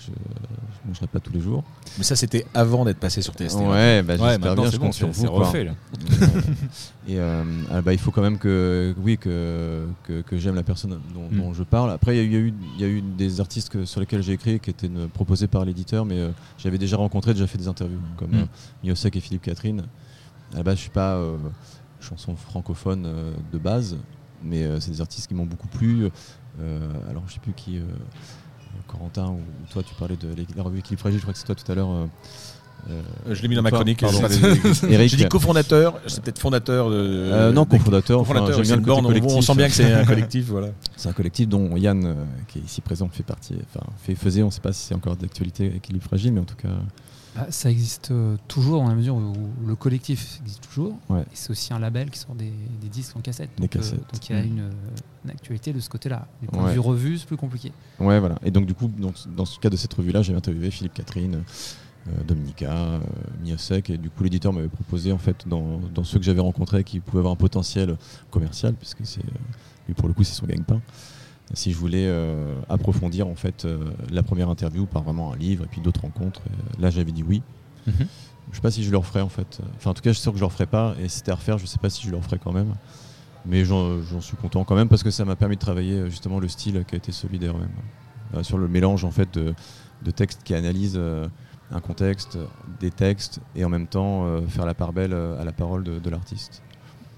je, 0.00 0.06
je 0.06 0.88
mangerai 0.88 1.06
pas 1.08 1.20
tous 1.20 1.32
les 1.32 1.40
jours. 1.40 1.64
Mais 1.98 2.04
ça, 2.04 2.16
c'était 2.16 2.46
avant 2.54 2.84
d'être 2.84 2.98
passé 3.00 3.20
sur 3.22 3.34
TST. 3.34 3.56
Ouais, 3.60 4.02
bah, 4.02 4.14
Ouais, 4.14 4.18
j'espère 4.18 4.38
maintenant 4.38 4.54
bien, 4.54 4.64
c'est 4.66 4.72
je 4.72 4.78
bon, 4.78 4.84
compte 4.86 4.94
sur 4.94 5.08
c'est 5.14 5.20
c'est 5.22 5.26
vous. 5.26 5.32
quoi. 5.34 5.46
refait 5.46 5.64
là. 5.64 5.72
Et 7.08 7.18
euh, 7.18 7.42
ah, 7.70 7.80
bah, 7.82 7.92
il 7.92 7.98
faut 7.98 8.10
quand 8.10 8.22
même 8.22 8.38
que, 8.38 8.94
oui, 8.98 9.16
que, 9.18 9.86
que, 10.04 10.20
que 10.22 10.36
j'aime 10.38 10.54
la 10.54 10.62
personne 10.62 11.00
dont, 11.14 11.28
Mm. 11.30 11.38
dont 11.38 11.54
je 11.54 11.62
parle. 11.62 11.90
Après, 11.90 12.16
il 12.16 12.18
y, 12.18 12.20
a 12.20 12.22
eu- 12.22 12.26
il 12.28 12.32
y 12.32 12.36
a 12.36 12.40
eu, 12.40 12.54
il 12.76 12.80
y 12.80 12.84
a 12.84 12.88
eu 12.88 13.00
des 13.02 13.40
artistes 13.40 13.70
que- 13.70 13.84
sur 13.84 14.00
lesquels 14.00 14.22
j'ai 14.22 14.32
écrit 14.32 14.60
qui 14.60 14.70
étaient 14.70 14.88
euh, 14.94 15.06
proposés 15.08 15.46
par 15.48 15.64
l'éditeur, 15.64 16.04
mais 16.04 16.18
euh, 16.18 16.30
j'avais 16.58 16.78
déjà 16.78 16.96
rencontré, 16.96 17.32
déjà 17.34 17.46
fait 17.46 17.58
des 17.58 17.68
interviews, 17.68 18.00
comme 18.16 18.30
Mm. 18.30 18.34
euh, 18.40 18.44
Miossec 18.84 19.16
et 19.16 19.20
Philippe 19.20 19.42
Catherine. 19.42 19.84
À 20.54 20.58
la 20.58 20.62
base, 20.62 20.76
je 20.76 20.82
suis 20.82 20.90
pas 20.90 21.16
euh, 21.16 21.36
chanson 22.00 22.36
francophone 22.36 23.04
euh, 23.06 23.32
de 23.52 23.58
base, 23.58 23.96
mais 24.42 24.62
euh, 24.64 24.80
c'est 24.80 24.90
des 24.90 25.00
artistes 25.00 25.26
qui 25.28 25.34
m'ont 25.34 25.46
beaucoup 25.46 25.68
plu. 25.68 26.08
Euh, 26.60 26.88
alors, 27.10 27.22
je 27.26 27.34
sais 27.34 27.40
plus 27.40 27.52
qui, 27.52 27.78
euh, 27.78 27.82
Corentin 28.88 29.26
ou, 29.28 29.40
toi, 29.70 29.82
tu 29.82 29.94
parlais 29.94 30.16
de 30.16 30.28
la 30.56 30.62
revue 30.62 30.78
Équilibre 30.80 31.00
Fragile, 31.00 31.18
je 31.18 31.24
crois 31.24 31.32
que 31.32 31.38
c'est 31.38 31.46
toi 31.46 31.54
tout 31.54 31.70
à 31.70 31.74
l'heure. 31.74 31.90
euh, 31.90 32.06
Euh, 32.88 33.00
Euh, 33.28 33.34
Je 33.34 33.42
l'ai 33.42 33.48
mis 33.48 33.56
dans 33.56 33.62
ma 33.62 33.70
chronique. 33.70 34.04
J'ai 34.88 35.16
dit 35.16 35.28
cofondateur, 35.28 36.00
c'est 36.06 36.22
peut-être 36.22 36.38
fondateur 36.38 36.90
de. 36.90 36.96
Euh, 36.96 37.52
non, 37.52 37.64
cofondateur. 37.64 38.20
enfin, 38.20 38.34
bien 38.34 38.76
le 38.76 39.22
on, 39.24 39.42
sent 39.42 39.54
bien 39.54 39.68
que 39.68 39.74
c'est 39.74 39.92
un 39.92 40.04
collectif, 40.04 40.46
voilà. 40.48 40.68
C'est 40.96 41.08
un 41.08 41.12
collectif 41.12 41.48
dont 41.48 41.76
Yann, 41.76 42.04
euh, 42.04 42.14
qui 42.48 42.58
est 42.58 42.62
ici 42.62 42.80
présent, 42.80 43.08
fait 43.08 43.22
partie. 43.22 43.56
Enfin, 43.74 43.84
fait, 44.02 44.14
faisait. 44.14 44.42
On 44.42 44.46
ne 44.46 44.50
sait 44.50 44.60
pas 44.60 44.72
si 44.72 44.86
c'est 44.86 44.94
encore 44.94 45.16
d'actualité 45.16 45.66
Équilibre 45.76 46.04
Fragile, 46.04 46.32
mais 46.32 46.40
en 46.40 46.44
tout 46.44 46.56
cas. 46.56 46.68
Bah, 47.34 47.46
ça 47.50 47.70
existe 47.70 48.10
euh, 48.10 48.36
toujours 48.48 48.82
dans 48.82 48.88
la 48.88 48.94
mesure 48.94 49.14
où 49.16 49.32
le 49.66 49.76
collectif 49.76 50.40
existe 50.42 50.62
toujours. 50.66 50.98
Ouais. 51.08 51.24
C'est 51.34 51.50
aussi 51.50 51.72
un 51.72 51.78
label 51.78 52.10
qui 52.10 52.18
sort 52.18 52.34
des, 52.34 52.52
des 52.80 52.88
disques 52.88 53.16
en 53.16 53.20
cassette. 53.20 53.50
Donc, 53.58 53.76
euh, 53.76 53.80
donc 53.80 54.28
il 54.28 54.36
y 54.36 54.38
a 54.38 54.42
Mm. 54.42 54.46
une, 54.46 54.60
euh, 54.60 54.70
une 55.24 55.30
actualité 55.30 55.72
de 55.72 55.80
ce 55.80 55.88
côté-là. 55.88 56.26
Du 56.40 56.48
point 56.48 56.62
Ouais. 56.64 56.68
de 56.70 56.74
vue 56.74 56.80
revue, 56.80 57.18
c'est 57.18 57.26
plus 57.26 57.36
compliqué. 57.36 57.72
Ouais, 58.00 58.18
voilà. 58.18 58.36
Et 58.44 58.50
donc, 58.50 58.66
du 58.66 58.74
coup, 58.74 58.88
dans, 58.98 59.12
dans 59.36 59.44
ce 59.44 59.58
cas 59.60 59.70
de 59.70 59.76
cette 59.76 59.92
revue-là, 59.94 60.22
j'ai 60.22 60.34
interviewé 60.34 60.70
Philippe 60.70 60.94
Catherine, 60.94 61.42
Dominica, 62.26 62.72
euh, 62.72 63.00
Miosek, 63.44 63.90
et 63.90 63.98
du 63.98 64.08
coup, 64.08 64.22
l'éditeur 64.24 64.52
m'avait 64.52 64.68
proposé, 64.68 65.12
en 65.12 65.18
fait, 65.18 65.46
dans, 65.46 65.78
dans 65.94 66.04
ceux 66.04 66.18
que 66.18 66.24
j'avais 66.24 66.40
rencontrés 66.40 66.82
qui 66.82 67.00
pouvaient 67.00 67.18
avoir 67.18 67.34
un 67.34 67.36
potentiel 67.36 67.96
commercial, 68.30 68.72
puisque 68.74 69.04
c'est, 69.04 69.20
euh, 69.20 69.28
lui, 69.86 69.94
pour 69.94 70.08
le 70.08 70.14
coup, 70.14 70.24
c'est 70.24 70.32
son 70.34 70.46
gagne-pain. 70.46 70.80
Si 71.54 71.72
je 71.72 71.78
voulais 71.78 72.06
euh, 72.06 72.54
approfondir 72.68 73.26
en 73.26 73.34
fait 73.34 73.64
euh, 73.64 73.90
la 74.10 74.22
première 74.22 74.48
interview 74.50 74.86
par 74.86 75.02
vraiment 75.02 75.32
un 75.32 75.36
livre 75.36 75.64
et 75.64 75.68
puis 75.68 75.80
d'autres 75.80 76.02
rencontres, 76.02 76.42
Et 76.78 76.82
là 76.82 76.90
j'avais 76.90 77.12
dit 77.12 77.22
oui. 77.22 77.42
Mhm. 77.86 78.06
Je 78.50 78.56
sais 78.56 78.62
pas 78.62 78.70
si 78.70 78.82
je 78.82 78.90
le 78.90 78.98
referai 78.98 79.20
en 79.20 79.28
fait. 79.28 79.60
Enfin 79.76 79.90
en 79.90 79.94
tout 79.94 80.02
cas 80.02 80.10
je 80.10 80.14
suis 80.14 80.22
sûr 80.22 80.32
que 80.32 80.38
je 80.38 80.42
le 80.42 80.46
referai 80.46 80.66
pas 80.66 80.94
et 81.00 81.08
si 81.08 81.18
c'était 81.18 81.32
à 81.32 81.36
refaire 81.36 81.58
je 81.58 81.66
sais 81.66 81.78
pas 81.78 81.90
si 81.90 82.04
je 82.06 82.10
le 82.10 82.16
referai 82.16 82.38
quand 82.38 82.52
même. 82.52 82.74
Mais 83.46 83.64
j'en 83.64 84.02
suis 84.20 84.36
content 84.36 84.64
quand 84.64 84.74
même 84.74 84.88
parce 84.88 85.02
que 85.02 85.10
ça 85.10 85.24
m'a 85.24 85.36
permis 85.36 85.54
de 85.56 85.60
travailler 85.60 85.94
euh, 85.94 86.10
justement 86.10 86.38
le 86.38 86.48
style 86.48 86.84
qui 86.86 86.94
a 86.94 86.98
été 86.98 87.12
celui 87.12 87.38
d'REM. 87.38 87.68
Euh, 88.34 88.42
sur 88.42 88.58
le 88.58 88.68
mélange 88.68 89.04
en 89.04 89.10
fait 89.10 89.32
de, 89.32 89.54
de 90.02 90.10
textes 90.10 90.42
qui 90.42 90.54
analysent 90.54 90.98
euh, 90.98 91.26
un 91.70 91.80
contexte, 91.80 92.38
des 92.80 92.90
textes 92.90 93.40
et 93.54 93.64
en 93.64 93.68
même 93.68 93.86
temps 93.86 94.26
euh, 94.26 94.46
faire 94.46 94.66
la 94.66 94.74
part 94.74 94.92
belle 94.92 95.12
euh, 95.12 95.40
à 95.40 95.44
la 95.44 95.52
parole 95.52 95.84
de, 95.84 95.98
de 95.98 96.10
l'artiste. 96.10 96.62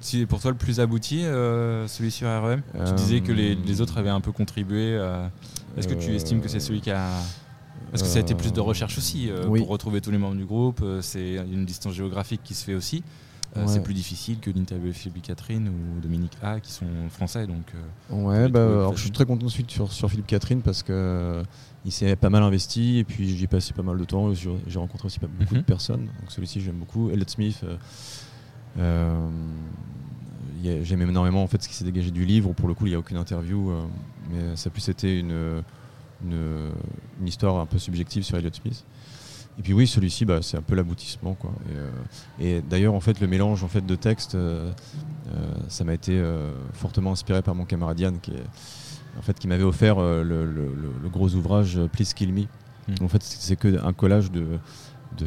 Si 0.00 0.24
pour 0.26 0.40
toi 0.40 0.50
le 0.50 0.56
plus 0.56 0.80
abouti, 0.80 1.24
euh, 1.24 1.86
celui 1.86 2.10
sur 2.10 2.26
REM 2.28 2.62
Tu 2.72 2.78
Euh, 2.80 2.92
disais 2.92 3.20
que 3.20 3.32
les, 3.32 3.54
les 3.54 3.80
autres 3.80 3.98
avaient 3.98 4.08
un 4.10 4.20
peu 4.20 4.32
contribué. 4.32 4.94
euh, 4.96 5.26
Est-ce 5.76 5.86
que 5.88 5.94
tu 5.94 6.14
estimes 6.14 6.40
que 6.40 6.48
c'est 6.48 6.60
celui 6.60 6.80
qui 6.80 6.90
a. 6.90 7.06
Parce 7.90 8.02
que 8.02 8.08
ça 8.08 8.18
a 8.18 8.20
été 8.20 8.34
plus 8.34 8.52
de 8.52 8.60
recherche 8.60 8.96
aussi 8.98 9.30
oui. 9.48 9.58
pour 9.60 9.68
retrouver 9.68 10.00
tous 10.00 10.10
les 10.10 10.18
membres 10.18 10.36
du 10.36 10.44
groupe. 10.44 10.82
C'est 11.02 11.36
une 11.52 11.64
distance 11.64 11.94
géographique 11.94 12.40
qui 12.44 12.54
se 12.54 12.64
fait 12.64 12.74
aussi. 12.74 13.02
Euh, 13.56 13.62
Ouais. 13.62 13.66
C'est 13.66 13.82
plus 13.82 13.94
difficile 13.94 14.38
que 14.38 14.48
l'interview 14.48 14.86
de 14.88 14.92
Philippe 14.92 15.22
Catherine 15.22 15.68
ou 15.68 16.00
Dominique 16.00 16.34
A 16.40 16.60
qui 16.60 16.70
sont 16.70 16.86
français. 17.10 17.48
Donc, 17.48 17.64
euh, 17.74 18.14
Ouais, 18.14 18.48
bah, 18.48 18.64
alors, 18.64 18.96
je 18.96 19.02
suis 19.02 19.10
très 19.10 19.26
content 19.26 19.46
ensuite 19.46 19.68
sur, 19.72 19.90
sur 19.92 20.08
Philippe 20.08 20.28
Catherine 20.28 20.62
parce 20.62 20.84
que 20.84 20.92
euh, 20.92 21.42
il 21.84 21.90
s'est 21.90 22.14
pas 22.14 22.30
mal 22.30 22.44
investi 22.44 22.98
et 22.98 23.04
puis 23.04 23.36
j'y 23.36 23.42
ai 23.42 23.48
passé 23.48 23.72
pas 23.72 23.82
mal 23.82 23.98
de 23.98 24.04
temps. 24.04 24.32
J'ai 24.34 24.50
j'ai 24.68 24.78
rencontré 24.78 25.06
aussi 25.06 25.18
pas 25.18 25.26
beaucoup 25.26 25.54
Mhm. 25.56 25.62
de 25.62 25.66
personnes. 25.66 26.04
Donc 26.20 26.30
celui-ci 26.30 26.60
j'aime 26.60 26.76
beaucoup. 26.76 27.10
Elliot 27.10 27.24
Smith, 27.26 27.64
euh, 28.78 29.28
j'aime 30.82 31.02
énormément 31.02 31.42
en 31.42 31.46
fait 31.46 31.62
ce 31.62 31.68
qui 31.68 31.74
s'est 31.74 31.84
dégagé 31.84 32.10
du 32.10 32.24
livre. 32.24 32.52
Pour 32.52 32.68
le 32.68 32.74
coup, 32.74 32.86
il 32.86 32.90
n'y 32.90 32.94
a 32.96 32.98
aucune 32.98 33.16
interview, 33.16 33.70
euh, 33.70 33.82
mais 34.30 34.56
ça 34.56 34.68
a 34.68 34.70
plus 34.70 34.88
été 34.88 35.18
une, 35.18 35.62
une, 36.24 36.70
une 37.20 37.26
histoire 37.28 37.56
un 37.58 37.66
peu 37.66 37.78
subjective 37.78 38.22
sur 38.22 38.36
Elliot 38.36 38.50
Smith. 38.52 38.84
Et 39.58 39.62
puis 39.62 39.72
oui, 39.74 39.86
celui-ci, 39.86 40.24
bah, 40.24 40.38
c'est 40.42 40.56
un 40.56 40.62
peu 40.62 40.74
l'aboutissement. 40.74 41.34
quoi. 41.34 41.52
Et, 41.70 41.76
euh, 41.76 41.90
et 42.58 42.62
d'ailleurs, 42.62 42.94
en 42.94 43.00
fait, 43.00 43.20
le 43.20 43.26
mélange 43.26 43.62
en 43.64 43.68
fait, 43.68 43.84
de 43.84 43.94
textes, 43.94 44.34
euh, 44.34 44.72
ça 45.68 45.84
m'a 45.84 45.92
été 45.94 46.18
euh, 46.18 46.52
fortement 46.72 47.12
inspiré 47.12 47.42
par 47.42 47.54
mon 47.54 47.64
camarade 47.64 47.98
Yann, 48.00 48.18
qui, 48.20 48.30
est, 48.30 48.44
en 49.18 49.22
fait, 49.22 49.38
qui 49.38 49.48
m'avait 49.48 49.64
offert 49.64 49.96
le, 50.00 50.22
le- 50.22 50.44
le- 50.46 50.92
le 51.02 51.08
gros 51.08 51.34
ouvrage 51.34 51.78
Please 51.92 52.14
Kill 52.14 52.32
Me. 52.32 52.42
Mm. 52.42 53.04
En 53.04 53.08
fait, 53.08 53.22
c'est 53.22 53.40
c'est 53.40 53.56
que 53.56 53.84
un 53.84 53.92
collage 53.92 54.30
de, 54.30 54.46
de, 55.18 55.26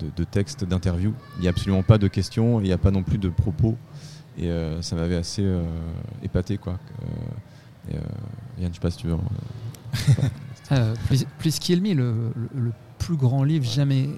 de- 0.00 0.10
de 0.16 0.24
textes, 0.24 0.64
d'interviews. 0.64 1.14
Il 1.36 1.42
n'y 1.42 1.46
a 1.46 1.50
absolument 1.50 1.82
pas 1.82 1.98
de 1.98 2.08
questions, 2.08 2.60
il 2.60 2.64
n'y 2.64 2.72
a 2.72 2.78
pas 2.78 2.90
non 2.90 3.02
plus 3.02 3.18
de 3.18 3.28
propos. 3.28 3.76
Et 4.38 4.48
euh, 4.50 4.82
ça 4.82 4.96
m'avait 4.96 5.16
assez 5.16 5.42
euh, 5.44 5.62
épaté. 6.22 6.58
Quoi. 6.58 6.78
Euh, 7.92 7.96
et, 8.58 8.62
Yann, 8.62 8.70
je 8.70 8.74
sais 8.74 8.80
pas 8.80 8.90
si 8.90 8.98
tu 8.98 9.06
veux. 9.08 9.16
Euh, 10.72 10.94
Please, 11.08 11.26
Please 11.38 11.58
Kill 11.60 11.82
Me, 11.82 11.92
le, 11.92 12.32
le- 12.34 12.60
le 12.62 12.72
plus 12.98 13.16
grand 13.16 13.44
livre 13.44 13.66
jamais 13.66 14.08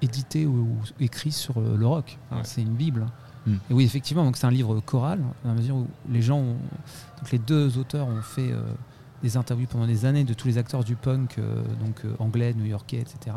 édité 0.00 0.46
ou, 0.46 0.62
ou 0.62 0.76
écrit 1.00 1.30
sur 1.32 1.60
le 1.60 1.86
rock. 1.86 2.18
Ouais. 2.30 2.38
C'est 2.44 2.62
une 2.62 2.72
bible. 2.74 3.06
Mm. 3.46 3.52
Et 3.70 3.74
oui, 3.74 3.84
effectivement, 3.84 4.24
donc 4.24 4.38
c'est 4.38 4.46
un 4.46 4.50
livre 4.50 4.80
choral, 4.80 5.20
dans 5.44 5.50
la 5.50 5.54
mesure 5.54 5.76
où 5.76 5.86
les 6.10 6.22
gens, 6.22 6.38
ont- 6.38 6.56
donc 7.18 7.30
les 7.30 7.38
deux 7.38 7.76
auteurs 7.76 8.06
ont 8.08 8.22
fait 8.22 8.52
des 9.22 9.36
interviews 9.36 9.66
pendant 9.68 9.86
des 9.86 10.06
années 10.06 10.24
de 10.24 10.32
tous 10.32 10.48
les 10.48 10.56
acteurs 10.56 10.82
du 10.82 10.96
punk, 10.96 11.36
euh, 11.38 11.62
donc 11.84 12.06
euh, 12.06 12.14
anglais, 12.18 12.54
new-yorkais, 12.54 12.98
etc. 12.98 13.36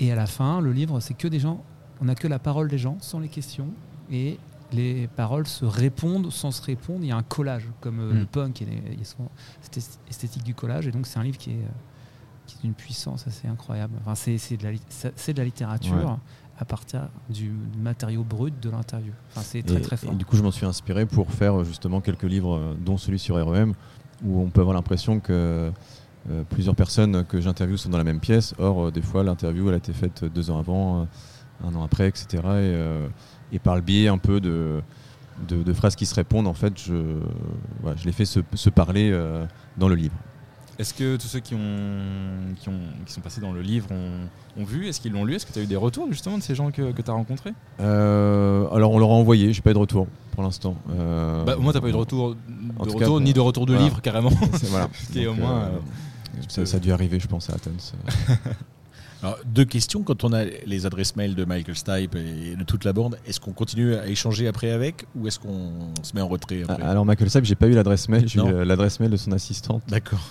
Et 0.00 0.10
à 0.12 0.14
la 0.16 0.26
fin, 0.26 0.60
le 0.60 0.72
livre, 0.72 1.00
c'est 1.00 1.14
que 1.14 1.28
des 1.28 1.38
gens, 1.40 1.62
on 2.00 2.06
n'a 2.06 2.14
que 2.14 2.26
la 2.28 2.38
parole 2.38 2.68
des 2.68 2.78
gens, 2.78 2.96
sans 3.00 3.18
les 3.20 3.28
questions, 3.28 3.68
et 4.10 4.38
les 4.72 5.08
paroles 5.08 5.46
se 5.46 5.64
répondent 5.64 6.30
sans 6.32 6.50
se 6.52 6.62
répondre. 6.62 7.00
Il 7.02 7.08
y 7.08 7.12
a 7.12 7.16
un 7.16 7.22
collage, 7.22 7.66
comme 7.80 8.00
euh, 8.00 8.12
Mm. 8.14 8.18
le 8.20 8.26
punk, 8.26 8.62
et 8.62 8.64
les- 8.64 8.82
il 8.92 8.98
y 8.98 9.02
a 9.02 9.04
cette 9.60 9.76
est- 9.76 9.98
esthétique 10.08 10.42
du 10.44 10.54
collage, 10.54 10.86
et 10.86 10.92
donc 10.92 11.06
c'est 11.06 11.18
un 11.18 11.22
livre 11.24 11.38
qui 11.38 11.50
est, 11.50 11.54
euh, 11.54 11.68
qui 12.46 12.56
est 12.56 12.62
d'une 12.62 12.74
puissance 12.74 13.26
assez 13.26 13.46
incroyable. 13.46 13.94
Enfin, 14.00 14.14
c'est 14.14 14.56
de, 14.56 14.64
la 14.64 14.70
de 14.72 15.42
littérature 15.42 15.94
Ouais. 15.94 16.04
à 16.58 16.64
partir 16.64 17.08
du 17.28 17.52
matériau 17.78 18.22
brut 18.24 18.58
de 18.60 18.70
l'interview. 18.70 19.12
Enfin, 19.30 19.42
c'est 19.42 19.62
très 19.62 19.76
Et- 19.78 19.82
très 19.82 19.96
fort. 19.96 20.12
Et 20.12 20.16
du 20.16 20.24
coup, 20.24 20.36
je 20.36 20.42
m'en 20.42 20.50
suis 20.50 20.66
inspiré 20.66 21.04
pour 21.06 21.30
faire 21.32 21.62
justement 21.64 22.00
quelques 22.00 22.22
livres, 22.24 22.56
euh, 22.56 22.74
dont 22.80 22.96
celui 22.96 23.18
sur 23.18 23.36
REM, 23.36 23.74
où 24.24 24.40
on 24.40 24.50
peut 24.50 24.60
avoir 24.60 24.74
l'impression 24.74 25.20
que 25.20 25.72
euh, 26.28 26.42
plusieurs 26.50 26.74
personnes 26.74 27.24
que 27.24 27.40
j'interviewe 27.40 27.76
sont 27.78 27.88
dans 27.88 27.98
la 27.98 28.04
même 28.04 28.20
pièce. 28.20 28.54
Or, 28.58 28.86
euh, 28.86 28.90
des 28.90 29.00
fois, 29.02 29.22
l'interview, 29.24 29.68
elle 29.68 29.74
a 29.74 29.78
été 29.78 29.92
faite 29.92 30.24
deux 30.24 30.50
ans 30.50 30.58
avant, 30.58 31.00
euh, 31.02 31.04
un 31.66 31.74
an 31.74 31.82
après, 31.82 32.08
etc. 32.08 32.42
Et, 33.52 33.56
et 33.56 33.58
par 33.58 33.74
le 33.76 33.80
biais 33.82 34.08
un 34.08 34.18
peu 34.18 34.40
de, 34.40 34.80
de, 35.48 35.62
de 35.62 35.72
phrases 35.72 35.96
qui 35.96 36.06
se 36.06 36.14
répondent, 36.14 36.46
en 36.46 36.54
fait, 36.54 36.74
je, 36.78 36.94
voilà, 37.82 37.96
je 37.96 38.04
les 38.04 38.12
fais 38.12 38.24
se, 38.24 38.40
se 38.54 38.70
parler 38.70 39.10
dans 39.76 39.88
le 39.88 39.94
livre. 39.94 40.14
Est-ce 40.78 40.94
que 40.94 41.16
tous 41.16 41.26
ceux 41.26 41.40
qui, 41.40 41.54
ont, 41.54 42.54
qui, 42.58 42.70
ont, 42.70 42.80
qui 43.04 43.12
sont 43.12 43.20
passés 43.20 43.42
dans 43.42 43.52
le 43.52 43.60
livre 43.60 43.88
ont, 43.92 44.60
ont 44.62 44.64
vu? 44.64 44.86
Est-ce 44.88 44.98
qu'ils 45.02 45.12
l'ont 45.12 45.26
lu? 45.26 45.34
Est-ce 45.34 45.44
que 45.44 45.52
tu 45.52 45.58
as 45.58 45.62
eu 45.62 45.66
des 45.66 45.76
retours 45.76 46.06
justement 46.10 46.38
de 46.38 46.42
ces 46.42 46.54
gens 46.54 46.70
que, 46.70 46.92
que 46.92 47.02
tu 47.02 47.10
as 47.10 47.14
rencontrés 47.14 47.52
alors, 47.78 48.92
on 48.92 48.98
leur 48.98 49.10
a 49.10 49.14
envoyé, 49.14 49.52
j'ai 49.52 49.60
pas 49.60 49.70
eu 49.72 49.74
de 49.74 49.78
retour 49.78 50.06
pour 50.30 50.42
l'instant. 50.42 50.76
Bah, 50.88 51.56
Au 51.58 51.60
moins, 51.60 51.72
tu 51.74 51.80
pas 51.80 51.88
eu 51.88 51.92
de 51.92 51.96
retour, 51.96 52.34
de 52.34 52.78
retour 52.78 52.98
cas, 53.18 53.24
ni 53.24 53.34
de 53.34 53.40
retour 53.40 53.66
de 53.66 53.72
voilà. 53.72 53.84
livre 53.88 54.00
carrément. 54.00 54.30
C'est- 54.54 54.68
voilà. 54.68 54.88
Au 55.30 55.34
moins, 55.34 55.70
ça, 56.48 56.66
ça 56.66 56.76
a 56.76 56.80
dû 56.80 56.92
arriver, 56.92 57.18
je 57.20 57.26
pense, 57.26 57.50
à 57.50 57.54
Athens. 57.54 57.92
Alors, 59.22 59.36
deux 59.44 59.66
questions. 59.66 60.02
Quand 60.02 60.24
on 60.24 60.32
a 60.32 60.44
les 60.44 60.86
adresses 60.86 61.14
mail 61.14 61.34
de 61.34 61.44
Michael 61.44 61.76
Stipe 61.76 62.16
et 62.16 62.56
de 62.56 62.64
toute 62.64 62.84
la 62.84 62.94
bande, 62.94 63.18
est-ce 63.26 63.38
qu'on 63.38 63.52
continue 63.52 63.94
à 63.94 64.06
échanger 64.06 64.48
après 64.48 64.70
avec 64.70 65.04
ou 65.14 65.26
est-ce 65.28 65.38
qu'on 65.38 65.92
se 66.02 66.14
met 66.14 66.22
en 66.22 66.28
retrait 66.28 66.62
Ah, 66.66 66.72
après 66.72 66.84
Alors 66.86 67.04
Michael 67.04 67.28
Sapp, 67.28 67.44
j'ai 67.44 67.54
pas 67.54 67.66
eu 67.66 67.72
l'adresse 67.72 68.08
mail, 68.08 68.26
j'ai 68.26 68.40
eu 68.40 68.44
euh, 68.44 68.64
l'adresse 68.64 68.98
mail 68.98 69.10
de 69.10 69.18
son 69.18 69.32
assistante. 69.32 69.82
D'accord. 69.88 70.26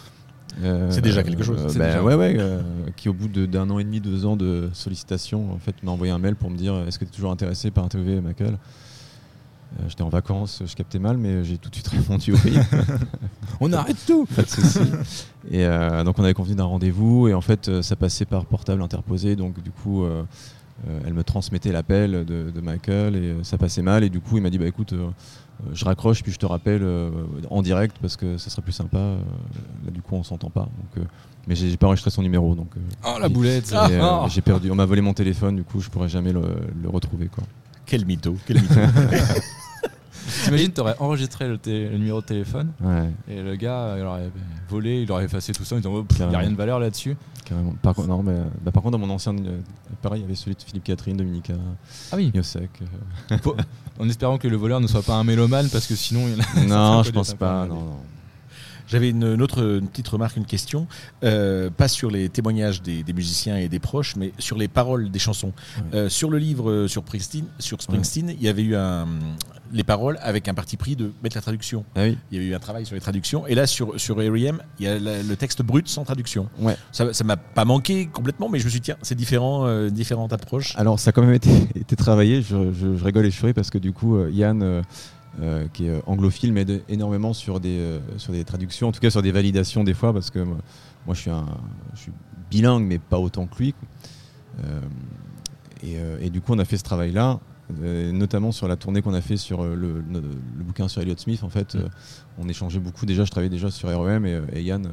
Euh, 0.63 0.87
C'est 0.89 1.01
déjà 1.01 1.21
quelque 1.21 1.43
chose. 1.43 1.59
euh, 1.59 1.77
bah, 1.77 1.85
déjà- 1.85 2.03
ouais, 2.03 2.15
ouais, 2.15 2.35
euh, 2.39 2.61
qui 2.95 3.09
au 3.09 3.13
bout 3.13 3.27
d'un 3.27 3.69
an 3.69 3.77
et 3.77 3.83
demi, 3.83 3.99
deux 4.01 4.25
ans 4.25 4.35
de 4.35 4.69
sollicitation, 4.73 5.53
en 5.53 5.59
fait, 5.59 5.75
m'a 5.83 5.91
envoyé 5.91 6.11
un 6.11 6.17
mail 6.17 6.35
pour 6.35 6.49
me 6.49 6.57
dire 6.57 6.73
est-ce 6.87 6.97
que 6.97 7.05
tu 7.05 7.11
es 7.11 7.15
toujours 7.15 7.31
intéressé 7.31 7.69
par 7.69 7.85
interviewer 7.85 8.21
Michael? 8.21 8.57
Euh, 9.79 9.83
J'étais 9.87 10.01
en 10.01 10.09
vacances, 10.09 10.63
je 10.65 10.73
captais 10.75 10.97
mal, 10.99 11.17
mais 11.17 11.43
j'ai 11.43 11.57
tout 11.57 11.69
de 11.69 11.75
suite 11.75 11.87
répondu 11.89 12.33
oui. 12.33 12.57
On 13.61 13.71
arrête 13.73 13.97
tout 14.07 14.25
pas 14.35 14.41
de 14.41 14.47
souci. 14.49 14.79
Et 15.51 15.65
euh, 15.65 16.03
donc 16.03 16.17
on 16.17 16.23
avait 16.23 16.33
convenu 16.33 16.55
d'un 16.55 16.63
rendez-vous 16.63 17.27
et 17.27 17.33
en 17.33 17.41
fait 17.41 17.67
euh, 17.69 17.81
ça 17.81 17.95
passait 17.95 18.25
par 18.25 18.45
portable 18.45 18.81
interposé, 18.81 19.35
donc 19.35 19.61
du 19.61 19.71
coup 19.71 20.03
euh, 20.05 20.23
elle 21.05 21.13
me 21.13 21.23
transmettait 21.23 21.71
l'appel 21.71 22.25
de, 22.25 22.51
de 22.51 22.61
Michael 22.61 23.15
et 23.15 23.35
ça 23.43 23.57
passait 23.57 23.81
mal 23.81 24.03
et 24.03 24.09
du 24.09 24.21
coup 24.21 24.37
il 24.37 24.43
m'a 24.43 24.49
dit 24.49 24.57
bah 24.57 24.65
écoute 24.67 24.93
je 25.73 25.83
raccroche 25.85 26.23
puis 26.23 26.31
je 26.31 26.37
te 26.39 26.45
rappelle 26.45 26.81
en 27.49 27.61
direct 27.61 27.97
parce 28.01 28.15
que 28.15 28.37
ça 28.37 28.49
serait 28.49 28.61
plus 28.61 28.71
sympa. 28.71 28.97
Là 28.97 29.91
du 29.91 30.01
coup 30.01 30.15
on 30.15 30.23
s'entend 30.23 30.49
pas. 30.49 30.61
Donc, 30.95 31.05
mais 31.47 31.55
j'ai 31.55 31.75
pas 31.75 31.87
enregistré 31.87 32.11
son 32.11 32.21
numéro 32.21 32.55
donc 32.55 32.69
Oh 33.05 33.17
la 33.19 33.27
boulette 33.27 33.71
et, 33.73 33.75
Ah. 33.75 34.25
j'ai 34.29 34.39
perdu. 34.41 34.71
On 34.71 34.75
m'a 34.75 34.85
volé 34.85 35.01
mon 35.01 35.13
téléphone 35.13 35.57
du 35.57 35.63
coup 35.65 35.81
je 35.81 35.89
pourrais 35.89 36.07
jamais 36.09 36.31
le, 36.31 36.43
le 36.81 36.87
retrouver 36.89 37.27
quoi. 37.27 37.43
Quel 37.89 38.05
mytho. 38.05 38.35
Quel 38.45 38.61
mytho. 38.61 38.75
T'imagines, 40.43 40.71
t'aurais 40.71 40.95
enregistré 40.99 41.47
le, 41.47 41.57
numéro 41.97 42.21
de 42.21 42.25
téléphone 42.25 42.71
Ouais, 42.81 43.09
et 43.27 43.41
le 43.41 43.55
gars, 43.55 43.95
il 43.97 44.03
aurait 44.03 44.29
volé, 44.69 45.01
il 45.01 45.11
aurait 45.11 45.25
effacé 45.25 45.53
tout 45.53 45.65
ça 45.65 45.75
en 45.75 45.79
disant 45.79 45.91
oh, 45.95 46.05
il 46.19 46.27
n'y 46.27 46.35
a 46.35 46.37
rien 46.39 46.51
de 46.51 46.55
valeur 46.55 46.79
là-dessus. 46.79 47.17
carrément. 47.45 47.73
Par, 47.81 47.95
contre- 47.95 48.07
non, 48.09 48.21
mais, 48.21 48.33
euh, 48.33 48.43
bah, 48.63 48.71
par 48.71 48.83
contre 48.83 48.97
dans 48.99 49.05
mon 49.05 49.11
ancien 49.11 49.35
euh, 49.35 49.59
pareil 50.03 50.19
il 50.21 50.23
y 50.23 50.25
avait 50.25 50.35
celui 50.35 50.55
de 50.55 50.61
Philippe 50.61 50.83
Catherine, 50.83 51.17
Dominica, 51.17 51.53
Ah 52.11 52.15
oui 52.17 52.31
euh, 52.35 53.37
En 53.99 54.07
espérant 54.07 54.37
que 54.37 54.47
le 54.47 54.55
voleur 54.55 54.79
ne 54.79 54.87
soit 54.87 55.01
pas 55.01 55.15
un 55.15 55.23
mélomane 55.23 55.67
parce 55.69 55.87
que 55.87 55.95
sinon 55.95 56.27
il 56.27 56.33
y 56.33 56.35
en 56.35 56.63
a- 56.63 56.65
non, 56.97 57.03
je 57.03 57.09
pense 57.11 57.33
pas. 57.33 57.63
emmerdé. 57.63 57.73
Non, 57.73 57.85
non. 57.85 57.97
J'avais 58.89 59.09
une, 59.11 59.23
une 59.23 59.41
autre 59.41 59.77
une 59.79 59.87
petite 59.87 60.07
remarque, 60.07 60.35
une 60.37 60.45
question, 60.45 60.87
euh, 61.23 61.69
pas 61.69 61.87
sur 61.87 62.09
les 62.11 62.27
témoignages 62.29 62.81
des, 62.81 63.03
des 63.03 63.13
musiciens 63.13 63.57
et 63.57 63.69
des 63.69 63.79
proches, 63.79 64.15
mais 64.15 64.31
sur 64.39 64.57
les 64.57 64.67
paroles 64.67 65.11
des 65.11 65.19
chansons. 65.19 65.53
Ouais. 65.77 65.83
Euh, 65.99 66.09
sur 66.09 66.29
le 66.29 66.37
livre 66.39 66.69
euh, 66.69 66.87
sur 66.87 67.03
Springsteen, 67.03 67.45
sur 67.59 67.81
Springsteen, 67.81 68.29
il 68.29 68.41
y 68.43 68.47
avait 68.47 68.63
eu 68.63 68.75
un, 68.75 69.07
les 69.71 69.83
paroles 69.83 70.17
avec 70.21 70.47
un 70.47 70.53
parti 70.53 70.75
pris 70.77 70.95
de 70.95 71.11
mettre 71.23 71.37
la 71.37 71.41
traduction. 71.41 71.85
Ah 71.95 72.01
oui. 72.03 72.17
Il 72.31 72.41
y 72.41 72.41
a 72.41 72.43
eu 72.43 72.55
un 72.55 72.59
travail 72.59 72.85
sur 72.85 72.95
les 72.95 73.01
traductions. 73.01 73.45
Et 73.45 73.53
là, 73.55 73.67
sur, 73.67 73.99
sur 73.99 74.15
R.E.M., 74.17 74.59
il 74.79 74.85
y 74.85 74.87
a 74.87 74.97
la- 74.97 75.21
le 75.21 75.35
texte 75.35 75.61
brut 75.61 75.87
sans 75.87 76.03
traduction. 76.03 76.49
Ouais. 76.59 76.75
Ça 76.91 77.13
ça 77.13 77.23
m'a 77.23 77.37
pas 77.37 77.65
manqué 77.65 78.07
complètement, 78.07 78.49
mais 78.49 78.59
je 78.59 78.65
me 78.65 78.69
suis 78.69 78.79
dit, 78.79 78.85
tiens, 78.85 78.97
c'est 79.03 79.15
différent, 79.15 79.65
euh, 79.67 79.89
différente 79.89 80.33
approche. 80.33 80.73
Alors 80.77 80.99
ça 80.99 81.09
a 81.09 81.11
quand 81.11 81.21
même 81.23 81.33
été, 81.35 81.51
été 81.75 81.95
travaillé, 81.95 82.41
je, 82.41 82.71
je- 82.73 82.95
je 82.97 83.03
rigole 83.03 83.25
et 83.27 83.31
je 83.31 83.37
souris 83.37 83.53
parce 83.53 83.69
que 83.69 83.77
du 83.77 83.91
coup 83.93 84.19
Yann, 84.29 84.81
euh, 85.39 85.41
euh, 85.63 85.67
qui 85.73 85.87
est 85.87 86.01
anglophile, 86.07 86.51
m'aide 86.53 86.83
énormément 86.89 87.33
sur 87.33 87.59
des, 87.59 87.77
euh, 87.79 87.99
sur 88.17 88.33
des 88.33 88.43
traductions, 88.43 88.87
en 88.87 88.91
tout 88.91 88.99
cas 88.99 89.09
sur 89.11 89.21
des 89.21 89.31
validations 89.31 89.83
des 89.83 89.93
fois, 89.93 90.13
parce 90.13 90.29
que 90.31 90.39
moi, 90.39 90.57
moi, 91.05 91.15
je, 91.15 91.21
suis 91.21 91.29
un, 91.31 91.45
je 91.93 91.99
suis 91.99 92.11
bilingue 92.49 92.83
mais 92.85 92.97
pas 92.99 93.19
autant 93.19 93.45
que 93.47 93.57
lui. 93.59 93.75
Euh, 94.63 94.81
et, 95.83 95.97
euh, 95.97 96.17
et 96.21 96.29
du 96.29 96.41
coup 96.41 96.53
on 96.53 96.59
a 96.59 96.65
fait 96.65 96.77
ce 96.77 96.83
travail-là, 96.83 97.39
euh, 97.81 98.11
notamment 98.11 98.51
sur 98.51 98.67
la 98.67 98.75
tournée 98.75 99.01
qu'on 99.01 99.13
a 99.13 99.21
fait 99.21 99.37
sur 99.37 99.61
euh, 99.63 99.75
le, 99.75 100.01
le- 100.11 100.21
le 100.57 100.63
bouquin 100.63 100.87
sur 100.87 101.01
Elliott 101.01 101.19
Smith. 101.19 101.43
En 101.43 101.49
fait, 101.49 101.75
euh, 101.75 101.87
on 102.37 102.49
échangeait 102.49 102.79
beaucoup. 102.79 103.05
Déjà, 103.05 103.23
je 103.25 103.31
travaillais 103.31 103.49
déjà 103.51 103.69
sur 103.71 103.87
REM 103.89 104.25
et, 104.25 104.33
euh, 104.33 104.41
et 104.53 104.63
Yann 104.63 104.85
euh, 104.87 104.89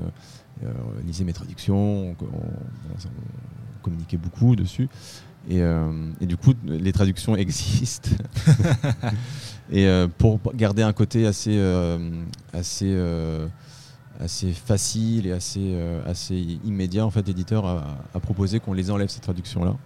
euh, 0.66 0.72
lisait 1.06 1.24
mes 1.24 1.32
traductions, 1.32 1.76
on, 2.10 2.10
on- 2.22 2.26
on 2.26 3.82
communiquait 3.82 4.18
beaucoup 4.18 4.54
dessus. 4.56 4.88
Et, 5.48 5.62
euh, 5.62 6.10
et 6.20 6.26
du 6.26 6.36
coup, 6.36 6.52
les 6.66 6.92
traductions 6.92 7.34
existent. 7.36 8.10
et 9.70 9.86
euh, 9.86 10.06
pour 10.18 10.38
garder 10.54 10.82
un 10.82 10.92
côté 10.92 11.26
assez, 11.26 11.56
euh, 11.56 11.98
assez, 12.52 12.86
euh, 12.88 13.46
assez 14.20 14.52
facile 14.52 15.26
et 15.26 15.32
assez, 15.32 15.60
euh, 15.74 16.00
assez 16.06 16.36
immédiat, 16.64 17.04
en 17.04 17.10
fait, 17.10 17.26
l'éditeur 17.26 17.66
a, 17.66 17.98
a 18.14 18.20
proposé 18.20 18.60
qu'on 18.60 18.72
les 18.72 18.90
enlève 18.90 19.08
ces 19.08 19.20
traductions-là. 19.20 19.76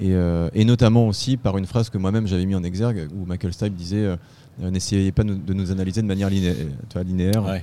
Et, 0.00 0.14
euh, 0.14 0.48
et 0.54 0.64
notamment 0.64 1.06
aussi 1.06 1.36
par 1.36 1.58
une 1.58 1.66
phrase 1.66 1.90
que 1.90 1.98
moi-même 1.98 2.26
j'avais 2.26 2.46
mis 2.46 2.54
en 2.54 2.64
exergue 2.64 3.08
où 3.14 3.26
Michael 3.26 3.52
Stipe 3.52 3.74
disait 3.74 4.16
N'essayez 4.58 5.12
pas 5.12 5.22
de 5.24 5.54
nous 5.54 5.70
analyser 5.70 6.02
de 6.02 6.06
manière 6.06 6.28
liné- 6.28 6.54
tu 6.88 6.92
vois, 6.94 7.02
linéaire. 7.02 7.42
Ouais. 7.44 7.62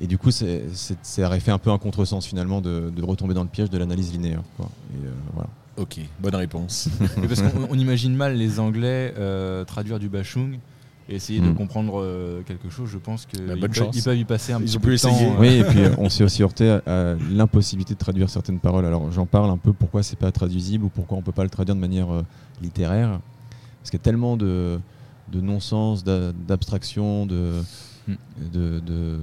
Et 0.00 0.06
du 0.06 0.16
coup, 0.16 0.30
c'est- 0.30 0.62
c'est- 0.74 0.96
ça 1.02 1.26
aurait 1.26 1.40
fait 1.40 1.50
un 1.50 1.58
peu 1.58 1.70
un 1.70 1.78
contresens 1.78 2.24
finalement 2.24 2.60
de, 2.60 2.92
de 2.94 3.02
retomber 3.04 3.34
dans 3.34 3.42
le 3.42 3.48
piège 3.48 3.68
de 3.68 3.76
l'analyse 3.78 4.12
linéaire. 4.12 4.42
quoi. 4.56 4.68
Et, 4.94 5.06
euh, 5.06 5.10
voilà. 5.34 5.48
Ok, 5.76 5.98
bonne 6.20 6.34
réponse. 6.34 6.88
Parce 7.28 7.40
qu'on 7.42 7.68
on 7.70 7.78
imagine 7.78 8.14
mal 8.14 8.36
les 8.36 8.60
Anglais 8.60 9.14
euh, 9.18 9.64
traduire 9.64 9.98
du 9.98 10.08
bashung 10.08 10.58
et 11.08 11.14
essayer 11.16 11.40
de 11.40 11.46
Mm. 11.48 11.54
comprendre 11.54 12.00
euh, 12.02 12.42
quelque 12.42 12.68
chose. 12.70 12.90
Je 12.90 12.98
pense 12.98 13.24
que 13.26 13.36
Bah, 13.38 13.54
peuvent- 13.68 13.90
ils 13.94 14.02
peuvent 14.02 14.16
y 14.18 14.24
passer 14.24 14.52
un 14.52 14.60
Ils 14.60 14.64
petit 14.66 14.76
ont 14.76 14.80
peu 14.80 14.90
pu 14.90 14.96
de 14.96 15.00
temps. 15.00 15.08
essayer. 15.10 15.30
euh, 15.30 15.38
Oui, 15.38 15.48
et 15.48 15.64
puis 15.64 15.80
on 15.98 16.08
s'est 16.08 16.22
aussi 16.24 16.42
heurté 16.42 16.68
à, 16.70 16.82
à 16.86 17.14
l'impossibilité 17.30 17.94
de 17.94 17.98
traduire 17.98 18.28
certaines 18.28 18.58
paroles. 18.60 18.84
Alors 18.84 19.10
j'en 19.10 19.26
parle 19.26 19.50
un 19.50 19.56
peu 19.56 19.72
pourquoi 19.72 20.02
c'est 20.02 20.18
pas 20.18 20.30
traduisible 20.32 20.84
ou 20.84 20.88
pourquoi 20.88 21.16
on 21.18 21.22
peut 21.22 21.32
pas 21.32 21.44
le 21.44 21.50
traduire 21.50 21.74
de 21.76 21.80
manière 21.80 22.12
euh, 22.12 22.22
littéraire. 22.62 23.20
Parce 23.80 23.90
qu'il 23.90 23.98
y 23.98 24.02
a 24.02 24.04
tellement 24.04 24.36
de, 24.36 24.78
de 25.32 25.40
non-sens, 25.40 26.04
d'a- 26.04 26.32
d'abstraction, 26.32 27.26
de, 27.26 27.52
Mm. 28.08 28.14
de, 28.52 28.80
de- 28.80 29.18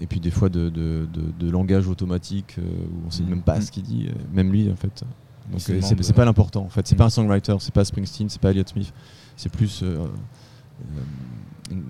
et 0.00 0.06
puis 0.06 0.20
des 0.20 0.30
fois 0.32 0.48
de, 0.48 0.68
de- 0.68 1.06
de- 1.12 1.32
de 1.46 1.50
langage 1.50 1.86
automatique 1.88 2.56
euh, 2.58 2.62
où 2.62 3.06
on 3.06 3.10
sait 3.10 3.22
Mm. 3.22 3.28
même 3.30 3.42
pas 3.42 3.60
ce 3.60 3.70
qu'il 3.72 3.82
dit, 3.82 4.08
même 4.32 4.50
lui 4.52 4.70
en 4.70 4.76
fait. 4.76 5.02
Donc 5.50 5.60
c'est 5.60 5.74
euh, 5.92 6.12
pas 6.14 6.24
l'important 6.24 6.62
en 6.64 6.68
fait. 6.68 6.86
C'est 6.86 6.94
Mm. 6.94 6.98
pas 6.98 7.04
un 7.04 7.10
songwriter, 7.10 7.56
c'est 7.60 7.72
pas 7.74 7.84
Springsteen, 7.84 8.28
c'est 8.28 8.40
pas 8.40 8.50
Elliott 8.50 8.68
Smith. 8.68 8.92
C'est 9.36 9.50
plus 9.52 9.82
euh, 9.82 9.98
euh, 9.98 11.00
une, 11.70 11.84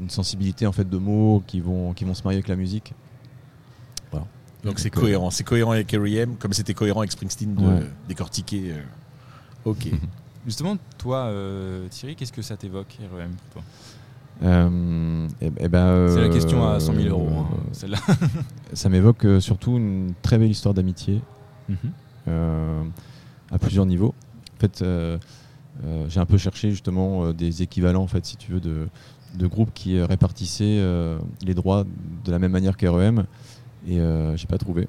une 0.00 0.10
sensibilité 0.10 0.66
en 0.66 0.72
fait 0.72 0.88
de 0.88 0.96
mots 0.98 1.42
qui 1.46 1.60
vont 1.60 1.92
qui 1.92 2.04
vont 2.04 2.14
se 2.14 2.22
marier 2.22 2.36
avec 2.38 2.48
la 2.48 2.56
musique. 2.56 2.92
Donc 4.64 4.80
c'est 4.80 4.90
cohérent. 4.90 5.30
C'est 5.30 5.44
cohérent 5.44 5.72
avec 5.72 5.92
R.E.M., 5.92 6.36
comme 6.40 6.52
c'était 6.52 6.74
cohérent 6.74 7.00
avec 7.00 7.12
Springsteen 7.12 7.54
de 7.54 7.64
Ouais. 7.64 7.82
décortiquer. 8.08 8.72
euh, 8.72 8.80
Ok. 9.64 9.86
Justement, 10.46 10.76
toi, 10.98 11.26
euh, 11.26 11.86
Thierry, 11.88 12.16
qu'est-ce 12.16 12.32
que 12.32 12.42
ça 12.42 12.56
t'évoque, 12.56 12.98
REM, 13.14 13.30
pour 13.52 13.62
toi? 13.62 13.62
Euh, 14.42 15.28
eh- 15.40 15.52
eh 15.58 15.68
ben, 15.68 16.08
C'est 16.08 16.20
la 16.20 16.28
question 16.30 16.66
à 16.68 16.80
100 16.80 16.94
000 16.94 17.08
euros, 17.08 17.28
hein, 17.38 17.46
celle-là. 17.72 17.98
Ça 18.72 18.88
m'évoque 18.88 19.24
euh, 19.24 19.38
surtout 19.40 19.76
une 19.76 20.14
très 20.20 20.36
belle 20.38 20.50
histoire 20.50 20.74
d'amitié 20.74 21.20
Mhm. 21.68 21.76
À 22.28 23.58
plusieurs 23.58 23.86
niveaux. 23.86 24.14
En 24.56 24.60
fait, 24.60 24.82
euh, 24.82 25.18
euh, 25.84 26.06
j'ai 26.08 26.20
un 26.20 26.26
peu 26.26 26.38
cherché 26.38 26.70
justement 26.70 27.26
euh, 27.26 27.32
des 27.32 27.62
équivalents, 27.62 28.02
en 28.02 28.06
fait, 28.06 28.24
si 28.24 28.36
tu 28.36 28.52
veux, 28.52 28.60
de, 28.60 28.88
de 29.34 29.46
groupes 29.46 29.70
qui 29.74 29.96
euh, 29.98 30.06
répartissaient 30.06 30.78
euh, 30.80 31.18
les 31.44 31.54
droits 31.54 31.84
de 32.24 32.30
la 32.32 32.38
même 32.38 32.52
manière 32.52 32.76
qu'REM, 32.76 33.24
et 33.86 34.00
euh, 34.00 34.36
j'ai 34.36 34.46
pas 34.46 34.58
trouvé. 34.58 34.88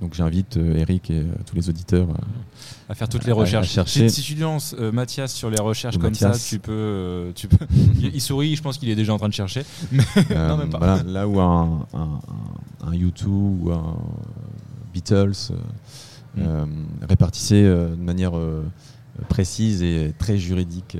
Donc 0.00 0.14
j'invite 0.14 0.56
euh, 0.58 0.76
Eric 0.76 1.10
et 1.10 1.18
euh, 1.22 1.24
tous 1.44 1.56
les 1.56 1.68
auditeurs. 1.68 2.08
euh, 2.08 2.12
à 2.88 2.94
faire 2.94 3.08
toutes 3.08 3.24
les 3.24 3.32
recherches. 3.32 3.76
Si, 3.86 4.08
si 4.08 4.22
tu 4.22 4.36
lances 4.36 4.76
euh, 4.78 4.92
Mathias 4.92 5.32
sur 5.32 5.50
les 5.50 5.60
recherches 5.60 5.96
Ou 5.96 5.98
comme 5.98 6.10
Mathias. 6.10 6.38
ça, 6.40 6.48
tu 6.50 6.60
peux, 6.60 6.70
euh, 6.70 7.32
tu 7.34 7.48
peux. 7.48 7.66
il, 8.00 8.20
sourit, 8.20 8.54
je 8.54 8.62
pense 8.62 8.78
qu'il 8.78 8.88
est 8.90 8.94
déjà 8.94 9.12
en 9.12 9.18
train 9.18 9.28
de 9.28 9.34
chercher. 9.34 9.64
Euh, 10.30 10.48
Non, 10.48 10.56
même 10.56 10.70
pas. 10.70 10.78
voilà, 10.78 11.02
là 11.02 11.26
où 11.26 11.40
un, 11.40 11.84
un, 11.94 11.98
un- 12.84 12.88
un 12.88 12.92
U2 12.92 13.24
ou 13.26 13.72
un 13.72 13.96
Beatles 14.94 15.32
euh, 16.40 16.64
Mm. 16.66 17.54
euh, 17.64 17.90
de 17.96 18.02
manière 18.02 18.36
euh, 18.36 18.62
précise 19.28 19.82
et 19.82 20.12
très 20.18 20.38
juridique 20.38 20.96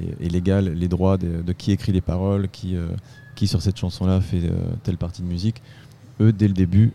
et, 0.00 0.26
et 0.26 0.28
légale 0.28 0.72
les 0.72 0.88
droits 0.88 1.16
de, 1.18 1.42
de 1.42 1.52
qui 1.52 1.72
écrit 1.72 1.92
les 1.92 2.00
paroles, 2.00 2.48
qui, 2.48 2.76
euh, 2.76 2.88
qui 3.34 3.46
sur 3.46 3.60
cette 3.62 3.76
chanson-là 3.76 4.20
fait 4.20 4.44
euh, 4.44 4.52
telle 4.82 4.96
partie 4.96 5.22
de 5.22 5.26
musique. 5.26 5.62
Eux, 6.20 6.32
dès 6.32 6.48
le 6.48 6.54
début, 6.54 6.92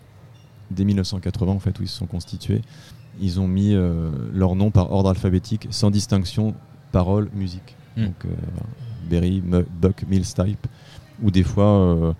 dès 0.71 0.83
1980 0.85 1.51
en 1.51 1.59
fait, 1.59 1.79
où 1.79 1.83
ils 1.83 1.87
se 1.87 1.97
sont 1.97 2.07
constitués, 2.07 2.61
ils 3.21 3.39
ont 3.39 3.47
mis 3.47 3.73
euh, 3.73 4.09
leur 4.33 4.55
nom 4.55 4.71
par 4.71 4.91
ordre 4.91 5.09
alphabétique, 5.09 5.67
sans 5.69 5.91
distinction 5.91 6.53
parole, 6.91 7.29
musique. 7.33 7.75
Mm. 7.97 8.03
Donc. 8.05 8.25
Berry, 9.07 9.39
Buck, 9.41 10.03
Mills, 10.09 10.25
Type, 10.25 10.65
ou 11.21 11.29
des 11.29 11.43
fois 11.43 12.15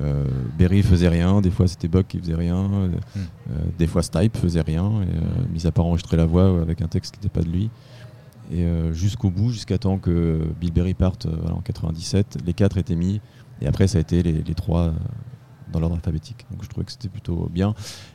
euh, 0.00 0.24
Berry 0.58 0.82
faisait 0.82 1.08
rien, 1.08 1.40
des 1.40 1.50
fois 1.50 1.68
c'était 1.68 1.88
Buck 1.88 2.06
qui 2.08 2.18
faisait 2.18 2.34
rien, 2.34 2.56
euh, 2.56 2.88
euh, 3.16 3.54
des 3.78 3.86
fois 3.86 4.02
Stipe 4.02 4.36
faisait 4.36 4.62
rien, 4.62 4.90
et, 5.02 5.52
mis 5.52 5.66
à 5.66 5.72
part 5.72 5.84
enregistrer 5.84 6.16
la 6.16 6.24
voix 6.24 6.60
avec 6.60 6.80
un 6.80 6.88
texte 6.88 7.14
qui 7.14 7.20
n'était 7.20 7.40
pas 7.40 7.44
de 7.44 7.50
lui. 7.50 7.70
Et 8.50 8.66
jusqu'au 8.92 9.30
bout, 9.30 9.50
jusqu'à 9.50 9.78
temps 9.78 9.98
que 9.98 10.46
Bill 10.60 10.72
Berry 10.72 10.92
parte 10.92 11.26
voilà, 11.26 11.56
en 11.56 11.60
97, 11.60 12.38
les 12.44 12.52
quatre 12.52 12.76
étaient 12.76 12.96
mis, 12.96 13.20
et 13.62 13.66
après 13.66 13.86
ça 13.86 13.98
a 13.98 14.00
été 14.00 14.22
les, 14.22 14.42
les 14.42 14.54
trois 14.54 14.92
dans 15.72 15.80
l'ordre 15.80 15.94
alphabétique. 15.94 16.44
Donc 16.50 16.62
je 16.62 16.68
trouvais 16.68 16.84
que 16.84 16.92
c'était 16.92 17.08
plutôt 17.08 17.48
bien. 17.50 17.74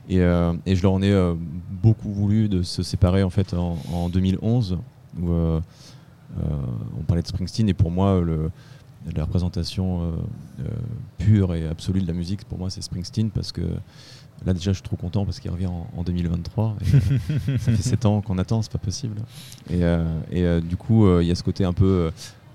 Et, 0.10 0.18
et 0.18 0.76
je 0.76 0.84
leur 0.84 0.94
en 0.94 1.02
ai 1.02 1.34
beaucoup 1.72 2.12
voulu 2.12 2.50
de 2.50 2.62
se 2.62 2.84
séparer 2.84 3.24
en 3.24 3.32
fait 3.32 3.56
en, 3.56 3.78
en 3.92 4.10
2011, 4.10 4.78
où 5.20 5.32
on 5.32 7.04
parlait 7.08 7.24
de 7.24 7.28
Springsteen, 7.28 7.70
et 7.70 7.74
pour 7.74 7.90
moi, 7.90 8.22
le, 8.22 8.52
la 9.16 9.24
représentation 9.24 10.02
euh, 10.02 10.12
euh, 10.62 10.68
pure 11.18 11.54
et 11.56 11.68
absolue 11.68 12.02
de 12.02 12.08
la 12.08 12.14
musique, 12.14 12.46
pour 12.46 12.58
moi, 12.58 12.70
c'est 12.70 12.82
Springsteen, 12.82 13.30
parce 13.32 13.52
que 13.52 13.62
là 14.46 14.54
déjà, 14.54 14.72
je 14.72 14.78
suis 14.78 14.84
trop 14.84 14.96
content 14.98 15.26
parce 15.26 15.40
qu'il 15.40 15.50
revient 15.52 15.68
en, 15.68 15.88
en 15.96 16.04
2023. 16.04 16.76
et, 16.82 16.96
euh, 16.96 17.58
ça 17.60 17.72
fait 17.72 17.82
7 17.82 18.06
ans 18.06 18.22
qu'on 18.22 18.38
attend, 18.38 18.62
c'est 18.62 18.72
pas 18.72 18.78
possible. 18.78 19.18
Et, 19.70 19.84
euh, 19.84 20.06
et, 20.32 20.44
euh, 20.44 20.62
du 20.62 20.78
coup, 20.78 21.06
euh, 21.08 21.24
il 21.24 21.28
y 21.28 21.32
a 21.32 21.36
ce 21.36 21.44
côté 21.44 21.64
un 21.64 21.74
peu 21.74 22.12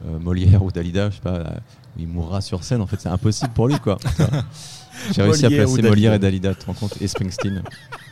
euh, 0.07 0.19
Molière 0.19 0.63
ou 0.63 0.71
Dalida, 0.71 1.11
je 1.11 1.17
sais 1.17 1.23
pas, 1.23 1.39
là, 1.39 1.61
où 1.97 2.01
il 2.01 2.09
mourra 2.09 2.41
sur 2.41 2.65
scène. 2.65 2.81
En 2.83 2.87
fait, 2.87 3.01
c'est 3.01 3.09
impossible 3.09 3.53
pour 3.53 3.69
lui, 3.69 3.79
quoi. 3.79 3.99
J'ai 5.15 5.23
réussi 5.23 5.47
à 5.47 5.49
placer. 5.49 5.81
Molière 5.83 6.13
et 6.13 6.19
Dalida, 6.19 6.55
tu 6.55 6.61
te 6.61 6.67
rends 6.67 6.75
compte, 6.75 7.01
et 7.01 7.09
Springsteen. 7.09 7.63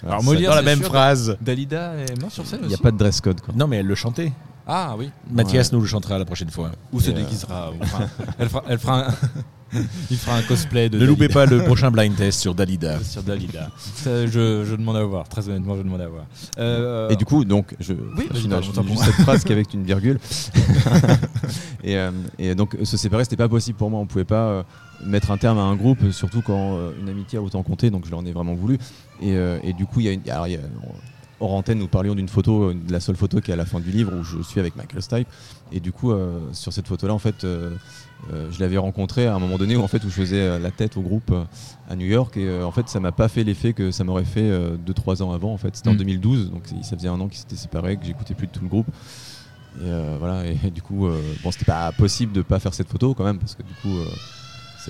Alors, 0.03 0.23
Molière, 0.23 0.51
Dans 0.51 0.57
la 0.57 0.63
même 0.63 0.79
sûr, 0.79 0.89
phrase. 0.89 1.37
Dalida 1.41 1.95
est 1.97 2.19
mort 2.21 2.31
sur 2.33 2.47
scène 2.47 2.61
il 2.63 2.69
n'y 2.69 2.75
a 2.75 2.79
pas 2.79 2.91
de 2.91 2.97
dress 2.97 3.21
code, 3.21 3.41
quoi. 3.41 3.53
Non, 3.55 3.67
mais 3.67 3.77
elle 3.79 3.87
le 3.87 3.95
chantait. 3.95 4.33
Ah 4.73 4.95
oui. 4.97 5.11
Mathias 5.29 5.73
nous 5.73 5.81
le 5.81 5.87
chantera 5.89 6.17
la 6.17 6.25
prochaine 6.25 6.49
fois. 6.51 6.71
Ou 6.93 7.01
se 7.01 7.11
euh, 7.11 7.15
déguisera. 7.15 7.73
enfin, 7.83 8.07
elle 8.39 8.49
fera, 8.49 8.63
elle 8.69 8.79
fera 8.79 9.09
un, 9.09 9.15
il 10.13 10.17
fera 10.17 10.37
un 10.37 10.43
cosplay 10.43 10.89
de 10.89 10.97
Ne 10.97 11.07
loupez 11.07 11.27
pas 11.29 11.45
le 11.45 11.65
prochain 11.65 11.91
blind 11.91 12.15
test 12.15 12.39
sur 12.39 12.55
Dalida. 12.55 13.01
Sur 13.03 13.25
Dalida. 13.25 13.69
Ça, 13.77 14.27
je, 14.29 14.65
je 14.65 14.77
demande 14.77 14.97
à 14.97 15.03
voir. 15.03 15.29
Très 15.29 15.49
honnêtement, 15.49 15.77
je 15.77 15.83
demande 15.83 16.01
à 16.03 16.07
voir. 16.09 16.25
Euh, 16.59 17.09
Et 17.09 17.17
du 17.17 17.25
coup, 17.25 17.45
donc, 17.45 17.75
je, 17.81 17.95
Oui, 18.17 18.29
je 18.33 18.39
finis 18.39 18.97
cette 18.99 19.15
phrase 19.25 19.43
qui 19.43 19.53
avec 19.53 19.75
une 19.75 19.83
virgule. 19.83 20.21
et, 21.83 21.97
euh, 21.97 22.13
et 22.39 22.55
donc, 22.55 22.77
se 22.85 22.97
séparer, 22.97 23.25
c'était 23.25 23.37
pas 23.37 23.49
possible 23.49 23.77
pour 23.77 23.91
moi. 23.91 23.99
On 23.99 24.07
pouvait 24.07 24.25
pas 24.25 24.45
euh, 24.51 24.63
mettre 25.05 25.33
un 25.33 25.37
terme 25.37 25.59
à 25.59 25.63
un 25.63 25.75
groupe, 25.75 26.13
surtout 26.13 26.43
quand 26.43 26.77
euh, 26.77 26.93
une 27.01 27.09
amitié 27.09 27.41
a 27.41 27.43
autant 27.43 27.65
compté. 27.65 27.91
Donc, 27.91 28.05
je 28.05 28.11
leur 28.11 28.21
en 28.21 28.25
ai 28.25 28.33
vraiment 28.33 28.55
voulu. 28.55 28.79
Et, 29.21 29.35
euh, 29.35 29.59
et 29.65 29.73
du 29.73 29.85
coup, 29.87 29.99
il 29.99 30.07
y 30.07 30.09
a 30.09 30.13
une. 30.13 30.31
Alors, 30.31 30.47
il 30.47 30.53
y 30.53 30.57
a- 30.57 30.61
hors 31.41 31.53
antenne, 31.53 31.79
nous 31.79 31.89
parlions 31.89 32.15
d'une 32.15 32.29
photo, 32.29 32.71
euh, 32.71 32.75
de 32.75 32.93
la 32.93 33.01
seule 33.01 33.17
photo 33.17 33.41
qui 33.41 33.51
est 33.51 33.55
à 33.55 33.57
la 33.57 33.67
fin 33.67 33.81
du 33.81 33.91
livre 33.91 34.13
où 34.15 34.23
je 34.23 34.43
suis 34.43 34.61
avec 34.61 34.77
Michael 34.77 35.03
Stipe. 35.03 35.29
Et 35.73 35.81
du 35.81 35.93
coup, 35.93 36.13
euh, 36.13 36.39
sur 36.53 36.73
cette 36.73 36.87
photo-là, 36.87 37.15
en 37.15 37.19
fait, 37.19 37.45
euh, 37.45 37.75
euh, 38.33 38.51
je 38.51 38.61
l'avais 38.61 38.77
rencontré 38.79 39.27
à 39.27 39.35
un 39.35 39.39
moment 39.39 39.57
donné 39.57 39.77
où, 39.77 39.83
en 39.83 39.89
fait, 39.89 40.05
où 40.05 40.09
je 40.11 40.15
faisais 40.15 40.59
la 40.59 40.71
tête 40.71 40.97
au 40.97 41.01
groupe 41.01 41.33
à 41.89 41.97
New 41.97 42.07
York. 42.07 42.37
Et 42.37 42.63
en 42.63 42.71
fait, 42.71 42.89
ça 42.89 43.01
m'a 43.01 43.13
pas 43.13 43.29
fait 43.29 43.45
l'effet 43.45 43.73
que 43.73 43.91
ça 43.91 44.05
m'aurait 44.05 44.25
fait 44.25 44.51
2-3 44.79 45.23
ans 45.23 45.33
avant. 45.33 45.53
En 45.53 45.57
fait, 45.57 45.77
c'était 45.77 45.89
en 45.89 45.95
Mm. 45.95 45.99
2012, 45.99 46.51
donc 46.51 46.63
ça 46.83 46.97
faisait 46.97 47.09
un 47.09 47.21
an 47.21 47.29
qu'ils 47.29 47.39
s'étaient 47.39 47.57
séparés, 47.57 47.97
que 47.97 48.05
j'écoutais 48.05 48.35
plus 48.35 48.47
de 48.47 48.53
tout 48.53 48.63
le 48.63 48.69
groupe. 48.69 48.89
Et 49.81 49.91
voilà, 50.19 50.45
et, 50.47 50.71
du 50.75 50.83
coup, 50.83 51.09
bon, 51.43 51.51
c'était 51.51 51.65
pas 51.65 51.93
possible 51.93 52.33
de 52.33 52.43
pas 52.43 52.59
faire 52.59 52.75
cette 52.75 52.89
photo 52.89 53.15
quand 53.15 53.25
même, 53.25 53.39
parce 53.39 53.55
que 53.55 53.63
du 53.63 53.75
coup, 53.83 53.97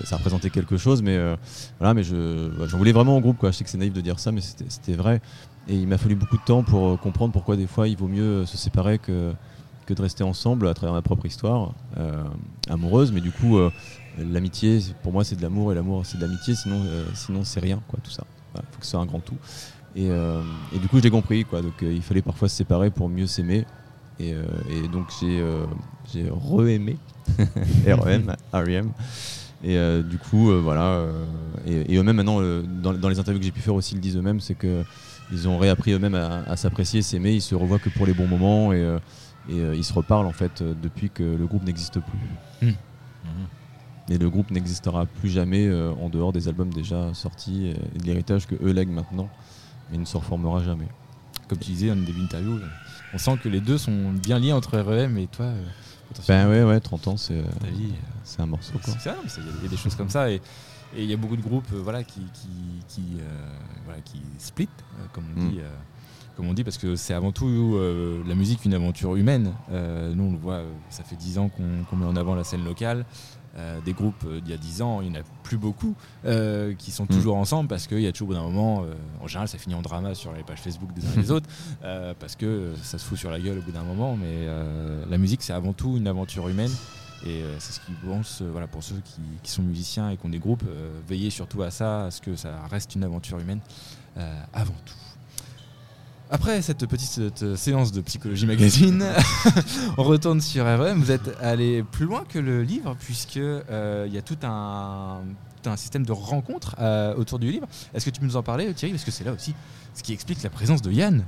ça, 0.05 0.17
représentait 0.17 0.51
quelque 0.51 0.77
chose, 0.77 1.03
mais 1.03 1.17
euh, 1.17 1.37
voilà, 1.79 1.95
mais 1.95 2.03
je, 2.03 2.49
ouais, 2.59 2.69
j'en 2.69 2.79
voulais 2.79 2.93
vraiment 2.93 3.17
au 3.17 3.21
groupe, 3.21 3.39
quoi. 3.39 3.51
Je 3.51 3.57
sais 3.57 3.65
que 3.65 3.71
c'est 3.71 3.79
naïf 3.79 3.93
de 3.93 4.01
dire 4.01 4.19
ça, 4.19 4.33
mais 4.33 4.41
c'était 4.41 4.95
vrai. 4.95 5.21
Et 5.69 5.77
il 5.77 5.87
m'a 5.87 5.99
fallu 5.99 6.15
beaucoup 6.15 6.37
de 6.37 6.43
temps 6.45 6.63
pour 6.63 6.89
euh, 6.89 6.97
comprendre 6.97 7.33
pourquoi 7.33 7.57
des 7.57 7.67
fois 7.67 7.87
il 7.87 7.97
vaut 7.97 8.09
mieux 8.09 8.23
euh, 8.23 8.47
se 8.47 8.57
séparer 8.57 8.99
que, 8.99 9.33
que 9.87 9.95
de 9.95 10.03
rester 10.03 10.25
ensemble 10.25 10.67
à 10.69 10.75
travers 10.75 10.95
ma 10.95 11.03
propre 11.03 11.27
histoire 11.27 11.73
euh, 11.99 12.25
amoureuse. 12.69 13.13
Mais 13.13 13.21
du 13.21 13.31
coup, 13.31 13.59
euh, 13.59 13.71
l'amitié, 14.19 14.81
pour 15.03 15.13
moi, 15.13 15.23
c'est 15.25 15.37
de 15.37 15.43
l'amour 15.43 15.71
et 15.73 15.75
l'amour, 15.75 16.05
c'est 16.07 16.17
de 16.19 16.23
l'amitié. 16.23 16.55
Sinon, 16.55 16.83
euh, 16.85 17.05
sinon 17.15 17.45
c'est 17.45 17.61
rien, 17.61 17.81
quoi, 17.89 17.99
tout 18.03 18.11
ça. 18.11 18.25
Il 18.57 18.61
faut 18.73 18.81
que 18.81 18.85
ce 18.85 18.91
soit 18.93 19.01
un 19.01 19.07
grand 19.07 19.21
tout. 19.21 19.37
Et, 19.97 20.07
et 20.07 20.79
du 20.79 20.87
coup, 20.89 20.99
je 20.99 21.03
l'ai 21.03 21.11
compris, 21.11 21.45
quoi. 21.45 21.63
Donc, 21.63 21.75
il 21.83 22.03
fallait 22.03 22.23
parfois 22.23 22.49
se 22.49 22.57
séparer 22.57 22.91
pour 22.91 23.09
mieux 23.09 23.27
s'aimer. 23.27 23.65
Et, 24.21 24.31
et 24.31 24.89
donc, 24.89 25.07
j'ai 25.21 25.45
j'ai 26.13 26.29
re-aimé 26.31 26.97
R-E-M, 27.87 28.35
R-E-M. 28.53 28.93
Et 29.63 29.77
euh, 29.77 30.03
du 30.03 30.19
coup, 30.19 30.51
euh, 30.51 30.61
voilà. 30.63 30.85
euh, 30.85 31.25
et, 31.67 31.95
et 31.95 31.97
eux-mêmes, 31.99 32.17
maintenant, 32.17 32.41
dans, 32.41 32.95
dans 32.95 33.09
les 33.09 33.19
interviews 33.19 33.41
que 33.41 33.45
j'ai 33.45 33.51
pu 33.53 33.61
faire 33.61 33.75
aussi, 33.75 33.93
ils 33.93 33.97
le 33.97 34.01
disent 34.01 34.17
eux-mêmes, 34.17 34.41
c'est 34.41 34.55
que 34.55 34.85
ils 35.33 35.49
ont 35.49 35.59
réappris 35.59 35.93
eux-mêmes 35.93 36.15
à, 36.15 36.43
à 36.47 36.57
s'apprécier, 36.57 37.03
s'aimer. 37.03 37.33
Ils 37.35 37.43
se 37.43 37.55
revoient 37.55 37.79
que 37.79 37.89
pour 37.91 38.07
les 38.07 38.15
bons 38.15 38.27
moments 38.27 38.73
et, 38.73 38.81
euh, 38.81 38.99
et 39.49 39.59
euh, 39.61 39.75
ils 39.77 39.85
se 39.85 39.93
reparlent 39.93 40.27
en 40.27 40.33
fait 40.33 40.63
euh, 40.63 40.75
depuis 40.81 41.11
que 41.11 41.23
le 41.23 41.47
groupe 41.47 41.65
n'existe 41.65 41.99
plus. 42.01 42.69
Hmm. 42.69 42.75
Et 44.09 44.19
le 44.19 44.29
groupe 44.29 44.51
n'existera 44.51 45.07
plus 45.07 45.29
jamais 45.29 45.71
en 45.73 46.09
dehors 46.09 46.33
des 46.33 46.49
albums 46.49 46.73
déjà 46.73 47.15
sortis 47.15 47.69
et, 47.69 47.99
de 47.99 48.05
l'héritage 48.05 48.49
que 48.49 48.57
eux 48.61 48.73
lèguent 48.73 48.91
maintenant. 48.91 49.29
Mais 49.89 49.99
il 49.99 50.01
ne 50.01 50.05
se 50.05 50.17
reformera 50.17 50.65
jamais. 50.65 50.89
Comme 51.47 51.59
tu 51.59 51.71
disais 51.71 51.91
une 51.91 52.05
début 52.05 52.21
d'interview, 52.23 52.59
on 53.15 53.19
sent 53.19 53.39
que 53.41 53.49
les 53.49 53.61
deux 53.61 53.79
sont 53.79 54.11
bien 54.13 54.41
liés 54.41 54.53
entre 54.53 54.79
REM 54.81 55.17
et 55.17 55.29
toi. 55.29 55.53
Ben 56.27 56.49
ouais, 56.49 56.65
ouais, 56.65 56.81
30 56.81 57.09
ans, 57.09 57.17
c'est 57.17 57.35
euh, 57.39 57.43
c'est 58.25 58.43
un 58.43 58.47
morceau 58.47 58.73
il 58.85 58.93
y 59.05 59.09
a- 59.09 59.15
il 59.59 59.63
y, 59.63 59.67
a 59.67 59.69
des 59.69 59.77
choses 59.77 59.95
comme 59.95 60.09
ça 60.09 60.29
et 60.31 60.41
et 60.97 61.03
il 61.05 61.11
y 61.11 61.13
a 61.13 61.17
beaucoup 61.17 61.37
de 61.37 61.43
groupes 61.43 61.69
euh, 61.73 61.81
voilà, 61.83 62.03
qui, 62.05 62.21
qui, 62.35 62.49
qui, 62.89 63.03
euh, 63.21 63.49
voilà, 63.85 64.01
qui 64.01 64.21
split, 64.39 64.69
euh, 64.99 65.05
comme, 65.13 65.25
on 65.37 65.41
Mm. 65.41 65.49
dit, 65.51 65.61
comme 66.37 66.49
on 66.49 66.55
dit, 66.55 66.65
parce 66.65 66.79
que 66.79 66.97
c'est 66.97 67.15
avant 67.15 67.33
tout 67.33 67.79
la 68.27 68.35
musique 68.35 68.65
une 68.65 68.75
aventure 68.75 69.17
humaine. 69.17 69.53
Nous, 69.71 70.25
on 70.25 70.33
le 70.33 70.39
voit, 70.39 70.63
ça 70.89 71.03
fait 71.05 71.17
10 71.17 71.39
ans 71.39 71.51
qu'on 71.51 71.97
met 71.97 72.07
en 72.07 72.17
avant 72.17 72.35
la 72.35 72.45
scène 72.45 72.65
locale. 72.65 73.05
Euh, 73.57 73.81
des 73.85 73.93
groupes 73.93 74.23
euh, 74.27 74.41
d'il 74.41 74.53
y 74.53 74.55
a 74.55 74.57
10 74.57 74.81
ans, 74.81 75.01
il 75.01 75.11
n'y 75.11 75.19
en 75.19 75.23
a 75.23 75.25
plus 75.43 75.59
beaucoup 75.59 75.97
euh, 76.25 76.73
qui 76.75 76.93
sont 76.93 77.07
toujours 77.07 77.35
ensemble 77.35 77.69
parce 77.69 77.89
qu'il 77.89 78.01
y 78.01 78.07
a 78.07 78.13
toujours 78.13 78.29
au 78.29 78.33
bout 78.33 78.39
d'un 78.39 78.45
moment, 78.45 78.85
en 79.21 79.27
général 79.27 79.49
ça 79.49 79.59
finit 79.59 79.75
en 79.75 79.83
drama 79.83 80.15
sur 80.15 80.33
les 80.33 80.45
pages 80.45 80.61
Facebook 80.61 80.93
des 80.95 81.05
uns 81.05 81.13
et 81.17 81.23
des 81.23 81.31
autres, 81.33 81.49
parce 82.21 82.37
que 82.37 82.75
ça 82.81 82.97
se 82.99 83.05
fout 83.05 83.19
sur 83.19 83.29
la 83.29 83.41
gueule 83.41 83.59
au 83.59 83.63
bout 83.63 83.73
d'un 83.73 83.83
moment, 83.83 84.17
mais 84.17 84.47
la 85.09 85.19
musique 85.19 85.43
c'est 85.43 85.53
avant 85.53 85.73
tout 85.73 85.97
une 85.97 86.07
aventure 86.07 86.49
humaine 86.49 86.71
et 87.25 87.43
euh, 87.43 87.57
c'est 87.59 87.73
ce 87.73 87.81
qu'ils 87.81 87.95
pensent, 87.97 88.41
euh, 88.41 88.49
voilà, 88.51 88.67
pour 88.67 88.83
ceux 88.83 89.01
qui, 89.43 89.51
sont 89.51 89.63
musiciens 89.63 90.11
et 90.11 90.17
qui 90.17 90.25
ont 90.25 90.31
des 90.31 90.39
groupes, 90.39 90.65
euh, 90.67 90.91
veillez 91.07 91.31
surtout 91.31 91.63
à 91.63 91.71
ça, 91.71 92.07
à 92.07 92.11
ce 92.11 92.21
que 92.21 92.35
ça 92.35 92.55
reste 92.71 92.95
une 92.95 93.05
aventure 93.05 93.39
humaine 93.39 93.61
avant 94.53 94.75
tout. 94.85 94.95
Après 96.31 96.61
cette 96.63 96.85
petite 96.87 97.57
séance 97.57 97.91
de 97.91 98.01
psychologie 98.03 98.45
magazine, 98.45 99.05
on 99.97 100.03
retourne 100.03 100.41
sur 100.41 100.65
REM. 100.65 101.01
Vous 101.01 101.11
êtes 101.11 101.31
allé 101.41 101.83
plus 101.83 102.05
loin 102.05 102.25
que 102.29 102.39
le 102.39 102.63
livre 102.63 102.97
puisque 103.01 103.37
il 103.37 104.13
y 104.13 104.19
a 104.19 104.23
tout 104.23 104.37
un, 104.43 105.23
système 105.77 106.05
de 106.05 106.13
rencontres 106.13 106.77
autour 107.17 107.39
du 107.39 107.51
livre. 107.51 107.67
Est-ce 107.95 108.05
que 108.05 108.11
tu 108.11 108.21
peux 108.21 108.27
nous 108.27 108.37
en 108.37 108.43
parler, 108.43 108.75
Thierry, 108.75 108.93
parce 108.93 109.05
que 109.05 109.11
c'est 109.11 109.25
là 109.25 109.33
aussi 109.33 109.55
ce 109.95 110.03
qui 110.03 110.13
explique 110.13 110.43
la 110.43 110.51
présence 110.51 110.83
de 110.83 110.91
Yann. 110.91 111.25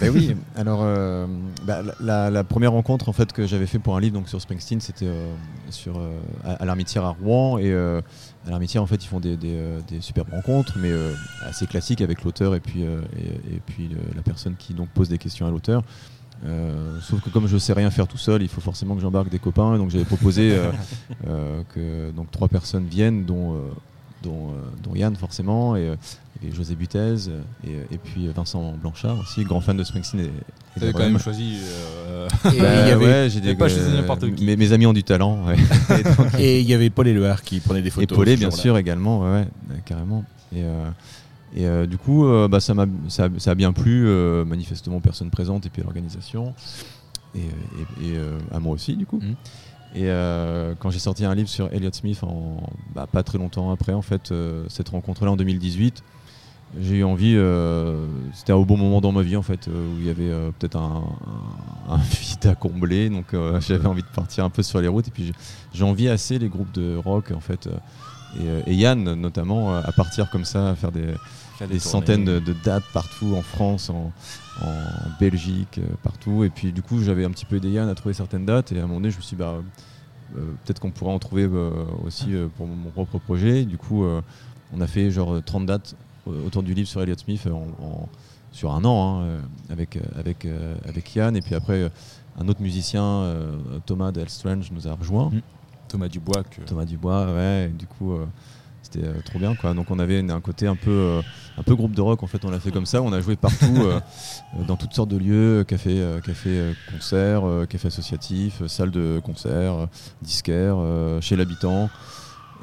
ben 0.00 0.10
oui, 0.14 0.36
alors 0.54 0.80
euh, 0.82 1.26
bah, 1.64 1.82
la, 2.00 2.44
première 2.44 2.70
rencontre 2.70 3.08
en 3.08 3.12
fait 3.12 3.32
que 3.32 3.48
j'avais 3.48 3.66
fait 3.66 3.80
pour 3.80 3.96
un 3.96 4.00
livre 4.00 4.14
donc 4.14 4.28
sur 4.28 4.40
Springsteen, 4.40 4.80
c'était 4.80 5.06
euh, 5.06 5.34
sur 5.70 5.98
euh, 5.98 6.20
à, 6.44 6.64
l'Armitière 6.64 7.04
à 7.04 7.10
Rouen 7.10 7.58
et 7.58 7.72
euh, 7.72 8.00
à 8.46 8.50
l'Armitière 8.50 8.84
en 8.84 8.86
fait 8.86 9.04
ils 9.04 9.08
font 9.08 9.18
des, 9.18 9.36
euh, 9.44 9.80
superbes 10.00 10.30
rencontres 10.30 10.78
mais 10.78 10.92
euh, 10.92 11.12
assez 11.44 11.66
classiques 11.66 12.00
avec 12.00 12.22
l'auteur 12.22 12.54
et 12.54 12.60
puis 12.60 12.84
euh, 12.84 13.00
et, 13.18 13.60
puis 13.66 13.88
euh, 13.92 13.96
la 14.14 14.22
personne 14.22 14.54
qui 14.56 14.72
donc 14.72 14.88
pose 14.90 15.08
des 15.08 15.18
questions 15.18 15.46
à 15.48 15.50
l'auteur. 15.50 15.82
Euh, 16.44 17.00
sauf 17.00 17.20
que 17.22 17.30
comme 17.30 17.46
je 17.46 17.56
sais 17.56 17.72
rien 17.72 17.90
faire 17.90 18.06
tout 18.06 18.18
seul, 18.18 18.42
il 18.42 18.48
faut 18.48 18.60
forcément 18.60 18.94
que 18.94 19.00
j'embarque 19.00 19.30
des 19.30 19.38
copains. 19.38 19.78
Donc 19.78 19.90
j'avais 19.90 20.04
proposé 20.04 20.52
euh, 20.52 20.70
euh, 21.26 21.62
que 21.74 22.10
donc 22.10 22.30
trois 22.30 22.48
personnes 22.48 22.86
viennent, 22.86 23.24
dont 23.24 23.54
euh, 23.54 23.58
dont, 24.22 24.50
euh, 24.50 24.54
dont 24.82 24.94
Yann 24.94 25.14
forcément 25.16 25.76
et, 25.76 25.88
euh, 25.88 25.96
et 26.44 26.52
José 26.52 26.74
Butez 26.74 26.98
euh, 27.28 27.40
et, 27.66 27.94
et 27.94 27.98
puis 27.98 28.28
Vincent 28.28 28.72
Blanchard 28.80 29.18
aussi, 29.20 29.44
grand 29.44 29.60
fan 29.60 29.76
de 29.76 29.84
Springsteen 29.84 30.20
et, 30.20 30.24
et 30.24 30.30
Vous 30.76 30.82
avez 30.82 30.92
de 30.92 30.96
quand 30.98 31.04
même 31.04 31.18
choisi. 31.18 31.58
euh, 31.62 32.28
Et 32.46 32.48
il 32.48 32.54
y 32.56 32.60
Bah, 32.60 32.70
avait- 32.84 32.94
ouais, 32.96 33.28
j'ai 33.30 33.40
des 33.40 33.54
pas 33.54 33.68
choisi 33.68 33.90
n'importe 33.90 34.34
qui. 34.34 34.44
Mes, 34.44 34.56
mes 34.56 34.72
amis 34.72 34.86
ont 34.86 34.92
du 34.92 35.04
talent. 35.04 35.46
ouais. 35.46 35.56
Et 36.38 36.44
Et 36.56 36.60
il 36.60 36.66
y 36.68 36.74
avait 36.74 36.90
Paul 36.90 37.08
Éluard 37.08 37.42
qui 37.42 37.60
prenait 37.60 37.82
des 37.82 37.88
et 37.88 37.90
photos. 37.90 38.16
Paulet, 38.16 38.34
ce 38.34 38.40
bien 38.40 38.50
sûr, 38.50 38.76
également, 38.78 39.20
ouais, 39.20 39.46
ouais, 39.70 39.82
carrément. 39.84 40.24
Et, 40.54 40.62
euh, 40.62 40.88
et 41.54 41.66
euh, 41.66 41.86
du 41.86 41.96
coup, 41.96 42.26
euh, 42.26 42.48
bah, 42.48 42.60
ça, 42.60 42.74
m'a, 42.74 42.86
ça, 43.08 43.24
a- 43.24 43.38
ça 43.38 43.52
a 43.52 43.54
bien 43.54 43.72
plu, 43.72 44.06
euh, 44.06 44.44
manifestement, 44.44 45.00
personne 45.00 45.30
présente 45.30 45.64
et 45.66 45.70
puis 45.70 45.80
à 45.80 45.84
l'organisation. 45.84 46.54
Et, 47.34 47.40
et- 47.40 48.08
et, 48.08 48.18
à 48.54 48.58
moi 48.60 48.72
aussi, 48.74 48.96
du 48.96 49.06
coup. 49.06 49.20
Mhm. 49.22 49.34
Et 49.96 50.10
euh, 50.10 50.74
quand 50.78 50.90
j'ai 50.90 50.98
sorti 50.98 51.24
un 51.24 51.34
livre 51.34 51.48
sur 51.48 51.72
Elliott 51.72 51.94
Smith, 51.94 52.22
en, 52.22 52.58
bah, 52.94 53.06
pas 53.10 53.22
très 53.22 53.38
longtemps 53.38 53.70
après, 53.70 53.94
en 53.94 54.02
fait, 54.02 54.30
euh, 54.30 54.64
cette 54.68 54.90
rencontre-là 54.90 55.30
en 55.30 55.36
2018, 55.36 56.02
j'ai 56.78 56.96
eu 56.96 57.04
envie, 57.04 57.34
euh, 57.34 58.06
c'était 58.34 58.52
au 58.52 58.66
bon 58.66 58.76
moment 58.76 59.00
dans 59.00 59.12
ma 59.12 59.22
vie 59.22 59.36
en 59.36 59.42
fait, 59.42 59.68
où 59.68 59.98
il 59.98 60.06
y 60.06 60.10
avait 60.10 60.30
peut-être 60.58 60.76
un, 60.76 61.02
un, 61.88 61.94
un 61.94 61.96
vide 62.20 62.44
à 62.46 62.54
combler, 62.54 63.08
donc 63.08 63.34
j'avais 63.66 63.86
envie 63.86 64.02
de 64.02 64.08
partir 64.08 64.44
un 64.44 64.50
peu 64.50 64.62
sur 64.62 64.80
les 64.82 64.88
routes, 64.88 65.08
et 65.08 65.10
puis 65.12 65.32
j'ai- 65.72 65.84
envie 65.84 66.08
assez 66.08 66.38
les 66.38 66.48
groupes 66.48 66.72
de 66.72 66.96
rock 66.96 67.30
en 67.34 67.40
fait, 67.40 67.68
et, 68.38 68.70
et 68.72 68.74
Yann 68.74 69.02
notamment, 69.14 69.76
à 69.76 69.92
partir 69.92 70.28
comme 70.28 70.44
ça, 70.44 70.70
à 70.70 70.74
faire 70.74 70.92
des, 70.92 71.06
faire 71.56 71.68
des 71.68 71.78
tournées. 71.78 71.80
centaines 71.80 72.24
de, 72.24 72.38
de 72.40 72.54
dates 72.64 72.84
partout 72.92 73.34
en 73.36 73.42
France, 73.42 73.88
en, 73.88 74.12
en 74.60 74.74
Belgique, 75.20 75.80
partout, 76.02 76.42
et 76.44 76.50
puis 76.50 76.72
du 76.72 76.82
coup 76.82 77.00
j'avais 77.02 77.24
un 77.24 77.30
petit 77.30 77.46
peu 77.46 77.56
aidé 77.56 77.70
Yann 77.70 77.88
à 77.88 77.94
trouver 77.94 78.12
certaines 78.12 78.44
dates, 78.44 78.72
et 78.72 78.76
à 78.80 78.80
un 78.80 78.86
moment 78.88 78.96
donné 79.00 79.12
je 79.12 79.16
me 79.16 79.22
suis 79.22 79.36
dit, 79.36 79.40
bah, 79.42 79.54
peut-être 80.34 80.80
qu'on 80.80 80.90
pourrait 80.90 81.12
en 81.12 81.18
trouver 81.18 81.44
euh, 81.44 81.70
aussi 82.04 82.34
euh, 82.34 82.48
pour 82.56 82.66
mon 82.66 82.90
propre 82.90 83.18
projet, 83.18 83.64
du 83.64 83.78
coup 83.78 84.04
euh, 84.04 84.20
on 84.74 84.80
a 84.80 84.86
fait 84.86 85.10
genre 85.10 85.40
30 85.44 85.66
dates 85.66 85.94
euh, 86.28 86.46
autour 86.46 86.62
du 86.62 86.74
livre 86.74 86.88
sur 86.88 87.00
Elliott 87.02 87.18
Smith 87.20 87.42
euh, 87.46 87.52
en- 87.52 87.84
en- 87.84 88.08
sur 88.52 88.72
un 88.72 88.84
an 88.84 89.18
hein, 89.20 89.22
euh, 89.24 89.40
avec, 89.70 89.96
euh, 89.96 90.00
avec, 90.18 90.44
euh, 90.46 90.74
avec 90.88 91.14
Yann. 91.14 91.36
Et 91.36 91.42
puis 91.42 91.54
après, 91.54 91.82
euh, 91.82 91.88
un 92.38 92.48
autre 92.48 92.62
musicien, 92.62 93.02
euh, 93.04 93.56
Thomas 93.84 94.12
Delstrange, 94.12 94.70
nous 94.72 94.88
a 94.88 94.94
rejoint. 94.94 95.28
Mm. 95.30 95.40
Thomas 95.88 96.08
Dubois 96.08 96.42
que 96.42 96.62
Thomas 96.62 96.84
Dubois, 96.86 97.32
ouais. 97.34 97.66
et 97.66 97.68
du 97.68 97.86
coup, 97.86 98.12
euh, 98.14 98.24
c'était 98.96 99.06
euh, 99.08 99.20
trop 99.24 99.38
bien. 99.38 99.54
Quoi. 99.54 99.74
Donc 99.74 99.90
on 99.90 99.98
avait 99.98 100.20
une- 100.20 100.30
un 100.30 100.40
côté 100.40 100.66
un 100.66 100.76
peu, 100.76 100.90
euh, 100.90 101.22
un 101.58 101.62
peu 101.62 101.74
groupe 101.74 101.92
de 101.94 102.00
rock. 102.00 102.22
En 102.22 102.26
fait, 102.26 102.44
on 102.44 102.50
l'a 102.50 102.60
fait 102.60 102.70
comme 102.70 102.86
ça. 102.86 103.02
On 103.02 103.12
a 103.12 103.20
joué 103.20 103.36
partout, 103.36 103.76
euh, 103.78 104.00
dans 104.66 104.76
toutes 104.76 104.92
sortes 104.94 105.10
de 105.10 105.16
lieux, 105.18 105.64
café, 105.64 106.02
café 106.24 106.72
concert, 106.92 107.42
café 107.68 107.88
associatif, 107.88 108.66
salle 108.66 108.90
de 108.90 109.20
concert, 109.24 109.88
disquaire, 110.22 110.76
chez 111.20 111.36
l'habitant. 111.36 111.88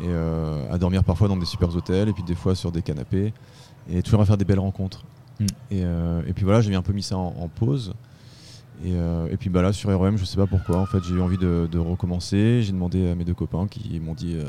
Et 0.03 0.09
à 0.71 0.77
dormir 0.77 1.03
parfois 1.03 1.27
dans 1.27 1.37
des 1.37 1.45
super 1.45 1.75
hôtels, 1.75 2.09
et 2.09 2.13
puis 2.13 2.23
des 2.23 2.35
fois 2.35 2.55
sur 2.55 2.71
des 2.71 2.81
canapés. 2.81 3.33
Et 3.89 4.01
toujours 4.01 4.21
à 4.21 4.25
faire 4.25 4.37
des 4.37 4.45
belles 4.45 4.59
rencontres. 4.59 5.03
Mm. 5.39 5.45
Et, 5.71 5.81
et 6.27 6.33
puis 6.33 6.43
voilà, 6.45 6.61
j'ai 6.61 6.73
un 6.75 6.81
peu 6.81 6.93
mis 6.93 7.03
ça 7.03 7.17
en, 7.17 7.33
en 7.39 7.47
pause. 7.47 7.93
Et, 8.83 8.91
euh, 8.95 9.27
et 9.31 9.37
puis 9.37 9.49
bah 9.49 9.61
là 9.61 9.71
sur 9.71 9.89
REM, 9.97 10.17
je 10.17 10.25
sais 10.25 10.35
pas 10.35 10.47
pourquoi, 10.47 10.77
en 10.79 10.85
fait 10.87 10.97
j'ai 11.03 11.13
eu 11.13 11.21
envie 11.21 11.37
de, 11.37 11.69
de 11.71 11.77
recommencer. 11.77 12.63
J'ai 12.63 12.71
demandé 12.71 13.07
à 13.09 13.15
mes 13.15 13.23
deux 13.23 13.35
copains 13.35 13.67
qui 13.67 13.99
m'ont 13.99 14.15
dit 14.15 14.33
euh, 14.35 14.45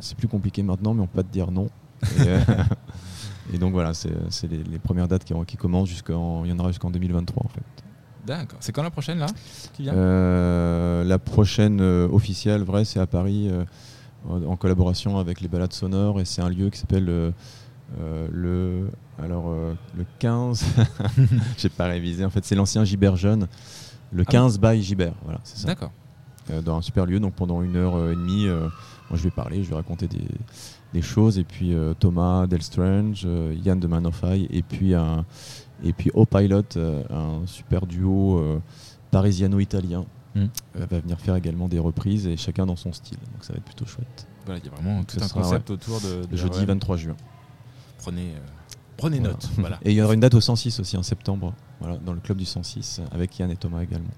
c'est 0.00 0.16
plus 0.16 0.28
compliqué 0.28 0.62
maintenant, 0.62 0.94
mais 0.94 1.02
on 1.02 1.06
peut 1.06 1.16
pas 1.16 1.22
te 1.22 1.32
dire 1.32 1.50
non. 1.50 1.68
Et, 2.02 2.06
euh, 2.28 2.40
et 3.52 3.58
donc 3.58 3.72
voilà, 3.72 3.92
c'est 3.94 4.10
les, 4.48 4.62
les 4.64 4.78
premières 4.78 5.08
dates 5.08 5.24
qui, 5.24 5.34
qui 5.46 5.56
commencent 5.56 5.88
jusqu'en, 5.88 6.44
il 6.44 6.50
y 6.50 6.52
en 6.52 6.58
aura 6.58 6.68
jusqu'en 6.68 6.90
2023 6.90 7.44
en 7.44 7.48
fait. 7.48 7.84
D'accord. 8.28 8.58
C'est 8.60 8.72
quand 8.72 8.82
la 8.82 8.90
prochaine 8.90 9.18
là 9.18 9.26
qui 9.72 9.82
vient? 9.82 9.94
Euh, 9.94 11.02
la 11.02 11.18
prochaine 11.18 11.80
euh, 11.80 12.06
officielle, 12.08 12.62
vraie, 12.62 12.84
c'est 12.84 13.00
à 13.00 13.06
Paris, 13.06 13.48
euh, 13.50 13.64
en 14.28 14.54
collaboration 14.56 15.18
avec 15.18 15.40
les 15.40 15.48
balades 15.48 15.72
sonores, 15.72 16.20
et 16.20 16.26
c'est 16.26 16.42
un 16.42 16.50
lieu 16.50 16.68
qui 16.68 16.78
s'appelle 16.78 17.32
le, 18.30 18.90
alors 19.18 19.50
le 19.96 20.04
15. 20.18 20.62
J'ai 21.56 21.70
pas 21.70 21.86
révisé. 21.86 22.22
En 22.24 22.30
fait, 22.30 22.44
c'est 22.44 22.54
l'ancien 22.54 22.84
Gibert 22.84 23.16
jeune. 23.16 23.46
Le 24.12 24.24
Ah 24.26 24.30
15 24.30 24.60
by 24.60 24.82
Gibert, 24.82 25.14
voilà, 25.24 25.40
c'est 25.42 25.58
ça. 25.58 25.68
D'accord. 25.68 25.92
Dans 26.64 26.76
un 26.76 26.82
super 26.82 27.06
lieu. 27.06 27.20
Donc 27.20 27.34
pendant 27.34 27.62
une 27.62 27.76
heure 27.76 28.10
et 28.10 28.14
demie, 28.14 28.46
moi 29.10 29.18
je 29.18 29.22
vais 29.24 29.30
parler, 29.30 29.62
je 29.64 29.68
vais 29.70 29.74
raconter 29.76 30.06
des, 30.08 30.26
des 30.92 31.02
choses. 31.02 31.38
Et 31.38 31.44
puis 31.44 31.74
euh, 31.74 31.94
Thomas 31.94 32.46
Delstrange, 32.46 33.22
euh, 33.24 33.54
Yann 33.64 33.78
de 33.80 33.86
Man 33.86 34.06
of 34.06 34.22
et 34.24 34.62
puis 34.62 34.94
un 34.94 35.24
et 35.84 35.92
puis 35.92 36.10
O 36.14 36.26
Pilot, 36.26 36.62
euh, 36.76 37.02
un 37.10 37.46
super 37.46 37.86
duo 37.86 38.38
euh, 38.38 38.60
parisiano-italien, 39.10 40.04
Mm. 40.34 40.40
euh, 40.76 40.86
va 40.90 41.00
venir 41.00 41.18
faire 41.18 41.34
également 41.36 41.68
des 41.68 41.78
reprises 41.78 42.26
et 42.26 42.36
chacun 42.36 42.66
dans 42.66 42.76
son 42.76 42.92
style. 42.92 43.16
Donc 43.32 43.44
ça 43.44 43.54
va 43.54 43.56
être 43.58 43.64
plutôt 43.64 43.86
chouette. 43.86 44.26
Voilà, 44.44 44.60
il 44.62 44.66
y 44.66 44.68
a 44.68 44.72
vraiment 44.74 45.02
tout 45.02 45.18
un 45.22 45.28
concept 45.28 45.70
autour 45.70 46.00
de, 46.00 46.36
jeudi 46.36 46.58
REM. 46.58 46.66
23 46.66 46.96
juin. 46.98 47.16
Prenez, 47.98 48.34
prenez 48.96 49.18
Voilà. 49.18 49.32
note. 49.32 49.50
Voilà. 49.58 49.78
Et 49.84 49.90
il 49.92 49.96
y 49.96 50.02
aura 50.02 50.14
une 50.14 50.20
date 50.20 50.34
au 50.34 50.40
106 50.40 50.80
aussi 50.80 50.96
en 50.98 51.02
septembre, 51.02 51.54
voilà, 51.80 51.96
dans 51.96 52.12
le 52.12 52.20
club 52.20 52.38
du 52.38 52.44
106 52.44 53.00
avec 53.10 53.38
Yann 53.38 53.50
et 53.50 53.56
Thomas 53.56 53.82
également. 53.82 54.10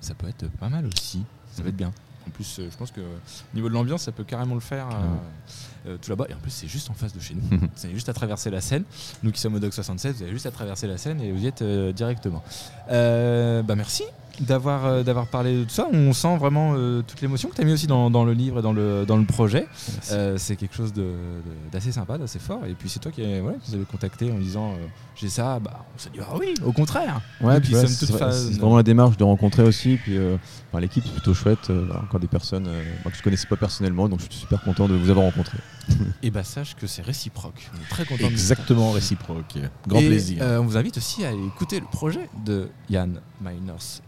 Ça 0.00 0.14
peut 0.14 0.28
être 0.28 0.48
pas 0.52 0.68
mal 0.68 0.86
aussi. 0.86 1.24
Ça 1.52 1.62
va 1.62 1.68
être 1.70 1.76
bien. 1.76 1.92
En 2.26 2.30
plus, 2.30 2.58
euh, 2.58 2.68
je 2.70 2.76
pense 2.76 2.90
que 2.90 3.00
au 3.00 3.54
niveau 3.54 3.68
de 3.68 3.74
l'ambiance, 3.74 4.02
ça 4.02 4.12
peut 4.12 4.24
carrément 4.24 4.54
le 4.54 4.60
faire 4.60 4.88
euh, 4.88 5.90
euh, 5.90 5.96
tout 6.00 6.10
là-bas. 6.10 6.26
Et 6.28 6.34
en 6.34 6.38
plus, 6.38 6.50
c'est 6.50 6.68
juste 6.68 6.90
en 6.90 6.94
face 6.94 7.14
de 7.14 7.20
chez 7.20 7.34
nous. 7.34 7.60
c'est 7.76 7.90
juste 7.90 8.08
à 8.08 8.12
traverser 8.12 8.50
la 8.50 8.60
Seine. 8.60 8.84
Nous 9.22 9.30
qui 9.30 9.40
sommes 9.40 9.54
au 9.54 9.58
Doc 9.58 9.72
76, 9.72 10.16
vous 10.16 10.22
avez 10.22 10.32
juste 10.32 10.46
à 10.46 10.50
traverser 10.50 10.86
la 10.86 10.98
Seine 10.98 11.20
et 11.20 11.32
vous 11.32 11.42
y 11.42 11.46
êtes 11.46 11.62
directement. 11.94 12.42
Bah 12.88 13.74
merci, 13.76 14.04
d'avoir 14.40 14.84
euh, 14.86 15.02
d'avoir 15.02 15.26
parlé 15.26 15.58
de 15.58 15.64
tout 15.64 15.70
ça. 15.70 15.86
On 15.92 16.12
sent 16.12 16.36
vraiment 16.36 16.74
euh, 16.76 17.02
toute 17.06 17.20
l'émotion 17.20 17.48
que 17.48 17.54
tu 17.56 17.60
as 17.62 17.64
mis 17.64 17.72
aussi 17.72 17.86
dans, 17.86 18.10
dans 18.10 18.24
le 18.24 18.32
livre 18.32 18.58
et 18.58 18.62
dans 18.62 18.72
le, 18.72 19.04
dans 19.06 19.16
le 19.16 19.24
projet. 19.24 19.66
Euh, 20.12 20.36
c'est 20.38 20.56
quelque 20.56 20.74
chose 20.74 20.92
de- 20.92 21.02
de- 21.02 21.70
d'assez 21.72 21.92
sympa, 21.92 22.18
d'assez 22.18 22.38
fort. 22.38 22.64
Et 22.66 22.74
puis 22.74 22.88
c'est 22.88 22.98
toi 23.00 23.10
qui, 23.12 23.22
voilà, 23.40 23.56
nous 23.68 23.74
avez 23.74 23.84
contacté 23.84 24.30
en 24.30 24.38
disant 24.38 24.72
euh, 24.72 24.86
j'ai 25.14 25.28
ça, 25.28 25.58
bah, 25.58 25.84
on 25.94 25.98
s'est 25.98 26.10
dit 26.10 26.18
ah 26.20 26.34
oui, 26.38 26.54
au 26.64 26.72
contraire. 26.72 27.20
Ouais, 27.40 27.60
puis 27.60 27.72
sommes 27.72 27.86
c'est 27.86 28.10
vrai- 28.10 28.32
c'est 28.32 28.58
vraiment 28.58 28.76
la 28.76 28.82
démarche 28.82 29.16
de 29.16 29.24
rencontrer 29.24 29.62
aussi. 29.62 29.96
Puis 29.96 30.16
euh, 30.16 30.36
l'équipe 30.78 31.04
est 31.06 31.10
plutôt 31.12 31.32
chouette. 31.34 31.70
euh, 31.70 31.88
encore 32.02 32.20
des 32.20 32.26
personnes 32.26 32.66
euh, 32.66 32.82
moi, 33.04 33.10
que 33.10 33.16
je 33.16 33.22
connaissais 33.22 33.46
pas 33.46 33.56
personnellement, 33.56 34.08
donc 34.08 34.20
je 34.20 34.24
suis 34.26 34.34
super 34.40 34.60
content 34.62 34.86
de 34.88 34.94
vous 34.94 35.08
avoir 35.10 35.24
rencontré. 35.26 35.58
Et 36.22 36.30
bah 36.30 36.42
sache 36.44 36.74
que 36.74 36.86
c'est 36.86 37.00
réciproque. 37.02 37.70
On 37.72 37.80
est 37.80 37.88
très 37.88 38.04
content 38.04 38.26
de 38.26 38.32
Exactement 38.32 38.90
réciproque. 38.90 39.54
Grand 39.86 40.00
Et, 40.00 40.08
plaisir. 40.08 40.38
euh, 40.42 40.58
on 40.58 40.64
vous 40.64 40.76
invite 40.76 40.96
aussi 40.98 41.24
à 41.24 41.30
écouter 41.32 41.78
le 41.80 41.86
projet 41.86 42.28
de 42.44 42.68
Yann 42.90 43.20
Miners 43.40 44.00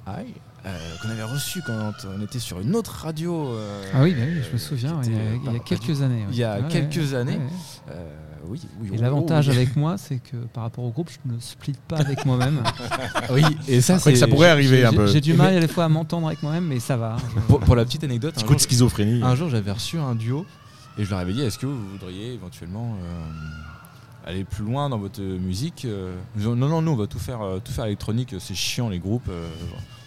Euh, 0.66 0.77
qu'on 1.01 1.09
avait 1.11 1.23
reçu 1.23 1.62
quand 1.64 1.93
on 2.19 2.21
était 2.23 2.41
sur 2.41 2.61
une 2.61 2.75
autre 2.75 2.91
radio. 3.05 3.49
euh, 3.53 3.85
Ah 3.95 4.03
oui, 4.03 4.12
bah 4.12 4.23
oui, 4.27 4.41
je 4.43 4.49
euh, 4.49 4.53
me 4.55 4.59
souviens, 4.59 5.01
qui 5.03 5.11
il 5.11 5.14
y 5.14 5.19
a, 5.19 5.23
était 5.23 5.37
il 5.37 5.45
y 5.45 5.49
a 5.49 5.53
pas- 5.53 5.64
quelques 5.64 6.03
années. 6.03 6.25
Il 6.31 6.37
y 6.37 6.45
a 6.45 6.57
ouais. 6.61 6.69
Quelques 6.69 6.97
ouais, 6.97 7.14
années. 7.14 7.37
ouais. 7.37 7.93
euh, 7.93 8.12
oui, 8.49 8.61
oui. 8.81 8.89
Et 8.93 8.97
oh, 8.99 9.03
l'avantage 9.03 9.49
oui. 9.49 9.55
avec 9.57 9.77
moi, 9.77 9.97
c'est 9.99 10.19
que 10.19 10.37
par 10.53 10.64
rapport 10.64 10.85
au 10.85 10.91
groupe, 10.91 11.11
je 11.11 11.33
ne 11.33 11.39
split 11.39 11.75
pas 11.87 11.99
avec 11.99 12.27
moi-même. 12.27 12.62
Oui, 13.31 13.43
et 13.69 13.81
ça, 13.81 13.95
C'est 13.95 14.03
vrai 14.03 14.12
que 14.14 14.19
ça 14.19 14.27
pourrait 14.27 14.49
arriver 14.51 14.85
un 14.85 14.91
J'ai- 14.91 14.97
peu. 14.97 15.07
J'ai 15.07 15.21
du 15.21 15.35
mal 15.35 15.59
des 15.61 15.69
fois 15.69 15.85
à 15.85 15.89
m'entendre 15.89 16.27
avec 16.27 16.43
moi-même, 16.43 16.64
mais 16.66 16.81
ça 16.81 16.97
va. 16.97 17.16
Je- 17.37 17.41
Pour, 17.43 17.61
pour 17.61 17.77
la 17.77 17.85
petite 17.85 18.03
anecdote, 18.05 18.35
Petit 18.35 18.45
un 18.45 18.47
coup 18.49 18.55
de 18.55 18.59
jour, 18.59 18.69
schizophrénie. 18.69 19.23
un 19.23 19.37
jour, 19.37 19.49
j'avais 19.49 19.71
reçu 19.73 19.97
un 19.99 20.14
duo 20.16 20.45
et 20.99 21.05
je 21.05 21.11
leur 21.11 21.21
avais 21.21 21.33
dit 21.33 21.43
est-ce 21.43 21.59
que 21.59 21.66
vous 21.66 21.89
voudriez 21.93 22.33
éventuellement 22.33 22.97
euh, 23.05 24.29
aller 24.31 24.45
plus 24.45 24.64
loin 24.64 24.89
dans 24.89 24.99
votre 24.99 25.21
musique 25.23 25.85
euh, 25.85 26.14
ils 26.37 26.49
ont 26.49 26.57
Non, 26.57 26.69
non, 26.69 26.83
nous 26.83 26.93
on 26.93 26.97
va 26.97 27.07
tout 27.07 27.21
faire, 27.21 27.43
euh, 27.43 27.61
tout 27.64 27.73
faire 27.73 27.85
électronique, 27.87 28.35
c'est 28.41 28.55
chiant 28.57 28.89
les 28.89 28.99
groupes. 28.99 29.29
euh, 29.29 29.49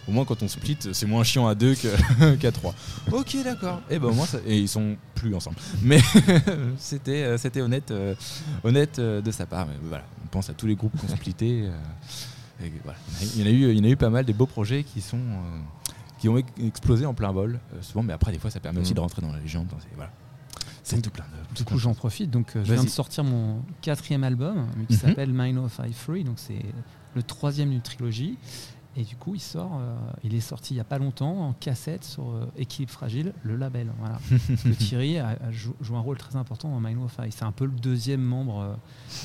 au 0.08 0.12
moins 0.12 0.26
quand 0.26 0.42
on 0.44 0.48
split, 0.48 0.78
c'est 0.94 1.06
moins 1.06 1.24
chiant 1.24 1.48
à 1.48 1.56
deux 1.56 1.76
qu'à 2.40 2.52
trois. 2.52 2.74
Ok, 3.12 3.38
d'accord. 3.44 3.82
Et 3.90 4.00
ben 4.00 4.12
moi, 4.12 4.26
ça- 4.26 4.40
et 4.46 4.58
ils 4.58 4.68
sont 4.70 4.96
plus 5.16 5.34
ensemble. 5.36 5.58
Mais 5.82 6.00
c'était, 6.78 7.24
euh, 7.24 7.38
c'était 7.38 7.62
honnête, 7.62 7.92
euh, 7.92 8.16
honnête 8.64 9.00
euh, 9.00 9.22
de 9.22 9.32
sa 9.32 9.46
part. 9.46 9.68
Mais 9.68 9.76
voilà, 9.88 10.04
on 10.24 10.28
pense 10.28 10.50
à 10.50 10.54
tous 10.54 10.68
les 10.68 10.76
groupes 10.76 10.98
qu'on 11.00 11.08
splitté. 11.08 11.64
euh, 11.66 12.66
et 12.66 12.72
voilà. 12.84 12.98
Il 13.36 13.42
y 13.42 13.44
en 13.44 13.48
a 13.48 13.50
eu, 13.50 13.72
il 13.72 13.78
y 13.78 13.82
en 13.82 13.84
a 13.84 13.90
eu 13.90 13.96
pas 13.98 14.10
mal 14.10 14.26
des 14.26 14.34
beaux 14.34 14.46
projets 14.46 14.84
qui 14.84 15.02
sont, 15.02 15.18
euh, 15.18 15.60
qui 16.20 16.30
ont 16.30 16.38
ex- 16.38 16.50
explosé 16.64 17.06
en 17.06 17.14
plein 17.14 17.32
vol, 17.32 17.60
souvent. 17.82 18.04
Mais 18.04 18.14
après, 18.14 18.32
des 18.32 18.40
fois, 18.40 18.52
ça 18.52 18.60
permet 18.60 18.80
aussi 18.82 18.94
de 18.94 19.00
rentrer 19.00 19.22
dans 19.22 19.32
la 19.32 19.40
légende. 19.40 19.68
dans 19.68 19.80
ces- 19.80 19.88
voilà. 19.96 20.12
C'est 20.84 21.00
tout 21.02 21.12
plein 21.12 21.26
de. 21.26 21.56
Du 21.56 21.64
coup, 21.64 21.78
j'en 21.78 21.94
profite. 21.94 22.32
Donc, 22.32 22.52
je 22.56 22.74
viens 22.74 22.84
de 22.84 22.90
sortir 22.90 23.24
mon 23.24 23.62
quatrième 23.82 24.24
album, 24.24 24.68
qui 24.90 24.96
Mhm. 24.96 25.00
s'appelle 25.00 25.32
Mine 25.32 25.60
of 25.60 25.80
I 25.88 25.94
Free. 25.94 26.24
Donc, 26.24 26.36
c'est 26.38 26.60
le 27.16 27.24
troisième 27.24 27.70
d'une 27.70 27.82
trilogie. 27.82 28.38
Et 28.98 29.04
du 29.04 29.16
coup, 29.16 29.36
il 29.36 29.40
sort. 29.40 29.72
euh, 29.80 29.96
il 30.26 30.36
est 30.36 30.42
sorti 30.42 30.74
il 30.74 30.78
y 30.78 30.80
a 30.82 30.84
pas 30.84 30.98
longtemps 30.98 31.48
en 31.48 31.54
cassette 31.54 32.04
sur 32.04 32.30
euh, 32.30 32.46
Équilibre 32.58 32.92
Fragile, 32.92 33.32
le 33.44 33.56
label. 33.56 33.90
Voilà. 34.00 34.20
Que 34.64 34.70
Thierry 34.74 35.18
a, 35.18 35.30
a 35.30 35.52
jou- 35.52 35.76
joue 35.80 35.96
un 35.96 36.02
rôle 36.02 36.18
très 36.18 36.36
important 36.36 36.70
dans 36.78 36.90
I. 36.90 36.96
C'est 37.30 37.44
un 37.44 37.54
peu 37.54 37.64
le 37.66 37.72
deuxième 37.72 38.22
membre. 38.22 38.60
euh, 38.62 38.74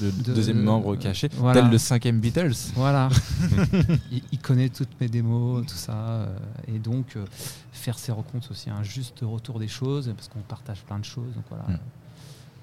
Le 0.02 0.12
de- 0.12 0.34
deuxième 0.34 0.62
membre 0.62 0.94
caché, 0.94 1.28
voilà. 1.34 1.62
tel 1.62 1.70
le 1.70 1.78
cinquième 1.78 2.20
Beatles. 2.20 2.52
Voilà. 2.76 3.08
il, 4.12 4.22
il 4.30 4.38
connaît 4.38 4.68
toutes 4.68 5.00
mes 5.00 5.08
démos, 5.08 5.66
tout 5.66 5.74
ça. 5.74 5.94
euh, 5.96 6.36
et 6.68 6.78
donc, 6.78 7.16
euh, 7.16 7.24
faire 7.72 7.98
ses 7.98 8.12
rencontres 8.12 8.52
aussi, 8.52 8.70
un 8.70 8.84
juste 8.84 9.18
retour 9.22 9.58
des 9.58 9.68
choses, 9.68 10.12
parce 10.16 10.28
qu'on 10.28 10.42
partage 10.42 10.82
plein 10.82 11.00
de 11.00 11.04
choses. 11.04 11.34
Donc 11.34 11.44
voilà. 11.48 11.64
Mm. 11.64 11.78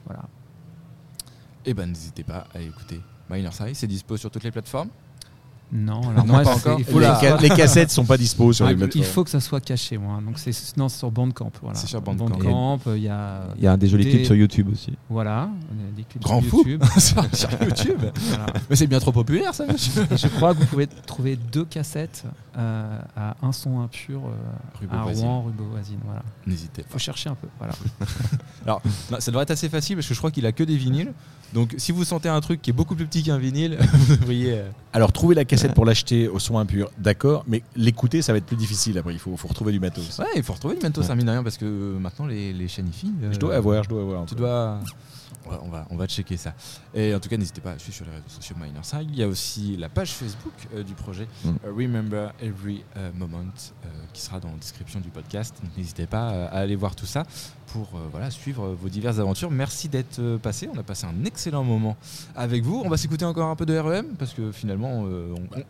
voilà. 0.06 0.24
Et 1.66 1.74
ben 1.74 1.88
n'hésitez 1.90 2.24
pas 2.24 2.48
à 2.54 2.62
écouter 2.62 3.02
Minor 3.30 3.54
High, 3.60 3.74
c'est 3.74 3.88
dispo 3.88 4.16
sur 4.18 4.32
toutes 4.32 4.44
les 4.44 4.52
plateformes. 4.52 4.90
Non, 5.72 6.02
alors 6.10 6.26
Non, 6.26 6.34
moi, 6.34 6.44
pas 6.44 6.54
c'est- 6.56 6.68
encore. 6.70 6.80
il 6.80 6.86
faut, 6.86 7.00
les, 7.00 7.06
ca- 7.20 7.38
les 7.38 7.50
cassettes 7.50 7.90
sont 7.90 8.06
pas 8.06 8.16
dispo 8.18 8.54
sur 8.54 8.66
Ah, 8.66 8.70
les 8.70 8.76
il 8.76 8.78
plateformes. 8.78 9.06
faut 9.06 9.24
que 9.24 9.30
ça 9.32 9.40
soit 9.40 9.60
caché, 9.60 9.98
moi. 9.98 10.20
Donc 10.24 10.38
c'est 10.38 10.52
non, 10.78 10.88
c'est 10.88 11.00
sur 11.00 11.10
Bandcamp. 11.10 11.52
Voilà. 11.64 11.80
C'est 11.80 11.88
sur 11.88 12.00
Bandcamp. 12.00 12.30
Bandcamp, 12.30 12.80
il 12.96 13.02
y 13.02 13.10
a, 13.10 13.42
Il 13.58 13.64
y 13.64 13.68
a 13.68 13.76
des 13.76 13.88
jolis 13.88 14.04
Des- 14.04 14.12
clips 14.12 14.26
sur 14.26 14.36
YouTube 14.36 14.70
aussi. 14.72 14.94
voilà, 15.10 15.50
des 15.96 16.04
clips 16.04 16.22
Grand 16.22 16.42
sur 16.42 16.50
fou. 16.52 16.58
YouTube. 16.68 16.84
sur 17.00 17.26
sur 17.36 17.50
YouTube. 17.64 18.02
Voilà. 18.30 18.46
Mais 18.70 18.76
c'est 18.76 18.86
bien 18.86 19.00
trop 19.00 19.12
populaire 19.12 19.56
ça, 19.56 19.66
monsieur. 19.66 20.04
Et 20.12 20.18
je 20.18 20.28
crois 20.28 20.54
que 20.54 20.60
vous 20.60 20.68
pouvez 20.68 20.86
trouver 20.86 21.38
deux 21.38 21.66
cassettes 21.66 22.24
euh, 22.56 23.00
à 23.18 23.36
un 23.42 23.52
son 23.52 23.80
impur 23.82 24.22
euh, 24.28 24.92
à. 24.92 25.02
Rouen, 25.02 25.42
rue 25.42 25.54
Beauvoisine. 25.54 25.98
Voilà. 26.06 26.22
N'hésitez 26.46 26.86
Faut 26.88 27.00
chercher 27.00 27.30
un 27.32 27.36
peu. 27.36 27.48
Voilà. 27.58 27.74
Non, 28.68 28.80
ça 29.20 29.32
devrait 29.32 29.44
être 29.44 29.52
assez 29.52 29.70
facile 29.70 29.96
parce 29.98 30.08
que 30.08 30.14
je 30.14 30.20
crois 30.20 30.32
qu'il 30.32 30.46
a 30.46 30.52
que 30.52 30.64
des 30.64 30.78
vinyles. 30.78 31.14
Donc 31.54 31.76
si 31.78 31.92
vous 31.92 32.04
sentez 32.04 32.30
un 32.30 32.42
truc 32.42 32.62
qui 32.62 32.72
est 32.72 32.74
beaucoup 32.74 32.96
plus 32.96 33.06
petit 33.06 33.22
qu'un 33.24 33.38
vinyle, 33.38 33.78
vous 33.94 34.16
devriez. 34.18 34.54
euh, 34.54 34.70
Alors, 34.92 35.12
trouver 35.12 35.36
la 35.36 35.46
cassette 35.46 35.74
pour 35.74 35.86
l'acheter 35.86 36.28
au 36.28 36.40
son 36.40 36.58
impur, 36.58 36.90
d'accord, 36.98 37.44
mais 37.48 37.62
l'écouter, 37.76 38.22
ça 38.22 38.32
va 38.34 38.40
être 38.40 38.46
plus 38.46 38.56
difficile 38.58 38.98
après. 38.98 39.14
Il 39.14 39.20
faut, 39.20 39.38
faut 39.38 39.48
retrouver 39.48 39.72
du 39.72 39.80
matos. 39.80 40.18
Ouais, 40.20 40.26
il 40.36 40.44
faut 40.44 40.54
retrouver 40.54 40.76
du 40.76 40.82
matos, 40.82 41.06
ça 41.06 41.16
mine 41.16 41.26
de 41.26 41.32
rien, 41.32 41.44
parce 41.44 41.58
que 41.58 41.66
euh, 41.66 42.00
maintenant 42.00 42.26
les, 42.26 42.54
les 42.54 42.68
chaînes 42.68 42.88
IFI. 42.90 43.12
euh, 43.24 43.32
Je 43.34 43.40
dois 43.40 43.56
avoir, 43.56 43.84
je 43.84 43.90
dois 43.90 44.02
avoir. 44.02 44.26
Tu 44.26 44.36
dois. 44.36 44.80
Ouais, 45.46 45.58
on, 45.62 45.70
va, 45.70 45.86
on 45.90 45.98
va 45.98 46.08
checker 46.08 46.38
ça. 46.38 46.54
Et 46.94 47.14
en 47.14 47.20
tout 47.20 47.28
cas, 47.30 47.38
n'hésitez 47.38 47.60
pas 47.62 47.72
à 47.72 47.80
suivre 47.80 47.96
sur 47.96 48.06
les 48.06 48.12
réseaux 48.12 48.30
sociaux 48.30 48.56
Minor 48.60 48.86
Side. 48.86 49.10
Il 49.10 49.16
y 49.18 49.24
a 49.24 49.28
aussi 49.28 49.76
la 49.78 49.90
page 49.90 50.12
Facebook 50.12 50.54
euh, 50.74 50.84
du 50.84 50.94
projet 50.94 51.28
Mm. 51.44 51.50
euh, 51.66 51.72
Remember 51.76 52.32
Every 52.42 52.84
euh, 52.98 53.12
Moment 53.14 53.40
euh, 53.40 53.88
qui 54.14 54.22
sera 54.22 54.40
dans 54.40 54.50
la 54.50 54.56
description 54.58 55.00
du 55.00 55.10
podcast. 55.10 55.56
Donc 55.62 55.76
n'hésitez 55.78 56.08
pas 56.08 56.30
à 56.48 56.60
aller 56.60 56.76
voir 56.76 56.96
tout 56.96 57.06
ça 57.06 57.24
pour 57.68 57.90
voilà, 58.12 58.30
suivre 58.32 58.70
vos 58.80 58.88
diverses 58.90 59.20
aventures. 59.20 59.50
Merci 59.52 59.90
d'être 59.90 60.38
passé. 60.38 60.70
On 60.74 60.78
a 60.78 60.84
passé 60.84 61.06
un 61.08 61.26
excellent 61.26 61.64
moment 61.64 61.98
avec 62.36 62.64
vous. 62.64 62.82
On 62.86 62.90
va 62.90 62.98
s'écouter 62.98 63.26
encore 63.26 63.50
un 63.50 63.56
peu 63.56 63.66
de 63.66 63.78
REM 63.78 64.16
parce 64.18 64.34
que 64.34 64.52
finalement, 64.52 65.06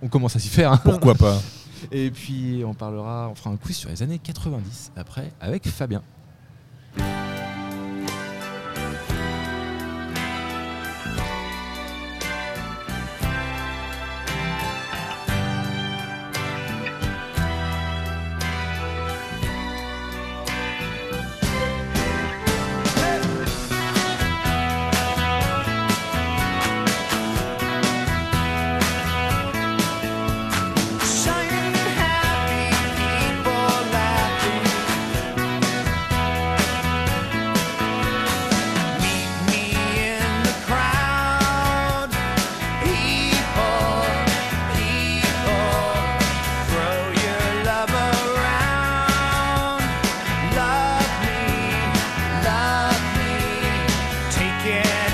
on 0.02 0.08
commence 0.10 0.36
à 0.36 0.40
s'y 0.40 0.50
faire. 0.50 0.72
hein. 0.74 0.78
Pourquoi 0.84 1.16
pas? 1.16 1.40
Et 1.92 2.12
puis 2.12 2.64
on 2.66 2.74
parlera, 2.74 3.30
on 3.32 3.36
fera 3.36 3.50
un 3.50 3.58
quiz 3.58 3.76
sur 3.78 3.90
les 3.90 4.02
années 4.04 4.20
90 4.20 4.92
après 4.96 5.32
avec 5.42 5.68
Fabien. 5.68 6.02
Yeah. 54.66 55.13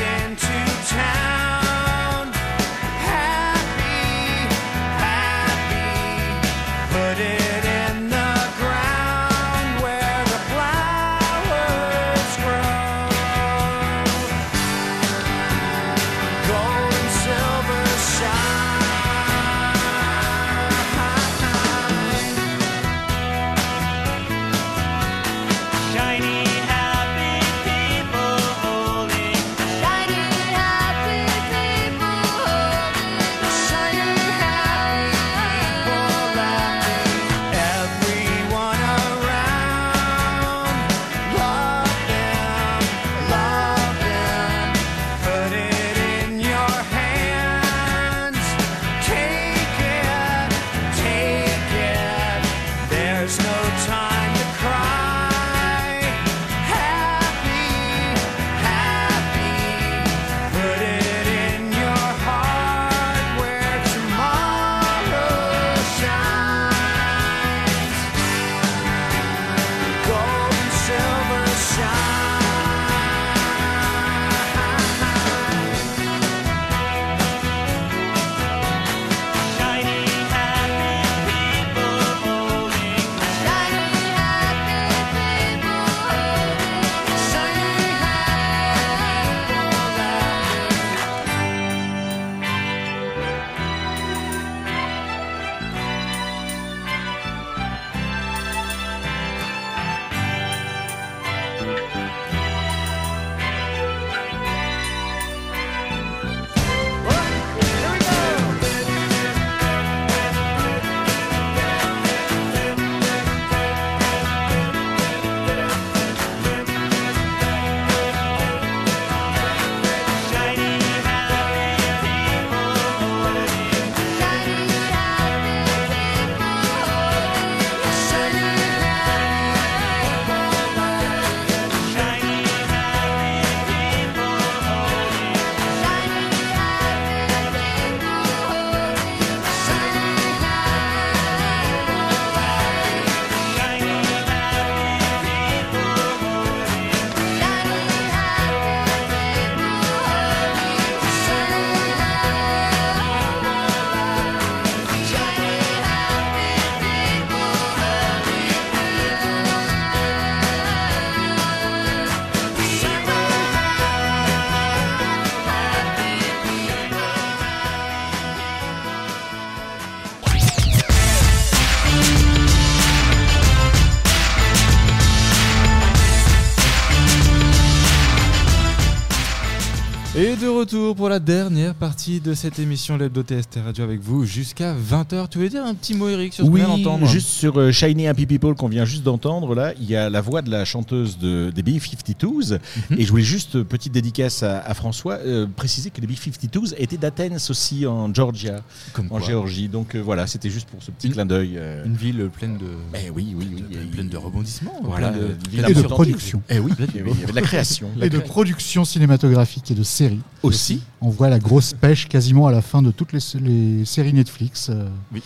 Retour 180.70 180.89
pour 181.00 181.08
la 181.08 181.20
dernière 181.22 181.76
partie 181.76 182.20
de 182.20 182.34
cette 182.34 182.60
émission 182.60 182.98
l'Hebdo 182.98 183.24
TST 183.24 183.60
Radio 183.64 183.86
avec 183.86 184.02
vous 184.02 184.26
jusqu'à 184.26 184.74
20h. 184.76 185.30
Tu 185.30 185.38
voulais 185.38 185.50
dire 185.50 185.64
un 185.66 185.74
petit 185.74 185.94
mot 185.94 186.10
Eric 186.10 186.34
sur 186.34 186.44
ce 186.44 186.50
qu'on 186.50 186.54
Oui, 186.54 186.60
vient 186.60 186.76
d'entendre 186.76 187.06
juste 187.08 187.30
sur 187.30 187.58
euh, 187.58 187.72
Shiny 187.72 188.06
Happy 188.10 188.26
People 188.26 188.54
qu'on 188.54 188.68
vient 188.68 188.84
juste 188.84 189.04
d'entendre, 189.04 189.56
là, 189.56 189.72
il 189.80 189.90
y 189.90 189.96
a 189.96 190.10
la 190.10 190.20
voix 190.20 190.42
de 190.42 190.52
la 190.52 190.66
chanteuse 190.66 191.18
de, 191.18 191.54
des 191.56 191.64
B-52s. 191.64 192.60
Mhm. 192.92 193.00
Et 193.00 193.06
je 193.06 193.10
voulais 193.12 193.24
juste, 193.24 193.56
euh, 193.56 193.64
petite 193.64 193.94
dédicace 193.94 194.44
à, 194.44 194.60
à 194.60 194.74
François, 194.74 195.20
euh, 195.26 195.48
préciser 195.56 195.90
que 195.90 196.02
les 196.02 196.08
B-52s 196.08 196.74
étaient 196.78 196.98
d'Athens 196.98 197.50
aussi 197.50 197.88
en 197.88 198.14
Georgia, 198.14 198.60
Comme 198.92 199.06
en 199.06 199.20
quoi, 199.20 199.22
Géorgie. 199.22 199.70
Donc 199.70 199.96
euh, 199.96 200.02
voilà, 200.02 200.28
c'était 200.28 200.50
juste 200.50 200.68
pour 200.68 200.84
ce 200.84 200.92
petit 200.92 201.08
Une- 201.08 201.14
clin 201.14 201.26
d'œil. 201.26 201.54
euh. 201.56 201.86
Une 201.86 201.96
ville 201.96 202.30
pleine 202.38 202.58
de, 202.58 202.66
Eh 203.06 203.10
oui, 203.10 203.34
oui, 203.38 203.46
de- 203.72 203.78
pleine 203.96 204.10
de 204.10 204.18
rebondissements. 204.18 204.76
Voilà, 204.84 205.12
pleine 205.12 205.22
de- 205.42 205.50
ville 205.50 205.66
Et 205.70 205.74
de 205.74 205.82
production. 205.84 206.42
Eh 206.50 206.60
oui, 206.60 206.72
de 206.78 207.32
la 207.34 207.42
création. 207.42 207.88
Et 208.02 208.10
de 208.10 208.20
production 208.20 208.84
cinématographique 208.84 209.72
et 209.72 209.76
de 209.76 209.84
séries. 209.84 210.20
Aussi. 210.44 210.82
On 211.02 211.10
voit 211.10 211.30
la 211.30 211.40
grosse 211.40 211.74
pêche 211.74 212.08
quasiment 212.08 212.48
à 212.48 212.52
la 212.52 212.62
fin 212.62 212.82
de 212.82 212.92
toutes 212.92 213.14
les, 213.14 213.20
les 213.40 213.86
séries 213.86 214.14
Netflix. 214.14 214.70
euh, 214.70 214.88
Oui. 215.14 215.22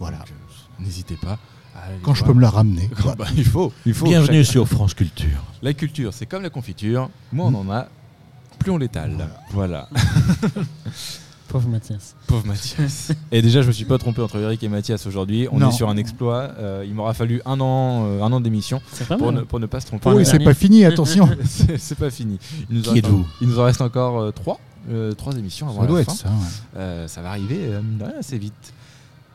Voilà. 0.00 0.18
Euh, 0.18 0.82
N'hésitez 0.84 1.16
pas. 1.16 1.38
Quand 2.02 2.14
je 2.14 2.20
voir. 2.20 2.32
peux 2.32 2.36
me 2.36 2.42
la 2.42 2.50
ramener. 2.50 2.88
Ah 3.06 3.14
bah, 3.18 3.26
il 3.36 3.44
faut, 3.44 3.72
il 3.86 3.94
faut. 3.94 4.06
Bienvenue 4.06 4.42
Chaque- 4.44 4.52
sur 4.52 4.68
France 4.68 4.94
Culture. 4.94 5.42
La 5.62 5.72
culture, 5.74 6.12
c'est 6.12 6.26
comme 6.26 6.42
la 6.42 6.50
confiture. 6.50 7.08
Moins 7.32 7.46
on 7.52 7.54
en 7.68 7.70
a, 7.72 7.88
plus 8.58 8.70
on 8.70 8.78
l'étale. 8.78 9.28
Voilà. 9.52 9.88
Pauvre 11.48 11.68
Mathias. 11.68 12.14
Pauvre 12.26 12.46
Mathias. 12.46 13.12
Et 13.30 13.42
déjà, 13.42 13.60
je 13.62 13.66
me 13.66 13.72
suis 13.72 13.84
pas 13.84 13.98
trompé 13.98 14.22
entre 14.22 14.38
Eric 14.38 14.62
et 14.62 14.68
Mathias 14.68 15.06
aujourd'hui. 15.06 15.48
On 15.52 15.58
Non. 15.58 15.68
est 15.68 15.72
sur 15.72 15.88
un 15.90 15.96
exploit. 15.98 16.52
Euh, 16.58 16.84
il 16.86 16.94
m'aura 16.94 17.12
fallu 17.14 17.42
un 17.44 17.60
an, 17.60 18.04
euh, 18.06 18.22
un 18.22 18.32
an 18.32 18.40
d'émission 18.40 18.80
pour 19.18 19.32
ne, 19.32 19.42
pour 19.42 19.60
ne 19.60 19.66
pas 19.66 19.80
se 19.80 19.86
tromper. 19.86 20.08
Oh, 20.08 20.16
le 20.18 20.24
c'est 20.24 20.38
pas 20.38 20.54
fini, 20.54 20.84
attention. 20.86 21.28
c'est 21.78 21.98
pas 21.98 22.10
fini. 22.10 22.38
Il 22.70 22.76
nous 22.78 22.88
en 22.88 22.92
Qui 22.94 23.00
reste- 23.00 23.04
êtes-vous 23.06 23.26
Il 23.42 23.48
nous 23.48 23.58
en 23.60 23.64
reste 23.64 23.82
encore 23.82 24.20
euh, 24.20 24.30
trois, 24.30 24.58
trois 25.16 25.34
émissions 25.36 25.68
avant 25.68 25.82
Ça 25.82 25.86
doit 25.86 25.96
la 25.98 26.02
être 26.02 26.10
fin. 26.10 26.16
ça. 26.16 26.28
ouais. 26.28 26.34
Euh, 26.76 27.08
ça 27.08 27.22
va 27.22 27.30
arriver 27.30 27.58
euh, 27.72 27.80
assez 28.18 28.38
vite. 28.38 28.72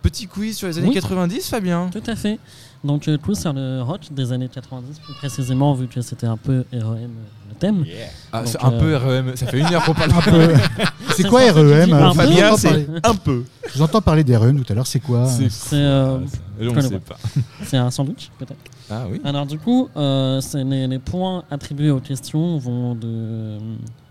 Petit 0.01 0.27
quiz 0.27 0.55
sur 0.57 0.67
les 0.67 0.77
années 0.77 0.87
Oui. 0.89 0.93
90, 0.93 1.49
Fabien. 1.49 1.89
Tout 1.91 2.03
à 2.05 2.15
fait. 2.15 2.39
Donc, 2.83 3.07
euh, 3.07 3.17
tout 3.17 3.33
sur 3.35 3.53
le 3.53 3.81
rock 3.81 4.01
des 4.11 4.31
années 4.31 4.49
90, 4.49 4.99
plus 4.99 5.13
précisément, 5.15 5.73
vu 5.73 5.87
que 5.87 6.01
c'était 6.01 6.27
un 6.27 6.37
peu 6.37 6.63
REM 6.71 6.81
euh, 6.83 7.07
le 7.49 7.55
thème. 7.55 7.85
Ah, 8.31 8.39
Donc, 8.39 8.47
c'est 8.49 8.63
un 8.63 8.71
euh, 8.71 8.79
peu 8.79 8.95
REM. 8.95 9.35
Ça 9.35 9.47
fait 9.47 9.59
une 9.59 9.65
heure 9.73 9.83
qu'on 9.83 9.93
parle. 9.95 10.11
Un 10.11 10.21
peu. 10.21 10.53
C'est 11.15 11.23
Ça, 11.23 11.29
quoi 11.29 11.41
ça, 11.41 11.53
REM 11.53 11.93
un 11.93 12.09
peu, 12.11 12.15
Fabien, 12.15 12.35
j'entends 12.45 12.57
c'est 12.57 12.67
parler- 12.69 12.87
un 13.03 13.15
peu. 13.15 13.43
Je 13.67 13.73
vous 13.77 13.81
entends 13.81 14.01
parler 14.01 14.23
des 14.23 14.37
REM 14.37 14.63
tout 14.63 14.71
à 14.71 14.75
l'heure, 14.75 14.87
c'est 14.87 14.99
quoi 14.99 15.25
C'est 15.25 15.49
C'est 15.49 15.75
euh, 15.75 16.19
c'est 17.63 17.77
un 17.77 17.91
sandwich, 17.91 18.29
peut-être. 18.37 18.59
Ah 18.89 19.03
oui. 19.11 19.19
Alors, 19.25 19.45
du 19.45 19.57
coup, 19.57 19.89
euh, 19.97 20.39
c'est 20.41 20.63
les, 20.63 20.87
les 20.87 20.99
points 20.99 21.43
attribués 21.51 21.89
aux 21.91 21.99
questions 21.99 22.57
vont 22.57 22.95
de, 22.95 23.57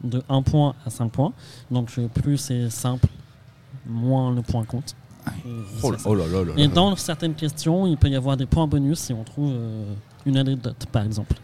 de 0.05 0.23
1 0.29 0.43
point 0.43 0.75
à 0.85 0.91
5 0.91 1.11
points. 1.11 1.33
Donc, 1.71 1.91
euh, 1.99 2.09
plus 2.09 2.37
c'est 2.37 2.69
simple, 2.71 3.09
moins 3.87 4.35
le 4.35 4.43
point 4.43 4.65
compte. 4.65 4.95
Et 5.27 5.51
Oh 5.83 5.91
là 5.91 5.99
oh 6.05 6.15
là 6.15 6.27
là 6.27 6.45
là 6.45 6.53
Et 6.57 6.69
dans 6.69 6.95
certaines 6.97 7.35
questions, 7.35 7.87
il 7.87 7.97
peut 7.97 8.09
y 8.09 8.17
avoir 8.17 8.37
des 8.37 8.47
points 8.47 8.67
bonus 8.67 8.99
si 8.99 9.13
on 9.13 9.25
trouve 9.25 9.53
euh, 9.53 9.93
une 10.25 10.37
anecdote, 10.37 10.87
par 10.93 11.05
exemple. 11.05 11.35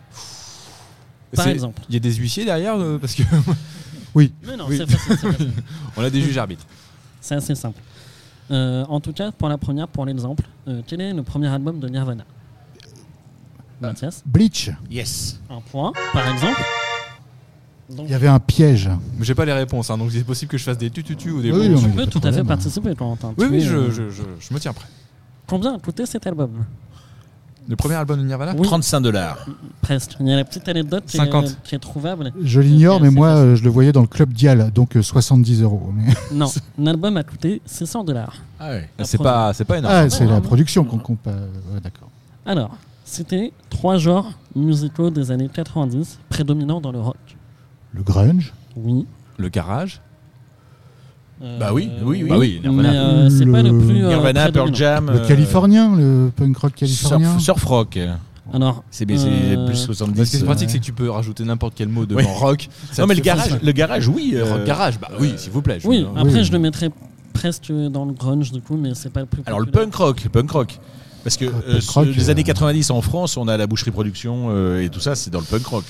Par 1.35 1.49
exemple. 1.49 1.83
Il 1.89 1.95
y 1.95 1.97
a 1.97 2.01
des 2.01 2.15
huissiers 2.15 2.45
derrière 2.45 2.75
euh, 2.77 2.99
parce 2.99 3.15
que 3.15 3.23
Mais 4.15 4.57
non, 4.57 4.67
Oui. 4.69 4.77
c'est 4.77 4.91
facile, 4.91 5.17
c'est 5.21 5.33
facile. 5.33 5.53
on 5.97 6.03
a 6.03 6.11
des 6.11 6.21
juges 6.21 6.37
arbitres. 6.37 6.67
C'est 7.21 7.35
assez 7.35 7.55
simple. 7.55 7.81
Euh, 8.51 8.85
en 8.89 9.01
tout 9.01 9.13
cas, 9.13 9.33
pour 9.33 9.49
la 9.49 9.57
première, 9.57 9.89
pour 9.89 10.05
l'exemple, 10.05 10.45
euh, 10.69 10.83
quel 10.87 11.01
est 11.01 11.13
le 11.15 11.23
premier 11.23 11.49
album 11.49 11.81
de 11.81 11.89
Nirvana? 11.89 12.25
Mathias, 13.81 14.23
Bleach. 14.27 14.71
Yes. 14.91 15.41
un 15.51 15.61
point, 15.61 15.93
par 16.13 16.29
exemple. 16.29 16.61
Donc, 17.91 18.07
Il 18.09 18.13
y 18.13 18.15
avait 18.15 18.29
un 18.29 18.39
piège. 18.39 18.89
Mais 19.19 19.25
j'ai 19.25 19.35
pas 19.35 19.45
les 19.45 19.53
réponses, 19.53 19.91
hein, 19.91 19.99
donc 19.99 20.11
c'est 20.13 20.25
possible 20.25 20.51
que 20.51 20.59
je 20.59 20.65
fasse 20.65 20.79
des 20.79 20.91
tututu 20.91 21.31
ou 21.31 21.43
des 21.43 21.51
Oui, 21.53 21.69
non, 21.69 21.81
tu 21.81 21.89
peux 21.91 22.07
tout 22.07 22.21
à 22.25 22.33
fait 22.33 22.45
participer, 22.45 22.95
Corentin. 22.95 23.35
Oui, 23.37 23.47
oui, 23.51 23.61
je, 23.61 23.77
euh, 23.77 23.91
je, 23.91 24.11
je, 24.11 24.23
je 24.41 24.55
me 24.55 24.59
tiens 24.59 24.73
prêt. 24.73 24.87
Combien 25.47 25.75
a 25.75 25.79
coûté 25.79 26.07
cet 26.07 26.27
album? 26.27 26.65
Le 27.69 27.77
premier 27.77 27.95
album 27.95 28.19
de 28.19 28.25
Nirvana? 28.25 28.55
Oui. 28.57 28.63
35 28.67 29.01
dollars. 29.01 29.47
Presque. 29.83 30.17
Il 30.19 30.27
y 30.27 30.33
a 30.33 30.37
la 30.37 30.45
petite 30.45 30.69
anecdote 30.69 31.05
qui 31.07 31.17
est, 31.17 31.21
50. 31.21 31.59
qui 31.63 31.75
est 31.75 31.79
trouvable. 31.79 32.33
Je 32.43 32.61
l'ignore, 32.61 33.01
mais 33.01 33.11
moi, 33.11 33.29
facile. 33.35 33.45
euh, 33.45 33.57
je 33.57 33.63
le 33.65 33.71
voyais 33.71 33.93
dans 33.93 34.01
le 34.01 34.07
club 34.09 34.33
Dial, 34.33 34.71
donc 34.75 34.97
euh, 34.97 35.03
70 35.03 35.63
euros. 35.63 35.93
Mais... 35.95 36.13
Non, 36.33 36.51
l'album 36.79 37.17
a 37.17 37.23
coûté 37.23 37.61
600 37.67 38.05
dollars. 38.05 38.35
Ah 38.59 38.71
ouais. 38.71 38.89
C'est 39.05 39.19
pas, 39.19 39.53
c'est 39.53 39.65
pas 39.65 39.79
énorme. 39.79 39.95
Ah, 39.95 40.11
c'est 40.11 40.27
la 40.27 40.41
production 40.41 40.85
qu'on 40.85 40.99
compte. 40.99 41.19
Ouais, 41.27 41.81
D'accord. 41.83 42.09
Alors, 42.47 42.77
c'était 43.05 43.53
trois 43.71 43.97
genres 43.97 44.33
musicaux 44.57 45.11
des 45.11 45.31
années 45.31 45.49
90 45.53 46.19
prédominants 46.31 46.81
dans 46.81 46.91
le 46.93 47.01
rock. 47.01 47.17
Le 47.93 48.03
grunge. 48.03 48.53
Oui. 48.77 49.07
Le 49.39 49.49
garage. 49.49 50.01
Euh, 51.43 51.59
Bah 51.59 51.71
oui, 51.73 51.91
oui, 52.03 52.23
oui. 52.23 52.29
Bah 52.29 52.39
oui, 52.39 52.61
Nirvana. 52.63 52.91
Mais 52.93 52.97
euh, 52.99 53.31
c'est 53.31 53.47
pas 53.47 53.63
le 53.63 53.77
plus. 53.79 54.05
euh, 54.05 54.09
Nirvana, 54.09 54.53
Pearl. 54.53 54.75
Jam. 54.75 55.11
Le 55.11 55.21
euh, 55.21 55.27
californien, 55.27 55.97
le 55.97 56.31
punk 56.35 56.57
rock 56.57 56.75
californien. 56.75 57.31
Surf, 57.33 57.43
surf 57.43 57.65
rock. 57.65 57.99
Alors, 58.53 58.85
C'est 58.91 59.07
bien, 59.07 59.17
c'est 59.19 59.29
Euh, 59.31 59.67
plus 59.67 59.77
70. 59.77 60.19
Mais 60.19 60.25
ce 60.25 60.31
qui 60.37 60.43
est 60.43 60.45
pratique, 60.45 60.71
c'est 60.71 60.79
que 60.79 60.85
tu 60.85 60.93
peux 60.93 61.11
rajouter 61.11 61.45
n'importe 61.45 61.75
quel 61.77 61.89
mot 61.89 62.07
devant 62.07 62.21
Ouais. 62.21 62.27
rock. 62.39 62.69
Ça 62.93 63.03
Non, 63.03 63.09
mais 63.09 63.15
le 63.15 63.21
garage, 63.23 63.59
le 63.63 63.73
garage, 63.73 64.09
oui. 64.09 64.33
Euh, 64.35 64.45
rock 64.45 64.65
garage, 64.65 64.99
bah 65.01 65.09
oui, 65.21 65.33
euh, 65.35 65.37
s'il 65.39 65.53
vous 65.53 65.63
plaît. 65.63 65.79
je- 65.81 65.89
oui, 65.89 66.07
après, 66.17 66.35
oui. 66.35 66.45
je 66.45 66.53
le 66.53 66.59
mettrais 66.59 66.91
presque 67.33 67.73
dans 67.73 68.05
le 68.05 68.13
grunge, 68.13 68.53
du 68.53 68.61
coup, 68.61 68.77
mais 68.77 68.95
c'est 68.95 69.11
pas 69.11 69.21
le 69.21 69.27
plus. 69.27 69.43
Alors 69.47 69.61
le 69.61 69.67
punk 69.67 69.95
rock, 69.95 70.23
le 70.25 70.31
punk 70.31 70.51
rock. 70.51 70.79
Parce 71.25 71.37
que 71.37 71.45
euh, 71.45 71.81
rock, 71.89 72.07
les 72.17 72.29
euh, 72.29 72.33
années 72.33 72.43
90 72.43 72.91
en 72.91 73.01
France, 73.01 73.37
on 73.37 73.47
a 73.47 73.57
la 73.57 73.67
boucherie 73.69 73.91
production 73.93 74.49
euh, 74.51 74.83
et 74.83 74.89
tout 74.89 74.99
ça, 75.01 75.15
c'est 75.15 75.31
dans 75.31 75.39
le 75.39 75.45
punk 75.47 75.65
rock. 75.67 75.85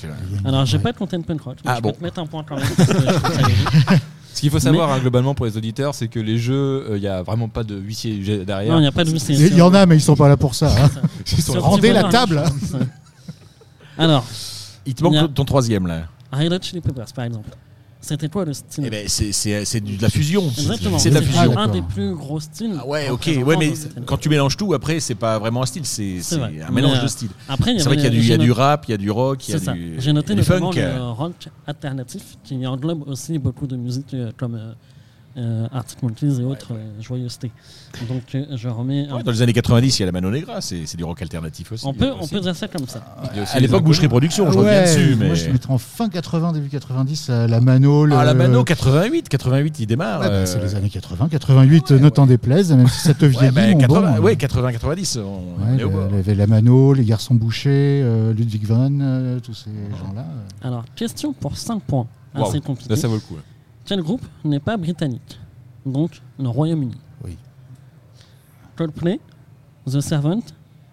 Alors, 0.45 0.67
j'ai 0.67 0.77
Ouais. 0.77 0.83
pas 0.83 0.93
compté 0.93 1.17
le 1.17 1.23
punk 1.23 1.41
rock. 1.41 1.57
Ah 1.65 1.77
je 1.77 1.81
bon. 1.83 1.91
peux 1.91 1.97
te 1.99 2.03
mettre 2.05 2.19
un 2.19 2.27
point 2.27 2.45
quand 2.47 2.57
même. 2.57 2.67
Ce 4.35 4.41
qu'il 4.41 4.51
faut 4.51 4.59
savoir 4.59 4.91
hein, 4.91 4.99
globalement 4.99 5.35
pour 5.35 5.47
les 5.47 5.57
auditeurs, 5.57 5.95
c'est 5.95 6.09
que 6.09 6.19
les 6.19 6.39
jeux, 6.39 6.87
il 6.95 7.01
n'y 7.01 7.07
a 7.07 7.23
vraiment 7.23 7.49
pas 7.49 7.65
de 7.65 7.77
huissier 7.79 8.45
derrière. 8.45 8.73
non, 8.73 8.79
il 8.79 8.83
n'y 8.83 8.87
a 8.89 8.93
pas 8.93 9.05
de 9.05 9.11
huissier. 9.11 9.37
Il 9.37 9.57
y 9.57 9.63
en 9.63 9.73
a, 9.75 9.85
mais 9.87 9.97
ils 9.97 10.01
sont 10.01 10.17
pas 10.17 10.29
là 10.29 10.37
pour 10.37 10.55
ça. 10.55 10.69
hein. 10.75 10.91
Ils 11.33 11.43
sont- 11.43 11.61
Rendez 11.61 11.93
la 11.93 12.05
table. 12.05 12.43
Alors, 13.99 14.25
Il 14.87 14.95
te 14.95 15.05
manque 15.05 15.15
a- 15.17 15.29
ton 15.29 15.45
troisième 15.45 15.87
là. 15.87 16.03
Red 16.33 16.53
Hot 16.53 16.59
Chili 16.63 16.81
Peppers, 16.81 17.13
par 17.15 17.25
exemple. 17.27 17.49
C'était 18.05 18.29
quoi 18.29 18.45
le 18.45 18.53
style? 18.53 18.83
Eh 18.85 18.91
ben, 18.91 19.07
c'est- 19.09 19.81
du- 19.81 19.97
de 19.97 20.03
la 20.03 20.11
fusion. 20.11 20.43
Exactement. 20.59 20.99
C'est 20.99 21.11
de 21.11 21.15
la 21.15 21.23
fusion. 21.23 21.57
Un 21.57 21.69
des 21.69 21.83
plus 21.83 22.15
gros 22.15 22.41
styles. 22.41 22.75
Ah 22.79 22.87
ouais, 22.87 23.09
ok. 23.11 23.31
Ouais, 23.47 23.57
mais 23.57 23.71
de 23.71 24.01
quand 24.05 24.17
tu 24.19 24.29
mélanges 24.29 24.57
tout, 24.57 24.75
après, 24.75 24.99
c'est 24.99 25.15
pas 25.15 25.39
vraiment 25.39 25.63
un 25.63 25.67
style, 25.67 25.87
c'est 25.87 26.19
un 26.35 26.49
mélange 26.71 26.93
Mais, 26.95 26.99
euh, 26.99 27.03
de 27.05 27.07
styles. 27.09 27.31
Après, 27.49 27.79
C'est 27.79 27.85
vrai 27.85 27.95
qu'il 27.97 28.05
y 28.05 28.09
a 28.09 28.11
du, 28.11 28.19
il 28.19 28.27
y 28.27 28.33
a 28.33 28.39
du 28.39 28.51
rap, 28.51 28.87
il 28.89 28.91
y 28.91 28.95
a 28.95 28.99
du 28.99 29.11
rock, 29.11 29.49
il 29.49 29.53
y 29.53 29.55
a 29.55 29.59
ça. 29.61 29.73
du, 29.73 29.95
J'ai 30.01 30.13
noté 30.13 30.35
notamment 30.35 30.73
funk. 30.73 30.81
le 30.81 31.11
rock 31.11 31.49
alternatif 31.67 32.23
qui 32.43 32.67
englobe 32.67 33.09
aussi 33.09 33.39
beaucoup 33.39 33.69
de 33.69 33.77
musique 33.77 34.13
euh, 34.15 34.33
comme 34.37 34.75
euh, 35.37 35.67
Arctic 35.73 36.03
Monkeys 36.03 36.41
et 36.41 36.45
autres 36.45 36.73
euh, 36.73 37.01
joyeusetés. 37.03 37.51
Donc 38.09 38.23
euh, 38.35 38.45
je 38.57 38.69
remets. 38.69 39.07
un- 39.09 39.17
Ouais, 39.17 39.23
dans 39.23 39.31
les 39.33 39.43
années 39.43 39.53
90, 39.53 39.99
il 39.99 40.01
y 40.01 40.03
a 40.03 40.07
la 40.07 40.13
Mano 40.13 40.31
Negra, 40.31 40.61
c'est 40.61 40.87
c'est 40.87 40.97
du 40.97 41.05
rock 41.05 41.21
alternatif 41.23 41.73
aussi. 41.73 41.87
on 41.87 41.95
peut, 41.95 42.07
euh, 42.07 42.15
on 42.21 42.27
peut 42.27 42.41
dire 42.41 42.55
ça 42.57 42.69
comme 42.69 42.87
ça. 42.87 43.05
Il 43.33 43.37
y 43.37 43.41
a 43.41 43.43
aussi 43.45 43.57
À 43.57 43.61
l'époque, 43.61 43.85
boucherie 43.85 44.09
production, 44.09 44.51
je 44.51 44.59
Ouais, 44.59 44.65
reviens 44.65 44.83
dessus. 44.83 45.17
Mais... 45.19 45.27
Moi, 45.27 45.35
je 45.35 45.51
mettrais 45.51 45.73
en 45.73 45.79
fin 45.79 46.09
80, 46.09 46.53
début 46.53 46.69
90, 46.69 47.27
euh, 47.31 47.47
la 47.49 47.61
Mano. 47.61 48.07
Le... 48.07 48.15
Ah, 48.17 48.25
la 48.25 48.35
Mano, 48.35 48.65
88, 48.65 49.29
88, 49.29 49.81
il 49.81 49.87
démarre. 49.87 50.21
Ouais, 50.21 50.29
bah, 50.29 50.33
euh, 50.35 50.47
c'est 50.47 50.61
les 50.61 50.75
années 50.75 50.91
80, 50.91 51.29
88, 51.31 51.91
ouais, 51.91 51.99
ne 52.01 52.09
t'en 52.09 52.27
déplaise, 52.27 52.73
même 52.73 52.89
si 52.89 53.01
ça 53.01 53.15
te 53.15 53.25
Ouais, 53.25 53.31
vieillit. 53.31 53.53
bah, 53.55 53.67
mon 53.73 53.79
80, 53.79 54.11
bon. 54.19 54.23
ouais, 54.25 54.37
80, 54.37 54.73
90. 54.73 55.19
On, 55.19 55.21
Ouais, 55.21 55.29
on 55.75 55.79
est 55.79 55.83
au 55.85 55.89
le- 55.89 55.95
bord. 55.95 56.07
il 56.11 56.17
y 56.17 56.19
avait 56.19 56.35
la 56.35 56.47
Mano, 56.47 56.93
les 56.95 57.05
garçons 57.05 57.35
bouchés, 57.35 58.01
euh, 58.05 58.33
Ludwig 58.35 58.65
van, 58.67 58.91
euh, 59.01 59.41
tous 59.41 59.55
ces 59.55 59.71
gens-là. 59.71 60.23
euh. 60.27 60.67
Alors, 60.69 60.85
question 60.95 61.33
pour 61.33 61.57
5 61.57 61.83
points. 61.83 62.07
Waouh, 62.35 62.47
Assez 62.49 62.61
compliqué. 62.61 62.89
Là, 62.91 62.97
ça 62.97 63.09
vaut 63.09 63.15
le 63.15 63.21
coup. 63.21 63.35
ouais. 63.35 63.41
Quel 63.85 64.01
groupe 64.03 64.25
n'est 64.45 64.61
pas 64.61 64.77
britannique 64.77 65.39
Donc, 65.85 66.21
le 66.39 66.49
Royaume-Uni. 66.49 66.97
Oui. 67.25 67.37
Coldplay, 68.77 69.21
The 69.87 70.01
Servant, 70.01 70.41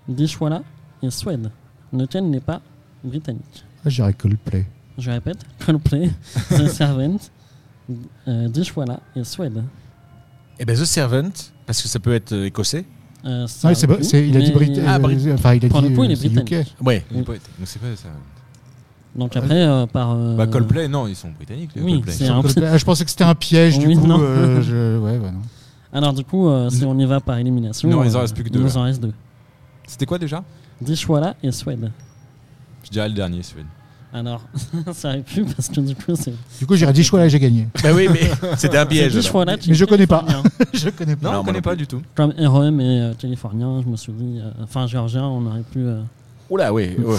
Dishwalla 0.08 0.64
et 1.02 1.10
Suède. 1.10 1.52
Lequel 1.94 2.30
n'est 2.30 2.40
pas 2.42 2.62
britannique 3.04 3.64
Ah, 3.86 3.90
J'irais 3.90 4.14
Coldplay. 4.14 4.66
Je 4.98 5.10
répète, 5.12 5.38
Coldplay, 5.66 6.10
The 6.50 6.68
Servant, 6.70 7.18
euh, 8.28 8.48
Dishwalla 8.50 9.00
et 9.16 9.24
Suède. 9.24 9.64
Eh 10.60 10.66
ben, 10.66 10.76
The 10.76 10.84
Servant, 10.86 11.30
parce 11.66 11.82
que 11.82 11.88
ça 11.88 12.00
peut 12.00 12.14
être 12.14 12.34
euh, 12.34 12.46
écossais. 12.46 12.86
Euh, 13.26 13.48
ça 13.48 13.70
Non, 13.70 13.76
c'est 14.02 14.28
il 14.28 14.36
a 14.36 14.42
dit 14.42 14.48
mais- 14.48 14.56
Brit- 14.56 14.82
Ah, 14.86 14.96
euh, 14.96 15.00
Brit- 15.00 15.32
enfin, 15.34 15.54
il 15.54 15.66
a 15.66 15.70
Pour 15.70 15.82
dit 15.82 15.90
le 15.90 15.96
coup, 15.96 16.04
il 16.04 16.10
euh, 16.10 16.14
est 16.14 16.16
c'est 16.18 16.30
britannique. 16.30 16.76
Oui. 16.82 17.02
Donc 17.12 17.28
c'est 17.66 17.80
pas 17.82 17.96
ça. 17.96 18.10
Donc 19.16 19.36
après, 19.36 19.62
euh, 19.64 19.86
par... 19.88 20.12
euh, 20.12 20.36
Bah 20.36 20.48
Coldplay, 20.48 20.88
non, 20.88 21.08
ils 21.08 21.16
sont 21.16 21.30
britanniques. 21.32 21.72
les 21.76 21.82
Oui, 21.82 21.92
Coldplay. 21.94 22.14
c'est 22.14 22.28
un- 22.28 22.42
Coldplay. 22.42 22.68
Ah, 22.68 22.78
je 22.78 22.86
pensais 22.86 23.04
que 23.04 23.10
c'était 23.12 23.24
un 23.24 23.36
piège, 23.36 23.80
du 23.80 23.88
Oui, 23.88 23.96
coup. 23.96 24.06
non. 24.08 24.18
euh, 24.20 24.62
je- 24.62 24.98
ouais, 25.00 25.18
ouais, 25.18 25.32
non. 25.32 25.42
Alors 25.94 26.14
du 26.14 26.24
coup, 26.24 26.48
euh, 26.48 26.70
si 26.70 26.86
on 26.86 26.98
y 27.00 27.06
va 27.06 27.20
par 27.20 27.38
élimination... 27.40 27.90
Non, 27.90 28.04
il 28.04 28.12
en 28.16 28.20
euh, 28.20 28.22
reste 28.22 28.36
plus 28.36 28.44
que 28.44 28.50
deux, 28.50 28.60
Il 28.60 28.66
là. 28.66 28.70
nous 28.72 28.78
en 28.78 28.84
reste 28.84 29.02
deux. 29.02 29.14
C'était 29.88 30.06
quoi 30.06 30.20
déjà? 30.20 30.44
Dishwalla 30.80 31.36
et 31.42 31.52
Suède. 31.52 31.92
Je 32.84 32.90
dirais 32.92 33.10
le 33.10 33.16
dernier, 33.16 33.42
Suède. 33.42 33.66
Alors, 34.14 34.42
ça 34.94 35.10
aurait 35.10 35.22
pu 35.22 35.44
parce 35.44 35.68
que 35.70 35.82
du 35.82 35.96
coup, 35.96 36.16
c'est... 36.16 36.34
Du 36.60 36.66
coup, 36.68 36.76
j'irais 36.76 36.94
Dishwalla 36.94 37.26
et 37.26 37.30
j'ai 37.30 37.40
gagné. 37.40 37.68
Bah 37.84 37.90
oui, 37.94 38.08
mais 38.12 38.30
c'était 38.58 38.78
un 38.78 38.86
piège. 38.86 39.12
Alors. 39.12 39.22
Dishwalla, 39.24 39.56
Mais 39.68 39.74
je 39.74 39.86
connais 39.86 40.08
pas. 40.08 40.20
californien. 40.22 40.52
je 40.74 40.90
connais 40.90 41.16
pas. 41.16 41.28
Non, 41.28 41.34
Non, 41.34 41.40
on 41.40 41.44
moi 41.44 41.46
connaît 41.46 41.58
non 41.58 41.62
pas 41.64 41.70
plus. 41.72 41.78
du 41.78 41.88
tout. 41.88 42.02
Comme 42.16 42.34
REM 42.38 42.80
et 42.80 43.02
euh, 43.02 43.14
californien, 43.16 43.82
je 43.84 43.88
me 43.90 43.96
suis 43.98 44.14
dit... 44.14 44.40
euh, 44.40 44.52
Enfin, 44.64 44.86
géorgien, 44.88 45.24
on 45.26 45.46
aurait 45.48 45.62
pu... 45.64 45.80
euh, 45.80 46.02
Oula, 46.52 46.72
oui. 46.74 46.96
ouais. 47.04 47.18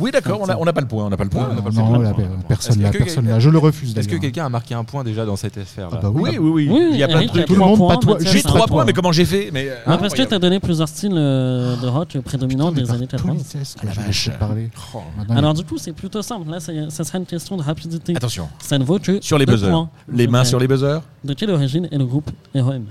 Oui, 0.00 0.10
d'accord, 0.10 0.40
on 0.40 0.46
a- 0.48 0.56
on 0.56 0.64
n'a 0.64 0.72
pas 0.72 0.80
le 0.80 0.88
point, 0.88 1.04
on 1.04 1.10
n'a 1.10 1.16
pas 1.16 1.24
le 1.24 1.30
point. 1.30 1.48
On 1.50 1.54
n'a 1.54 1.62
pas 1.62 1.70
le 1.70 1.74
Non, 1.76 2.12
point. 2.14 2.26
personne 2.48 2.82
là, 2.82 2.90
personne 2.90 3.28
là. 3.28 3.38
Je 3.38 3.48
le 3.50 3.58
refuse 3.58 3.90
Est-ce 3.90 4.00
que 4.00 4.04
d'ailleurs. 4.06 4.20
quelqu'un 4.22 4.46
a 4.46 4.48
marqué 4.48 4.74
un 4.74 4.82
point 4.84 5.04
déjà 5.04 5.24
dans 5.24 5.36
cette 5.36 5.56
affaire 5.58 5.88
Ah 5.92 5.98
bah 6.02 6.10
oui. 6.12 6.30
Oui, 6.30 6.38
oui, 6.38 6.50
oui. 6.50 6.68
Oui, 6.70 6.88
Il 6.92 6.96
y 6.98 7.02
a 7.02 7.06
plein 7.06 7.16
de 7.16 7.20
Eric, 7.22 7.30
trucs. 7.30 7.42
t'as 7.42 7.46
Tout 7.46 7.52
le 7.54 7.58
trois 7.60 7.68
monde, 7.68 7.78
points, 7.78 7.94
pas 7.94 8.00
toi. 8.00 8.14
Mathias, 8.14 8.32
J'ai 8.32 8.38
un 8.38 8.42
trois 8.42 8.58
point. 8.60 8.66
points, 8.68 8.84
mais 8.86 8.92
comment 8.92 9.12
j'ai 9.12 9.24
fait 9.24 9.50
mais, 9.52 9.68
euh, 9.68 9.74
Ah, 9.86 9.96
parce 9.98 10.00
que 10.00 10.04
incroyable. 10.22 10.28
tu 10.30 10.34
as 10.34 10.38
donné 10.38 10.60
plusieurs 10.60 10.88
styles 10.88 11.12
euh, 11.14 11.76
de 11.76 11.86
rock 11.86 12.18
prédominants 12.24 12.72
des 12.72 12.90
années 12.90 13.06
80. 13.06 13.32
politesse, 13.34 13.76
Ah, 13.80 13.86
la 13.86 13.92
je 13.92 14.00
vache. 14.00 14.28
vais 14.30 14.36
parler. 14.38 14.70
Oh. 14.94 14.98
Maintenant, 15.16 15.36
Alors, 15.36 15.54
du 15.54 15.64
coup, 15.64 15.78
c'est 15.78 15.92
plutôt 15.92 16.22
simple. 16.22 16.50
Là, 16.50 16.60
ça, 16.60 16.72
ça 16.90 17.04
sera 17.04 17.18
une 17.18 17.26
question 17.26 17.56
de 17.56 17.62
rapidité. 17.62 18.16
Attention, 18.16 18.48
Ça 18.58 18.78
ne 18.78 18.84
vaut 18.84 18.98
que 18.98 19.20
sur 19.22 19.38
les 19.38 19.46
deux 19.46 19.52
buzzers. 19.54 19.70
points. 19.70 19.88
Les 20.12 20.26
mains 20.26 20.44
sur 20.44 20.58
les 20.58 20.66
buzzers 20.66 21.00
De 21.24 21.34
quelle 21.34 21.50
origine 21.50 21.88
est 21.92 21.98
le 21.98 22.04
groupe 22.06 22.30
REM 22.54 22.86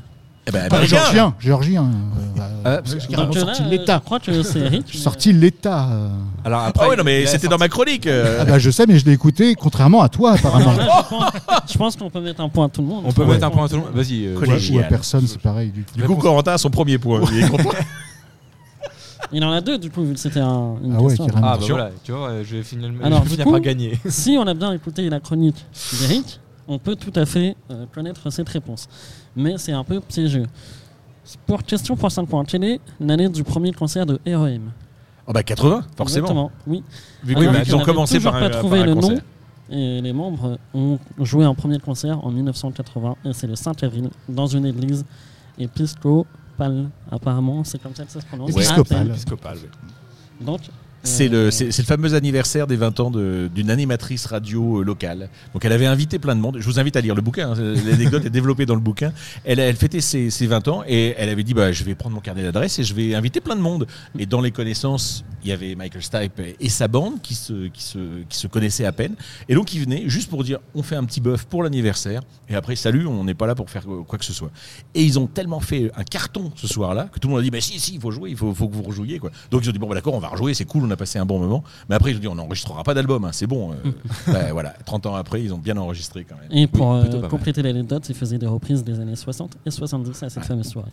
Eh 0.45 0.51
ben, 0.51 0.67
Pas 0.67 0.75
américain. 0.75 0.97
géorgien, 0.97 1.33
géorgien. 1.39 1.83
euh, 1.83 2.35
bah, 2.35 2.49
Ah, 2.65 2.81
Donc, 2.81 3.35
euh, 3.35 3.39
sorti 3.39 3.63
l'État. 3.63 3.95
Je 3.99 4.05
crois 4.05 4.19
que 4.19 4.43
c'est 4.43 4.59
Eric. 4.59 4.85
Sorti 4.93 5.31
l'État. 5.31 5.87
euh. 5.89 6.09
Alors 6.43 6.61
après, 6.63 6.85
Ah 6.85 6.89
ouais, 6.89 6.95
non, 6.97 7.03
mais 7.05 7.25
c'était 7.25 7.47
sorti- 7.47 7.47
dans 7.49 7.57
ma 7.57 7.69
chronique. 7.69 8.07
euh. 8.07 8.39
Ah 8.41 8.45
bah 8.45 8.59
je 8.59 8.69
sais, 8.69 8.85
mais 8.85 8.99
je 8.99 9.05
l'ai 9.05 9.13
écouté 9.13 9.55
contrairement 9.55 10.01
à 10.01 10.09
toi 10.09 10.33
apparemment. 10.33 10.73
Là, 10.73 11.05
je 11.71 11.77
pense- 11.77 11.95
qu'on 11.95 12.09
peut 12.09 12.19
mettre 12.19 12.41
un 12.41 12.49
point 12.49 12.65
à 12.65 12.69
tout 12.69 12.81
le 12.81 12.87
monde. 12.87 13.03
On 13.05 13.11
peut 13.13 13.23
Ouais. 13.23 13.33
mettre 13.35 13.45
un 13.45 13.51
point 13.51 13.65
à 13.65 13.69
tout 13.69 13.75
le 13.75 13.81
monde. 13.83 13.91
Vas-y. 13.93 14.25
euh. 14.25 14.33
Ou 14.35 14.37
à 14.37 14.45
Collégial. 14.45 14.87
personne, 14.89 15.25
c'est 15.27 15.39
pareil 15.41 15.71
du 15.71 15.83
coup, 16.03 16.15
Corentin 16.15 16.53
a 16.53 16.57
son 16.57 16.69
premier 16.69 16.97
point. 16.97 17.21
Il 17.31 17.43
est 17.43 17.49
content. 17.49 17.69
Il 19.31 19.43
en 19.43 19.51
a 19.51 19.61
deux, 19.61 19.77
du 19.79 19.89
coup, 19.89 20.03
vu 20.03 20.13
que 20.13 20.19
c'était 20.19 20.41
un, 20.41 20.75
une 20.83 20.93
Ah 20.95 21.01
ouais, 21.01 21.07
question. 21.07 21.25
carrément. 21.25 21.47
Ah 21.47 21.57
bah 21.57 21.65
voilà, 21.67 21.89
tu 22.03 22.11
vois, 22.11 22.29
euh, 22.29 22.43
je 22.47 22.57
vais 22.57 22.63
finalement, 22.63 23.03
Alors, 23.03 23.23
je 23.25 23.35
du 23.35 23.43
coup- 23.43 23.49
par 23.51 23.61
gagner. 23.61 23.97
Si 24.07 24.35
on 24.39 24.45
a 24.45 24.53
bien 24.53 24.71
écouté 24.73 25.09
la 25.09 25.19
chronique 25.19 25.65
d'Eric, 26.01 26.39
on 26.67 26.79
peut 26.79 26.95
tout 26.95 27.13
à 27.15 27.25
fait 27.25 27.55
euh, 27.71 27.85
connaître 27.93 28.29
cette 28.29 28.49
réponse. 28.49 28.87
Mais 29.35 29.57
c'est 29.57 29.71
un 29.71 29.83
peu 29.83 29.99
piégeux. 29.99 30.45
Pour 31.45 31.63
question 31.63 31.95
pour 31.95 32.11
5 32.11 32.25
points, 32.27 32.43
quelle 32.45 32.63
est 32.63 32.79
l'année 32.99 33.29
du 33.29 33.43
premier 33.43 33.71
concert 33.71 34.05
de 34.05 34.19
REM 34.25 34.71
Oh 35.25 35.31
bah 35.31 35.41
80, 35.43 35.85
forcément. 35.95 36.25
Exactement, 36.25 36.51
oui. 36.67 36.83
Vu 37.23 37.35
Alors, 37.35 37.53
que 37.53 37.57
vu 37.59 37.63
ils 37.67 37.75
ont 37.75 37.79
commencé 37.83 38.15
toujours 38.17 38.31
par 38.33 38.41
pas 38.41 38.47
un, 38.47 38.49
trouvé 38.49 38.79
par 38.79 38.89
un 38.89 38.93
le 38.93 39.01
nom. 39.01 39.17
Et 39.69 40.01
les 40.01 40.11
membres 40.11 40.57
ont 40.73 40.99
joué 41.19 41.45
un 41.45 41.53
premier 41.55 41.79
concert 41.79 42.23
en 42.25 42.29
1980, 42.29 43.15
et 43.23 43.33
c'est 43.33 43.47
le 43.47 43.55
5 43.55 43.81
avril, 43.83 44.09
dans 44.27 44.47
une 44.47 44.65
église 44.65 45.05
épiscopale. 45.57 46.89
Apparemment, 47.09 47.63
c'est 47.63 47.81
comme 47.81 47.95
ça 47.95 48.03
que 48.03 48.11
ça 48.11 48.19
se 48.21 48.25
prononce. 48.25 48.49
Épiscopale. 48.51 49.07
Ah, 49.09 49.13
Épiscopal. 49.13 49.57
ouais. 49.57 50.45
Donc, 50.45 50.59
C'est 51.05 51.27
euh, 51.33 51.45
le, 51.45 51.51
c'est 51.51 51.77
le 51.77 51.83
fameux 51.83 52.13
anniversaire 52.13 52.65
des 52.65 52.77
20 52.77 52.99
ans 53.01 53.11
d'une 53.11 53.69
animatrice 53.69 54.25
radio 54.25 54.79
euh, 54.79 54.83
locale. 54.83 55.29
Donc 55.53 55.65
elle 55.65 55.73
avait 55.73 55.85
invité 55.85 56.17
plein 56.17 56.33
de 56.35 56.39
monde. 56.39 56.57
Je 56.59 56.65
vous 56.65 56.79
invite 56.79 56.95
à 56.95 57.01
lire 57.01 57.13
le 57.13 57.21
bouquin. 57.21 57.51
hein. 57.51 57.75
L'anecdote 57.85 58.25
est 58.25 58.29
développée 58.29 58.65
dans 58.65 58.75
le 58.75 58.79
bouquin. 58.81 59.11
Elle, 59.43 59.59
elle 59.59 59.75
fêtait 59.75 59.99
ses, 59.99 60.29
ses 60.29 60.47
20 60.47 60.67
ans 60.69 60.83
et 60.87 61.13
elle 61.17 61.27
avait 61.27 61.43
dit 61.43 61.53
bah, 61.53 61.73
je 61.73 61.83
vais 61.83 61.93
prendre 61.93 62.15
mon 62.15 62.21
carnet 62.21 62.43
d'adresse 62.43 62.79
et 62.79 62.83
je 62.83 62.93
vais 62.93 63.15
inviter 63.15 63.41
plein 63.41 63.57
de 63.57 63.61
monde. 63.61 63.85
Et 64.17 64.25
dans 64.25 64.39
les 64.39 64.51
connaissances, 64.51 65.25
il 65.43 65.49
y 65.49 65.51
avait 65.51 65.75
Michael 65.75 66.03
Stipe 66.03 66.41
et 66.59 66.69
sa 66.69 66.87
bande 66.87 67.21
qui 67.21 67.35
se, 67.35 67.67
qui, 67.67 67.83
se, 67.83 67.99
qui 68.29 68.37
se 68.37 68.47
connaissaient 68.47 68.85
à 68.85 68.93
peine. 68.93 69.15
Et 69.49 69.55
donc 69.55 69.73
ils 69.73 69.81
venaient 69.81 70.03
juste 70.07 70.29
pour 70.29 70.45
dire 70.45 70.59
on 70.73 70.83
fait 70.83 70.95
un 70.95 71.03
petit 71.03 71.19
bœuf 71.19 71.43
pour 71.43 71.63
l'anniversaire. 71.63 72.21
Et 72.47 72.55
après, 72.55 72.77
salut, 72.77 73.07
on 73.07 73.25
n'est 73.25 73.33
pas 73.33 73.47
là 73.47 73.55
pour 73.55 73.69
faire 73.69 73.83
quoi 74.07 74.17
que 74.17 74.25
ce 74.25 74.31
soit. 74.33 74.51
Et 74.95 75.03
ils 75.03 75.19
ont 75.19 75.27
tellement 75.27 75.59
fait 75.59 75.91
un 75.97 76.03
carton 76.05 76.53
ce 76.55 76.67
soir-là 76.67 77.09
que 77.11 77.19
tout 77.19 77.27
le 77.27 77.33
monde 77.33 77.41
a 77.41 77.43
dit 77.43 77.51
bah, 77.51 77.59
si, 77.59 77.77
si, 77.77 77.95
il 77.95 77.99
faut 77.99 78.11
jouer, 78.11 78.29
il 78.29 78.37
faut, 78.37 78.53
faut 78.53 78.69
que 78.69 78.75
vous 78.75 78.83
rejouiez. 78.83 79.19
Quoi. 79.19 79.31
Donc 79.51 79.63
ils 79.65 79.69
ont 79.69 79.73
dit 79.73 79.79
bon, 79.79 79.87
bah, 79.89 79.95
d'accord, 79.95 80.13
on 80.13 80.19
va 80.19 80.29
rejouer, 80.29 80.53
c'est 80.53 80.63
cool, 80.65 80.83
on 80.85 80.91
a 80.93 80.97
passé 80.97 81.19
un 81.19 81.25
bon 81.25 81.39
moment. 81.39 81.63
Mais 81.89 81.95
après, 81.95 82.11
ils 82.11 82.17
ont 82.17 82.19
dit 82.19 82.27
on 82.27 82.35
n'enregistrera 82.35 82.83
pas 82.83 82.93
d'album, 82.93 83.25
hein, 83.25 83.29
c'est 83.33 83.47
bon. 83.47 83.71
euh. 83.71 83.75
Bah, 84.31 84.51
voilà, 84.53 84.73
30 84.85 85.05
ans 85.07 85.15
après, 85.15 85.43
ils 85.43 85.53
ont 85.53 85.57
bien 85.57 85.75
enregistré 85.77 86.25
quand 86.27 86.35
même. 86.35 86.47
Et 86.57 86.67
pour 86.67 86.87
Oui, 86.89 87.01
euh, 87.13 87.27
compléter 87.27 87.61
l'anecdote, 87.61 88.05
il 88.09 88.15
faisait 88.15 88.37
des 88.37 88.47
reprises 88.47 88.83
des 88.83 88.99
années 88.99 89.15
60 89.15 89.57
et 89.65 89.71
70 89.71 90.23
à 90.23 90.29
cette 90.29 90.45
fameuse 90.45 90.67
soirée. 90.67 90.91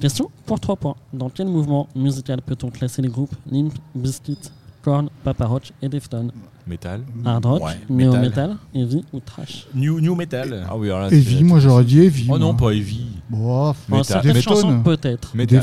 Question 0.00 0.30
pour 0.44 0.60
3 0.60 0.76
points. 0.76 0.96
Dans 1.12 1.30
quel 1.30 1.46
mouvement 1.48 1.88
musical 1.96 2.42
peut-on 2.42 2.70
classer 2.70 3.00
les 3.00 3.08
groupes 3.08 3.34
Limp, 3.50 3.72
Bizkit, 3.94 4.38
Korn, 4.82 5.08
Papa 5.24 5.46
Roach 5.46 5.72
et 5.80 5.88
Deftones? 5.88 6.30
Métal. 6.66 7.00
Hard 7.24 7.44
rock, 7.46 7.62
Ouais, 7.62 7.78
metal. 7.88 8.20
metal, 8.20 8.56
heavy 8.74 9.04
ou 9.12 9.20
trash? 9.20 9.66
New, 9.74 10.00
new 10.00 10.14
Metal. 10.16 10.66
Ah 10.68 10.76
oui, 10.76 10.88
alors 10.88 11.02
là, 11.02 11.08
Heavy, 11.12 11.44
moi 11.44 11.60
j'aurais 11.60 11.84
dit 11.84 12.00
Heavy. 12.00 12.26
Oh 12.28 12.38
non, 12.38 12.54
pas 12.54 12.72
Heavy. 12.72 13.06
Bon, 13.30 13.72
Bon, 13.88 13.98
Metal. 13.98 14.04
certaines 14.04 14.32
Deftones. 14.34 14.54
chansons 14.56 14.82
peut-être. 14.82 15.34
Metal. 15.36 15.62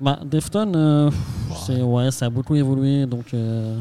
Bah, 0.00 0.20
Deftones, 0.24 0.76
euh, 0.76 1.10
c'est- 1.66 1.82
ouais, 1.82 2.10
ça 2.10 2.26
a 2.26 2.30
beaucoup 2.30 2.54
évolué 2.54 3.04
donc. 3.06 3.26
euh, 3.34 3.78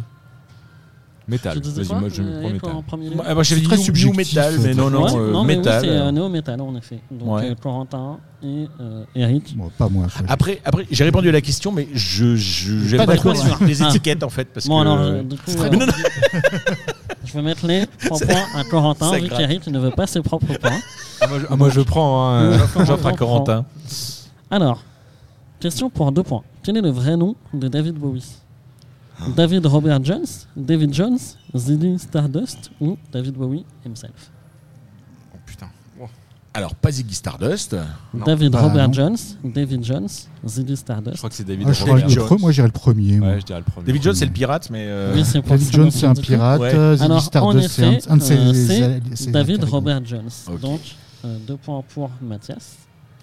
disais 1.59 1.83
Vas-y, 1.83 1.99
moi 1.99 2.09
je 2.09 2.21
me 2.21 2.29
euh, 2.29 2.57
prends 2.57 2.71
en 2.71 2.81
premier 2.81 3.09
lieu 3.09 3.17
j'avais 3.43 3.43
C'est 3.43 3.55
dit 3.55 3.63
très 3.67 3.77
subjectif, 3.77 4.15
Metal, 4.15 4.53
mais 4.63 4.73
non, 4.73 4.89
non, 4.89 5.03
Ouais, 5.03 5.11
euh, 5.19 5.31
non, 5.33 5.43
mais 5.43 5.57
Metal. 5.57 5.81
oui, 5.81 5.87
c'est 5.89 5.93
euh, 5.95 6.11
néo 6.11 6.29
metal 6.29 6.61
en 6.61 6.73
effet. 6.77 6.99
Donc 7.11 7.35
Ouais. 7.35 7.49
euh, 7.51 7.55
Corentin 7.61 8.17
et 8.41 8.65
euh, 8.79 9.03
Eric. 9.13 9.53
Bon, 9.57 9.69
pas 9.77 9.89
moi. 9.89 10.07
quoi. 10.07 10.25
Après, 10.29 10.61
après 10.63 10.87
j'ai 10.89 11.03
répondu 11.03 11.27
à 11.27 11.33
la 11.33 11.41
question, 11.41 11.71
mais 11.73 11.87
je 11.93 12.35
je 12.37 12.79
j'aime 12.87 12.99
Pas 12.99 13.07
pas, 13.07 13.15
trop 13.17 13.33
d'accord. 13.33 13.57
les, 13.59 13.67
les 13.67 13.83
Ah. 13.83 13.89
étiquettes 13.89 14.23
en 14.23 14.29
fait 14.29 14.45
parce 14.53 14.67
Bon, 14.67 14.77
que 14.77 14.81
alors, 14.81 14.97
euh, 14.99 15.21
du 15.21 15.35
coup, 15.35 15.41
Mais 15.57 15.65
euh, 15.65 15.69
non, 15.71 15.85
non. 15.85 15.93
je 17.25 17.33
vais 17.33 17.41
mettre 17.41 17.67
les 17.67 17.85
3 18.05 18.19
points 18.19 18.45
à 18.55 18.63
Corentin, 18.63 19.17
vu 19.19 19.27
qu'Eric 19.27 19.67
ne 19.67 19.79
veut 19.79 19.91
pas 19.91 20.07
ses 20.07 20.21
propres 20.21 20.53
points. 20.57 20.79
Ah, 21.19 21.27
moi, 21.27 21.39
je, 21.39 21.45
ah, 21.49 21.55
moi, 21.57 21.69
je 21.69 21.81
prends. 21.81 22.29
hein, 22.29 22.41
euh, 22.53 22.57
j'offre 22.85 23.07
à. 23.07 23.11
Corentin. 23.11 23.65
Alors, 24.49 24.81
question 25.59 25.89
pour 25.89 26.11
2 26.11 26.23
points. 26.23 26.43
Quel 26.63 26.77
est 26.77 26.81
le 26.81 26.89
vrai 26.91 27.15
nom 27.17 27.35
de 27.53 27.67
David 27.67 27.95
Bowie? 27.95 28.25
David 29.35 29.65
Robert 29.65 30.03
Jones, 30.03 30.27
David 30.55 30.93
Jones, 30.93 31.17
Ziggy 31.55 31.97
Stardust 31.97 32.69
ou 32.79 32.97
David 33.11 33.33
Bowie 33.33 33.65
himself? 33.83 34.29
Oh 35.33 35.37
putain. 35.43 35.69
Oh. 35.99 36.05
Alors 36.53 36.75
pas 36.75 36.91
Ziggy 36.91 37.15
Stardust. 37.15 37.75
Non. 38.13 38.25
David 38.25 38.51
Bah, 38.51 38.61
Robert 38.61 38.87
non. 38.89 38.93
Jones, 38.93 39.17
David 39.43 39.83
Jones, 39.83 40.07
Ziggy 40.45 40.69
Je 40.69 40.75
Stardust. 40.75 41.17
crois 41.17 41.29
que 41.31 41.35
c'est 41.35 41.43
David. 41.43 41.65
Ah, 41.67 41.73
je 41.73 41.83
Robert. 41.83 42.07
le 42.07 42.13
pre- 42.13 42.39
moi 42.39 42.51
j'irais 42.51 42.67
le 42.67 42.73
premier. 42.73 43.17
moi. 43.17 43.29
Ouais, 43.29 43.39
je 43.41 43.45
dirais 43.47 43.59
le 43.65 43.65
premier. 43.71 43.87
David 43.87 44.03
Jones 44.03 44.13
c'est 44.15 44.25
le 44.27 44.31
pirate, 44.33 44.69
mais 44.69 44.85
euh, 44.87 45.15
Oui, 45.15 45.25
c'est 45.25 45.41
pour 45.41 45.49
David 45.51 45.65
ça 45.65 45.71
Jones, 45.71 45.91
c'est 45.91 46.05
un 46.05 46.13
dit 46.13 46.21
que- 46.21 46.27
pirate. 46.27 46.61
Ouais. 46.61 46.75
euh, 46.75 46.93
Ziggy 46.95 47.05
Alors, 47.05 47.17
en 47.17 47.21
Stardust, 47.21 47.69
c'est 47.69 47.81
effet, 47.93 48.09
un, 48.09 48.13
un 48.13 48.17
de 48.17 48.21
ses. 48.21 48.37
euh, 48.37 48.53
ses- 48.53 48.67
c'est 49.15 49.15
ses 49.15 49.31
David. 49.31 49.63
Robert 49.63 50.05
Jones. 50.05 50.29
Ok. 50.47 50.59
Donc, 50.61 50.81
euh, 51.25 51.37
deux 51.47 51.57
points 51.57 51.83
pour 51.91 52.11
Mathias. 52.21 52.75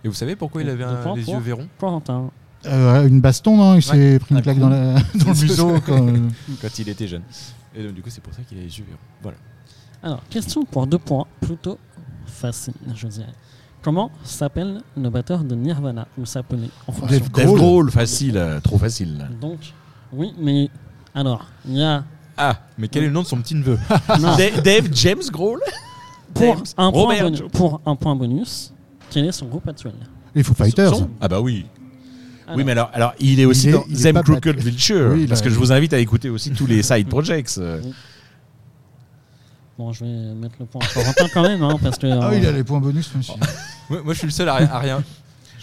Et 0.05 0.09
vous 0.09 0.15
savez 0.15 0.37
pourquoi 0.37 0.63
il 0.63 0.69
avait 0.69 0.85
un- 0.85 1.15
les 1.17 1.27
yeux 1.29 1.39
verrons 1.39 1.67
Corentin. 1.79 2.31
Euh, 2.67 3.07
une 3.09 3.21
baston, 3.21 3.57
non 3.57 3.75
Il 3.75 3.83
s'est 3.83 4.19
pris 4.19 4.33
une 4.33 4.39
Un 4.39 4.43
claque 4.43 4.59
dans, 4.59 4.69
la- 4.71 4.95
dans 5.15 5.33
le 5.33 5.41
museau. 5.43 5.81
quand, 5.85 6.09
euh, 6.09 6.29
quand 6.63 6.79
il 6.79 6.89
était 6.89 7.07
jeune. 7.07 7.23
Et 7.75 7.83
donc, 7.83 7.95
du 7.95 8.03
coup, 8.03 8.11
c'est 8.11 8.23
pour 8.23 8.33
ça 8.33 8.43
qu'il 8.43 8.57
a 8.59 8.63
les 8.63 8.79
yeux 8.79 8.85
verrons. 8.87 8.99
Voilà. 9.23 9.37
Alors, 10.03 10.23
question 10.31 10.65
pour 10.65 10.87
deux 10.87 10.99
points, 10.99 11.27
plutôt 11.41 11.79
facile, 12.27 12.75
je 12.95 13.07
dirais. 13.09 13.33
Comment 13.83 14.11
s'appelle 14.23 14.81
le 14.97 15.11
batteur 15.11 15.45
de 15.45 15.55
Nirvana? 15.55 16.07
Ou 16.19 16.25
s'appelait 16.25 16.71
en 16.87 16.93
fonction 16.93 17.19
Dave 17.19 17.31
Dave 17.31 17.55
Grohl. 17.55 17.91
Facile, 17.91 18.37
euh, 18.39 18.61
trop 18.61 18.79
facile. 18.79 19.29
Donc, 19.41 19.59
oui, 20.13 20.33
mais 20.39 20.71
alors, 21.15 21.47
il 21.67 21.77
y 21.77 21.83
a 21.83 22.03
Ah, 22.37 22.57
mais 22.79 22.89
quel 22.89 23.05
est 23.05 23.07
le 23.09 23.13
nom 23.13 23.23
de 23.23 23.27
son 23.27 23.37
petit 23.43 23.55
neveu? 23.55 23.79
Dave 24.65 24.89
James 24.93 25.23
Grohl? 25.31 25.61
pour, 26.33 26.43
James 26.57 26.65
un 26.79 26.91
point 26.91 27.03
Robert 27.03 27.27
bonu- 27.31 27.37
Jones. 27.37 27.51
pour 27.51 27.81
un 27.85 27.95
point 27.97 28.17
bonus. 28.17 28.73
Quel 29.15 29.27
est 29.27 29.33
son 29.33 29.47
groupe 29.47 29.69
actuel 29.69 29.93
Les 30.35 30.43
Foo 30.43 30.55
Fighters. 30.55 30.93
Son- 30.97 31.09
Ah 31.21 31.29
bah 31.29 31.41
oui. 31.41 31.67
Alors, 32.49 32.59
oui, 32.59 32.65
mais 32.65 32.73
alors, 32.73 32.91
alors 32.93 33.15
il 33.21 33.39
est 33.39 33.45
aussi 33.45 33.69
est- 33.69 33.73
dans 33.73 33.85
il 33.89 33.97
est 33.97 34.13
Them 34.13 34.23
Crooked. 34.25 34.59
Vulture, 34.61 35.13
Oui, 35.13 35.29
parce 35.29 35.41
que 35.41 35.49
je 35.51 35.55
vous 35.55 35.71
invite 35.71 35.93
à 35.93 36.01
écouter 36.01 36.31
aussi 36.31 36.51
tous 36.51 36.67
les 36.67 36.83
side 36.83 37.09
projects. 37.09 37.53
euh. 37.59 37.81
Bon, 39.79 39.93
je 39.93 40.05
vais 40.05 40.35
mettre 40.35 40.57
le 40.59 40.67
point 40.67 40.83
à 40.83 40.87
Corentin 40.93 41.27
quand 41.33 41.43
même, 41.43 41.63
hein, 41.63 41.79
parce 41.81 41.97
que. 41.97 42.09
Ah 42.09 42.27
euh, 42.27 42.31
oui, 42.31 42.39
il 42.39 42.47
a 42.47 42.51
les 42.51 42.65
points 42.65 42.81
bonus, 42.81 43.15
monsieur. 43.15 43.35
moi, 43.89 44.03
moi, 44.05 44.15
je 44.15 44.19
suis 44.19 44.27
le 44.27 44.33
seul 44.33 44.49
à 44.49 44.57
rien. 44.81 45.05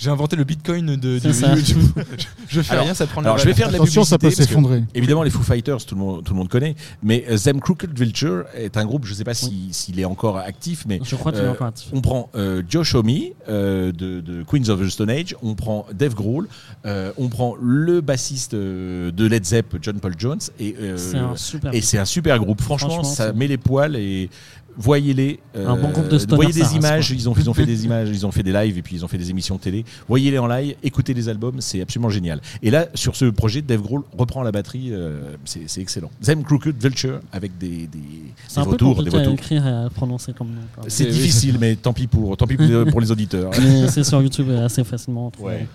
J'ai 0.02 0.10
inventé 0.10 0.36
le 0.36 0.44
bitcoin 0.44 0.96
de. 0.96 1.20
Du- 1.20 1.32
ça. 1.34 1.54
du- 1.56 1.62
je 2.50 2.62
fais 2.62 2.72
Alors- 2.72 2.86
rien, 2.86 2.94
ça 2.96 3.06
prend 3.06 3.22
Alors 3.22 3.38
la 3.38 3.44
je 3.44 3.48
vais 3.48 3.54
faire 3.54 3.68
de 3.68 3.74
la 3.74 3.78
Attention, 3.78 4.04
ça 4.04 4.18
peut 4.18 4.32
s'effondrer. 4.32 4.84
Évidemment, 4.96 5.22
les 5.22 5.30
Foo 5.30 5.44
Fighters, 5.44 5.86
tout 5.86 5.94
le 5.94 6.02
monde, 6.02 6.24
tout 6.24 6.34
le 6.34 6.40
monde 6.40 6.50
connaît. 6.50 6.76
Mais 7.04 7.24
euh, 7.30 7.38
Them 7.38 7.60
Crooked 7.62 7.96
Vulture 7.98 8.46
est 8.56 8.78
un 8.78 8.86
groupe, 8.86 9.06
je 9.06 9.12
ne 9.12 9.16
sais 9.18 9.24
pas 9.24 9.36
si- 9.36 9.68
s'il 9.72 10.00
est 10.00 10.06
encore 10.06 10.38
actif, 10.38 10.86
mais 10.88 11.00
Je 11.04 11.16
crois 11.16 11.32
qu'il 11.32 11.42
est 11.42 11.46
Euh, 11.46 11.52
encore 11.52 11.68
actif. 11.68 11.90
on 11.94 12.02
prend 12.02 12.30
euh, 12.36 12.64
Josh 12.68 12.96
Homme 12.96 13.12
euh, 13.50 13.92
de, 13.92 14.22
de 14.22 14.44
Queens 14.44 14.70
of 14.70 14.80
the 14.82 14.90
Stone 14.90 15.10
Age, 15.10 15.36
on 15.44 15.54
prend 15.54 15.86
Dave 15.94 16.16
Grohl, 16.16 16.48
euh, 16.86 17.12
on 17.18 17.30
prend 17.30 17.56
le 17.62 18.02
bassiste 18.02 18.54
euh, 18.56 19.12
de 19.12 19.26
Led 19.28 19.46
Zepp, 19.46 19.76
John 19.82 20.00
Paul 20.00 20.16
Jones, 20.18 20.40
et, 20.60 20.76
euh, 20.80 20.98
C'est 20.98 21.18
un 21.18 21.36
super. 21.36 21.74
et 21.74 21.82
c'est 21.82 21.98
un 22.00 22.06
super 22.06 22.40
groupe. 22.40 22.62
Franchement, 22.62 22.90
Franchement, 22.90 23.04
ça 23.14 23.34
met 23.34 23.48
les 23.48 23.58
poils 23.58 23.96
et 23.96 24.30
voyez-les. 24.78 25.40
euh, 25.56 25.68
Un 25.68 25.76
bon 25.76 25.90
groupe 25.90 26.08
de 26.08 26.18
stoner, 26.18 26.36
Voyez 26.36 26.54
des 26.54 26.76
images, 26.76 27.08
quoi. 27.08 27.16
ils 27.16 27.30
ont, 27.30 27.34
ils 27.38 27.50
ont 27.50 27.54
fait 27.54 27.66
des 27.66 27.86
images, 27.86 28.10
ils 28.10 28.26
ont 28.26 28.32
fait 28.32 28.44
des 28.44 28.52
lives 28.54 28.78
et 28.78 28.82
puis 28.82 28.96
ils 28.96 29.06
ont 29.06 29.08
fait 29.08 29.18
des 29.18 29.30
émissions 29.30 29.58
télé. 29.58 29.86
Voyez-les 30.08 30.38
en 30.40 30.48
live, 30.48 30.76
écoutez 30.84 31.14
les 31.14 31.30
albums, 31.30 31.62
c'est 31.62 31.82
absolument 31.82 32.10
génial. 32.10 32.42
Et 32.64 32.72
là, 32.72 32.88
sur 32.96 33.16
ce 33.16 33.26
projet, 33.26 33.62
Dave 33.62 33.82
Grohl 33.82 34.04
reprend 34.18 34.44
la 34.44 34.52
batterie, 34.52 34.90
euh, 34.92 35.34
c'est 35.46 35.62
c'est 35.68 35.82
excellent. 35.82 36.10
Them 36.24 36.44
Crooked 36.44 36.82
Vulture 36.82 37.20
avec 37.32 37.58
des, 37.58 37.88
des, 37.88 38.00
C'est 38.48 38.62
des 38.62 38.68
un 38.68 38.70
retours, 38.70 38.96
compliqué 38.96 39.18
à 39.18 39.20
retours. 39.20 39.34
écrire 39.34 39.68
et 39.68 39.86
à 39.86 39.90
prononcer 39.90 40.34
comme. 40.34 40.50
C'est 40.88 41.04
Oui, 41.06 41.10
oui. 41.12 41.16
difficile, 41.18 41.58
mais 41.60 41.76
tant 41.76 41.94
pis 41.94 42.08
pour, 42.08 42.36
tant 42.38 42.48
pis 42.48 42.58
pour 42.58 42.68
pour 42.92 43.02
les 43.02 43.12
auditeurs. 43.12 43.52
C'est 43.90 44.04
sur 44.04 44.22
YouTube 44.22 44.48
euh, 44.50 44.66
assez 44.66 44.84
facilement. 44.84 45.32
Ouais. 45.40 45.68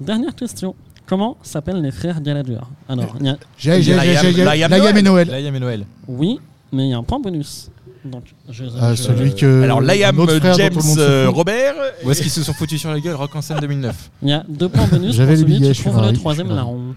Dernière 0.00 0.34
question. 0.34 0.74
Comment 1.06 1.38
s'appellent 1.42 1.80
les 1.80 1.90
frères 1.90 2.20
Gallagher? 2.20 2.58
Alors, 2.86 3.16
il 3.18 3.26
y 3.26 3.30
a- 3.30 3.38
et 4.98 5.02
Noël. 5.02 5.50
Mes 5.52 5.58
Noël. 5.60 5.84
oui, 6.06 6.38
mais 6.70 6.86
il 6.88 6.90
y 6.90 6.92
a 6.92 6.98
un 6.98 7.02
point 7.02 7.18
bonus. 7.18 7.70
Donc, 8.10 8.24
je, 8.50 8.64
Ah, 8.80 8.94
je- 8.94 9.02
celui 9.02 9.34
que. 9.34 9.62
Alors, 9.62 9.80
Liam 9.80 10.16
James 10.56 10.72
euh. 10.98 11.28
Robert. 11.30 11.74
Où 12.04 12.10
est-ce 12.10 12.22
qu'ils 12.22 12.30
se 12.30 12.42
sont 12.42 12.52
foutus 12.52 12.80
sur 12.80 12.90
la 12.90 13.00
gueule 13.00 13.14
Rock 13.16 13.34
en 13.36 13.42
scène 13.42 13.58
2009 13.60 14.10
Il 14.22 14.28
y 14.28 14.32
a 14.32 14.44
deux 14.48 14.68
points 14.68 14.86
bonus 14.86 15.14
J'avais 15.14 15.32
les 15.32 15.38
celui 15.42 15.54
billets, 15.54 15.68
qui 15.68 15.74
je 15.74 15.80
suis 15.82 15.90
trouve 15.90 16.04
le 16.06 16.12
troisième 16.12 16.48
larron. 16.54 16.94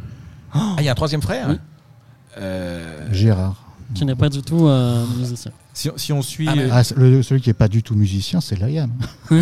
Ah, 0.53 0.75
il 0.79 0.85
y 0.85 0.89
a 0.89 0.91
un 0.91 0.95
troisième 0.95 1.21
frère 1.21 1.47
Oui. 1.49 1.55
Euh, 2.37 3.07
Gérard. 3.11 3.55
qui 3.93 4.05
n'est 4.05 4.15
pas 4.15 4.29
du 4.29 4.41
tout 4.41 4.67
euh, 4.67 5.03
musicien. 5.17 5.51
Si, 5.73 5.89
si 5.95 6.11
on 6.13 6.21
suit. 6.21 6.47
Ah, 6.71 6.83
c'est 6.83 6.97
le- 6.97 7.23
celui 7.23 7.41
qui 7.41 7.49
est 7.49 7.53
pas 7.53 7.67
du 7.67 7.81
tout 7.83 7.95
musicien, 7.95 8.39
c'est 8.41 8.57
Liam. 8.59 8.91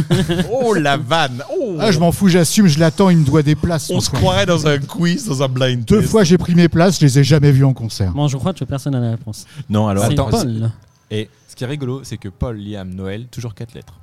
Oh 0.51 0.73
la 0.73 0.97
vanne 0.97 1.43
oh. 1.59 1.75
Ah, 1.79 1.91
je 1.91 1.99
m'en 1.99 2.11
fous, 2.11 2.27
j'assume, 2.29 2.67
je 2.67 2.79
l'attends, 2.79 3.09
il 3.09 3.17
me 3.17 3.25
doit 3.25 3.41
des 3.43 3.55
places. 3.55 3.89
On 3.93 3.99
se 3.99 4.09
croirait 4.09 4.45
dans 4.45 4.67
un 4.67 4.77
quiz, 4.79 5.25
dans 5.27 5.41
un 5.43 5.47
blind 5.47 5.83
Deux 5.85 5.99
test. 5.99 6.09
fois 6.11 6.23
j'ai 6.23 6.37
pris 6.37 6.53
mes 6.55 6.67
places, 6.67 6.99
je 6.99 7.05
les 7.05 7.19
ai 7.19 7.23
jamais 7.23 7.51
vus 7.51 7.63
en 7.65 7.73
concert. 7.73 8.11
Bon, 8.11 8.27
je 8.27 8.37
crois 8.37 8.53
que 8.53 8.63
personne 8.63 8.93
n'a 8.93 8.99
la 8.99 9.11
réponse. 9.11 9.45
Non, 9.69 9.87
alors 9.87 10.05
C'est 10.05 10.13
attends, 10.13 10.29
Paul. 10.29 10.71
Et 11.11 11.29
ce 11.47 11.55
qui 11.55 11.63
est 11.63 11.67
rigolo, 11.67 12.03
c'est 12.03 12.17
que 12.17 12.29
Paul, 12.29 12.57
Liam, 12.57 12.89
Noël, 12.93 13.27
toujours 13.27 13.53
quatre 13.55 13.73
lettres. 13.73 13.99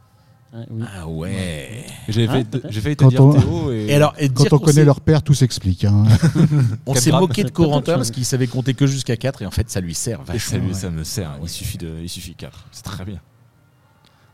Oui. 0.71 0.85
Ah 0.97 1.07
ouais. 1.07 1.85
J'ai 2.09 2.27
Ah, 2.29 2.33
fait, 2.33 2.47
j'ai 2.71 2.81
failli 2.81 2.97
te 2.97 3.03
Quand 3.05 3.11
dire 3.11 3.23
on- 3.25 3.33
Théo 3.39 3.73
et. 3.73 3.87
Et 3.89 3.95
alors, 3.95 4.15
et 4.19 4.29
Quand 4.31 4.51
on 4.53 4.59
connaît 4.59 4.73
s'est- 4.73 4.85
leur 4.85 5.01
père, 5.03 5.23
tout 5.23 5.35
s'explique. 5.35 5.85
hein. 5.85 6.05
on 6.87 6.95
s'est 6.95 7.11
moqué 7.13 7.45
de 7.45 7.51
Corentin 7.51 7.95
parce 7.97 8.11
qu'il 8.11 8.25
savait 8.25 8.47
compter 8.47 8.73
que 8.73 8.87
jusqu'à 8.87 9.17
4 9.19 9.43
et 9.43 9.47
en 9.47 9.51
fait 9.51 9.69
ça 9.69 9.81
lui 9.81 9.95
sert 9.95 10.21
Et 10.33 10.39
ça, 10.39 10.57
lui- 10.57 10.69
ouais. 10.69 10.73
ça 10.75 10.89
me 10.91 11.05
sert, 11.05 11.37
il 11.43 11.49
suffit 11.49 11.77
de, 11.79 11.99
il 12.03 12.09
suffit 12.09 12.35
4. 12.35 12.65
C'est 12.73 12.85
très 12.85 13.05
bien. 13.05 13.21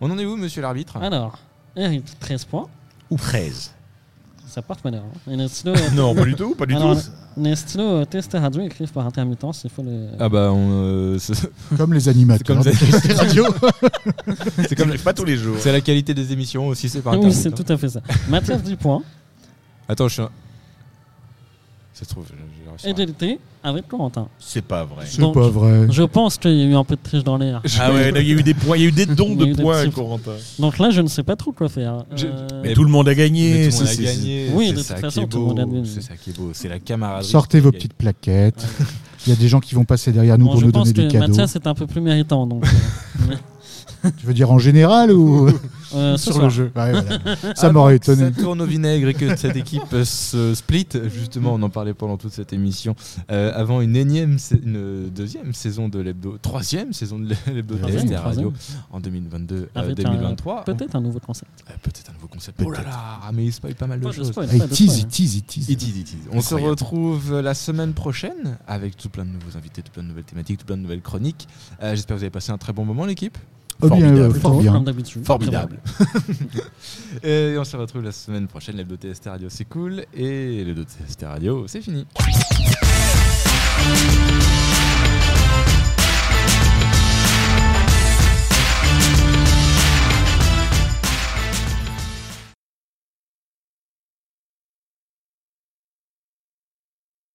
On 0.01 0.11
en 0.13 0.19
est 0.19 0.25
où, 0.27 0.37
monsieur 0.37 0.63
l'arbitre? 0.63 0.97
Alors, 0.99 1.39
Eric, 1.77 2.05
13 2.21 2.45
points. 2.45 2.69
Ou 3.11 3.17
13. 3.17 3.73
Ça 4.53 4.61
porte 4.61 4.85
malheur. 4.85 5.03
hein. 5.03 5.31
Les 5.35 5.97
Non, 5.97 6.15
pas 6.15 6.27
du 6.27 6.35
tout, 6.35 6.55
pas 6.55 6.67
du 6.67 6.75
alors, 6.77 6.95
tout. 6.95 7.09
les 7.39 7.55
euh, 7.79 8.05
test 8.05 8.33
radio 8.35 8.61
écrivent 8.61 8.93
par 8.93 9.07
intermittence. 9.07 9.63
Il 9.65 9.71
faut 9.71 9.83
les. 9.83 10.09
Ah 10.21 10.29
bah, 10.29 10.51
on, 10.53 10.69
euh, 10.73 11.19
c'est 11.19 11.33
Comme 11.79 11.95
les 11.95 12.07
animateurs. 12.11 12.63
C'est 12.63 12.79
comme 12.79 13.01
TST 13.01 13.13
Radio. 13.15 13.47
c'est 14.69 14.75
comme 14.77 14.93
pas 15.05 15.15
tous 15.15 15.25
les 15.25 15.39
jours. 15.39 15.57
c'est 15.59 15.73
la 15.73 15.81
qualité 15.81 16.13
des 16.13 16.33
émissions 16.35 16.69
aussi, 16.69 16.91
c'est 16.91 17.01
par 17.01 17.15
oui, 17.15 17.21
internet. 17.21 17.39
c'est 17.43 17.65
tout 17.65 17.73
à 17.73 17.79
fait 17.79 17.89
ça. 17.89 18.01
Mathias 18.29 18.63
10 18.63 18.77
points. 18.77 19.03
Attends, 19.89 20.09
je 20.09 20.13
suis. 20.13 20.23
un- 20.23 20.31
Ça 21.95 22.05
se 22.05 22.11
trouve, 22.11 22.27
à- 22.85 22.89
Égalité 22.89 23.39
avec 23.65 23.87
Corentin. 23.89 24.27
C'est 24.39 24.65
pas 24.65 24.85
vrai. 24.85 25.05
C'est 25.07 25.21
Donc, 25.21 25.35
pas 25.35 25.49
vrai. 25.49 25.87
Je 25.91 26.03
pense 26.03 26.37
qu'il 26.37 26.53
y 26.57 26.63
a 26.63 26.65
eu 26.67 26.75
un 26.75 26.85
peu 26.85 26.97
de 26.97 27.01
triche 27.03 27.23
dans 27.25 27.37
l'air. 27.37 27.63
Ah 27.81 27.93
ouais, 27.93 28.11
là, 28.11 28.21
il 28.21 28.27
y 28.29 28.33
a 28.33 28.35
eu 28.35 28.43
des 28.43 28.55
points, 28.55 28.77
il 28.77 28.83
y 28.83 28.87
a 28.87 28.89
eu 28.89 28.93
des 28.93 29.07
dons 29.07 29.35
de 29.35 29.55
points, 29.55 29.89
Corentin. 29.91 30.33
Donc 30.59 30.79
là, 30.79 30.91
je 30.91 31.01
ne 31.01 31.07
sais 31.09 31.23
pas 31.23 31.37
trop 31.37 31.53
quoi 31.53 31.69
faire. 31.69 32.05
Je- 32.17 32.27
Euh, 32.27 32.47
Mais 32.63 32.75
tout 32.75 32.83
le 32.85 32.91
monde 32.91 33.09
a 33.09 33.15
gagné. 33.15 33.69
tout 33.71 33.77
le 33.77 33.79
monde 33.79 33.83
a 33.83 33.87
c'est- 33.87 34.03
gagné. 34.03 34.47
Oui, 34.55 34.67
c'est 34.69 34.73
de 34.75 34.79
ça 34.81 34.95
toute 34.95 34.97
qui 34.97 35.03
façon, 35.03 35.23
est 35.23 35.27
tout 35.29 35.39
le 35.39 35.45
monde 35.47 35.61
a 35.61 35.65
beau. 35.67 35.73
gagné. 35.75 35.87
C'est 35.87 36.01
ça 36.03 36.15
qui 36.17 36.31
est 36.31 36.37
beau. 36.37 36.51
C'est 36.53 36.69
la 36.69 36.79
camaraderie. 36.81 37.31
Sortez 37.31 37.61
vos 37.61 37.71
petites 37.73 37.95
plaquettes. 37.95 38.67
Il 39.27 39.31
y 39.31 39.33
a 39.33 39.37
des 39.37 39.47
gens 39.49 39.61
qui 39.61 39.75
vont 39.77 39.85
passer 39.85 40.11
derrière 40.11 40.37
nous 40.37 40.47
bon, 40.47 40.53
pour 40.53 40.61
je 40.61 40.67
nous 40.67 40.73
pense 40.73 40.93
donner 40.93 41.07
que 41.09 41.13
des 41.13 41.19
cadeaux. 41.21 41.29
Mathias 41.29 41.55
est 41.55 41.67
un 41.69 41.75
peu 41.75 41.87
plus 41.87 42.01
méritant. 42.01 42.45
Donc, 42.47 42.65
euh, 42.65 43.35
Tu 44.19 44.27
veux 44.27 44.35
dire 44.35 44.51
en 44.51 44.59
général 44.59 45.13
ou 45.13 45.49
euh, 45.95 46.17
sur 46.17 46.33
soir. 46.33 46.45
le 46.45 46.51
jeu 46.51 46.73
Ouais, 46.75 46.93
voilà. 46.93 47.37
Ça 47.55 47.71
m'aurait 47.73 47.99
Ça 48.03 48.13
étonné. 48.15 48.33
tourne 48.33 48.61
au 48.61 48.67
vinaigre 48.67 49.09
et 49.09 49.15
que 49.15 49.37
cette 49.37 49.57
équipe 49.57 49.83
euh, 49.93 50.05
se 50.05 50.55
split. 50.55 50.87
Justement, 51.15 51.55
on 51.55 51.63
en 51.63 51.71
parlait 51.71 51.95
pendant 51.95 52.17
toute 52.17 52.33
cette 52.33 52.53
émission. 52.53 52.95
Euh, 53.31 53.53
avant 53.55 53.81
une 53.81 53.95
énième, 53.97 54.39
une 54.65 55.09
deuxième 55.11 55.53
saison 55.55 55.89
de 55.89 56.01
l'hebdo, 56.01 56.37
troisième 56.43 56.93
saison 56.93 57.19
de 57.19 57.35
l'hebdo 57.53 57.77
TST 57.77 58.15
Radio 58.17 58.53
en 58.91 59.01
2022, 59.01 59.55
euh, 59.57 59.67
Avec 59.75 60.01
un- 60.01 60.11
2023. 60.11 60.65
Peut-être 60.65 60.97
un 60.97 61.01
nouveau 61.01 61.21
concept. 61.21 61.51
Euh, 61.71 61.75
Peut-être 61.83 62.11
un 62.11 62.15
nouveau 62.15 62.29
concept. 62.29 62.61
Oh 62.65 62.71
là 62.71 62.83
là, 62.83 63.21
ah, 63.23 63.31
mais 63.33 63.45
il 63.45 63.53
spoil 63.53 63.75
pas 63.75 63.87
mal 63.87 64.01
de 64.01 64.05
Pas 64.05 64.11
de 64.11 64.17
choses. 64.17 64.33
Ah, 64.37 64.47
de 64.47 64.67
tease, 64.75 65.07
tease, 65.09 65.35
il 65.69 65.77
tease. 65.77 66.17
On 66.33 66.41
se 66.41 66.55
retrouve 66.55 67.41
la 67.41 67.55
semaine 67.55 67.93
prochaine 67.93 68.57
avec 68.67 68.97
tout 68.97 69.09
plein 69.09 69.25
de 69.25 69.31
nouveaux 69.31 69.57
invités, 69.57 69.83
tout 69.83 69.93
plein 69.93 70.03
de 70.03 70.09
nouvelles 70.09 70.25
thématiques, 70.25 70.59
tout 70.59 70.67
plein 70.67 70.77
de 70.77 70.83
nouvelles 70.83 71.01
chroniques. 71.03 71.47
Euh, 71.83 71.91
J'espère 71.95 72.15
que 72.17 72.19
vous 72.21 72.25
avez 72.25 72.31
passé 72.31 72.51
un 72.53 72.59
très 72.59 72.73
bon 72.73 72.85
moment, 72.85 73.05
l'équipe. 73.05 73.37
Eh 73.83 73.89
Formidable. 73.89 74.37
Euh, 74.45 75.25
Formidable. 75.25 75.81
Bien. 76.53 76.63
et 77.29 77.57
on 77.59 77.65
se 77.65 77.77
retrouve 77.77 78.03
la 78.03 78.13
semaine 78.13 78.47
prochaine. 78.47 78.77
L'hebdo 78.77 78.97
TST 78.97 79.27
Radio, 79.27 79.49
c'est 79.51 79.65
cool. 79.65 80.05
Et 80.15 80.65
l'hebdo 80.65 80.85
TST 80.85 81.25
Radio, 81.25 81.67
c'est 81.67 81.81
fini. 81.81 82.07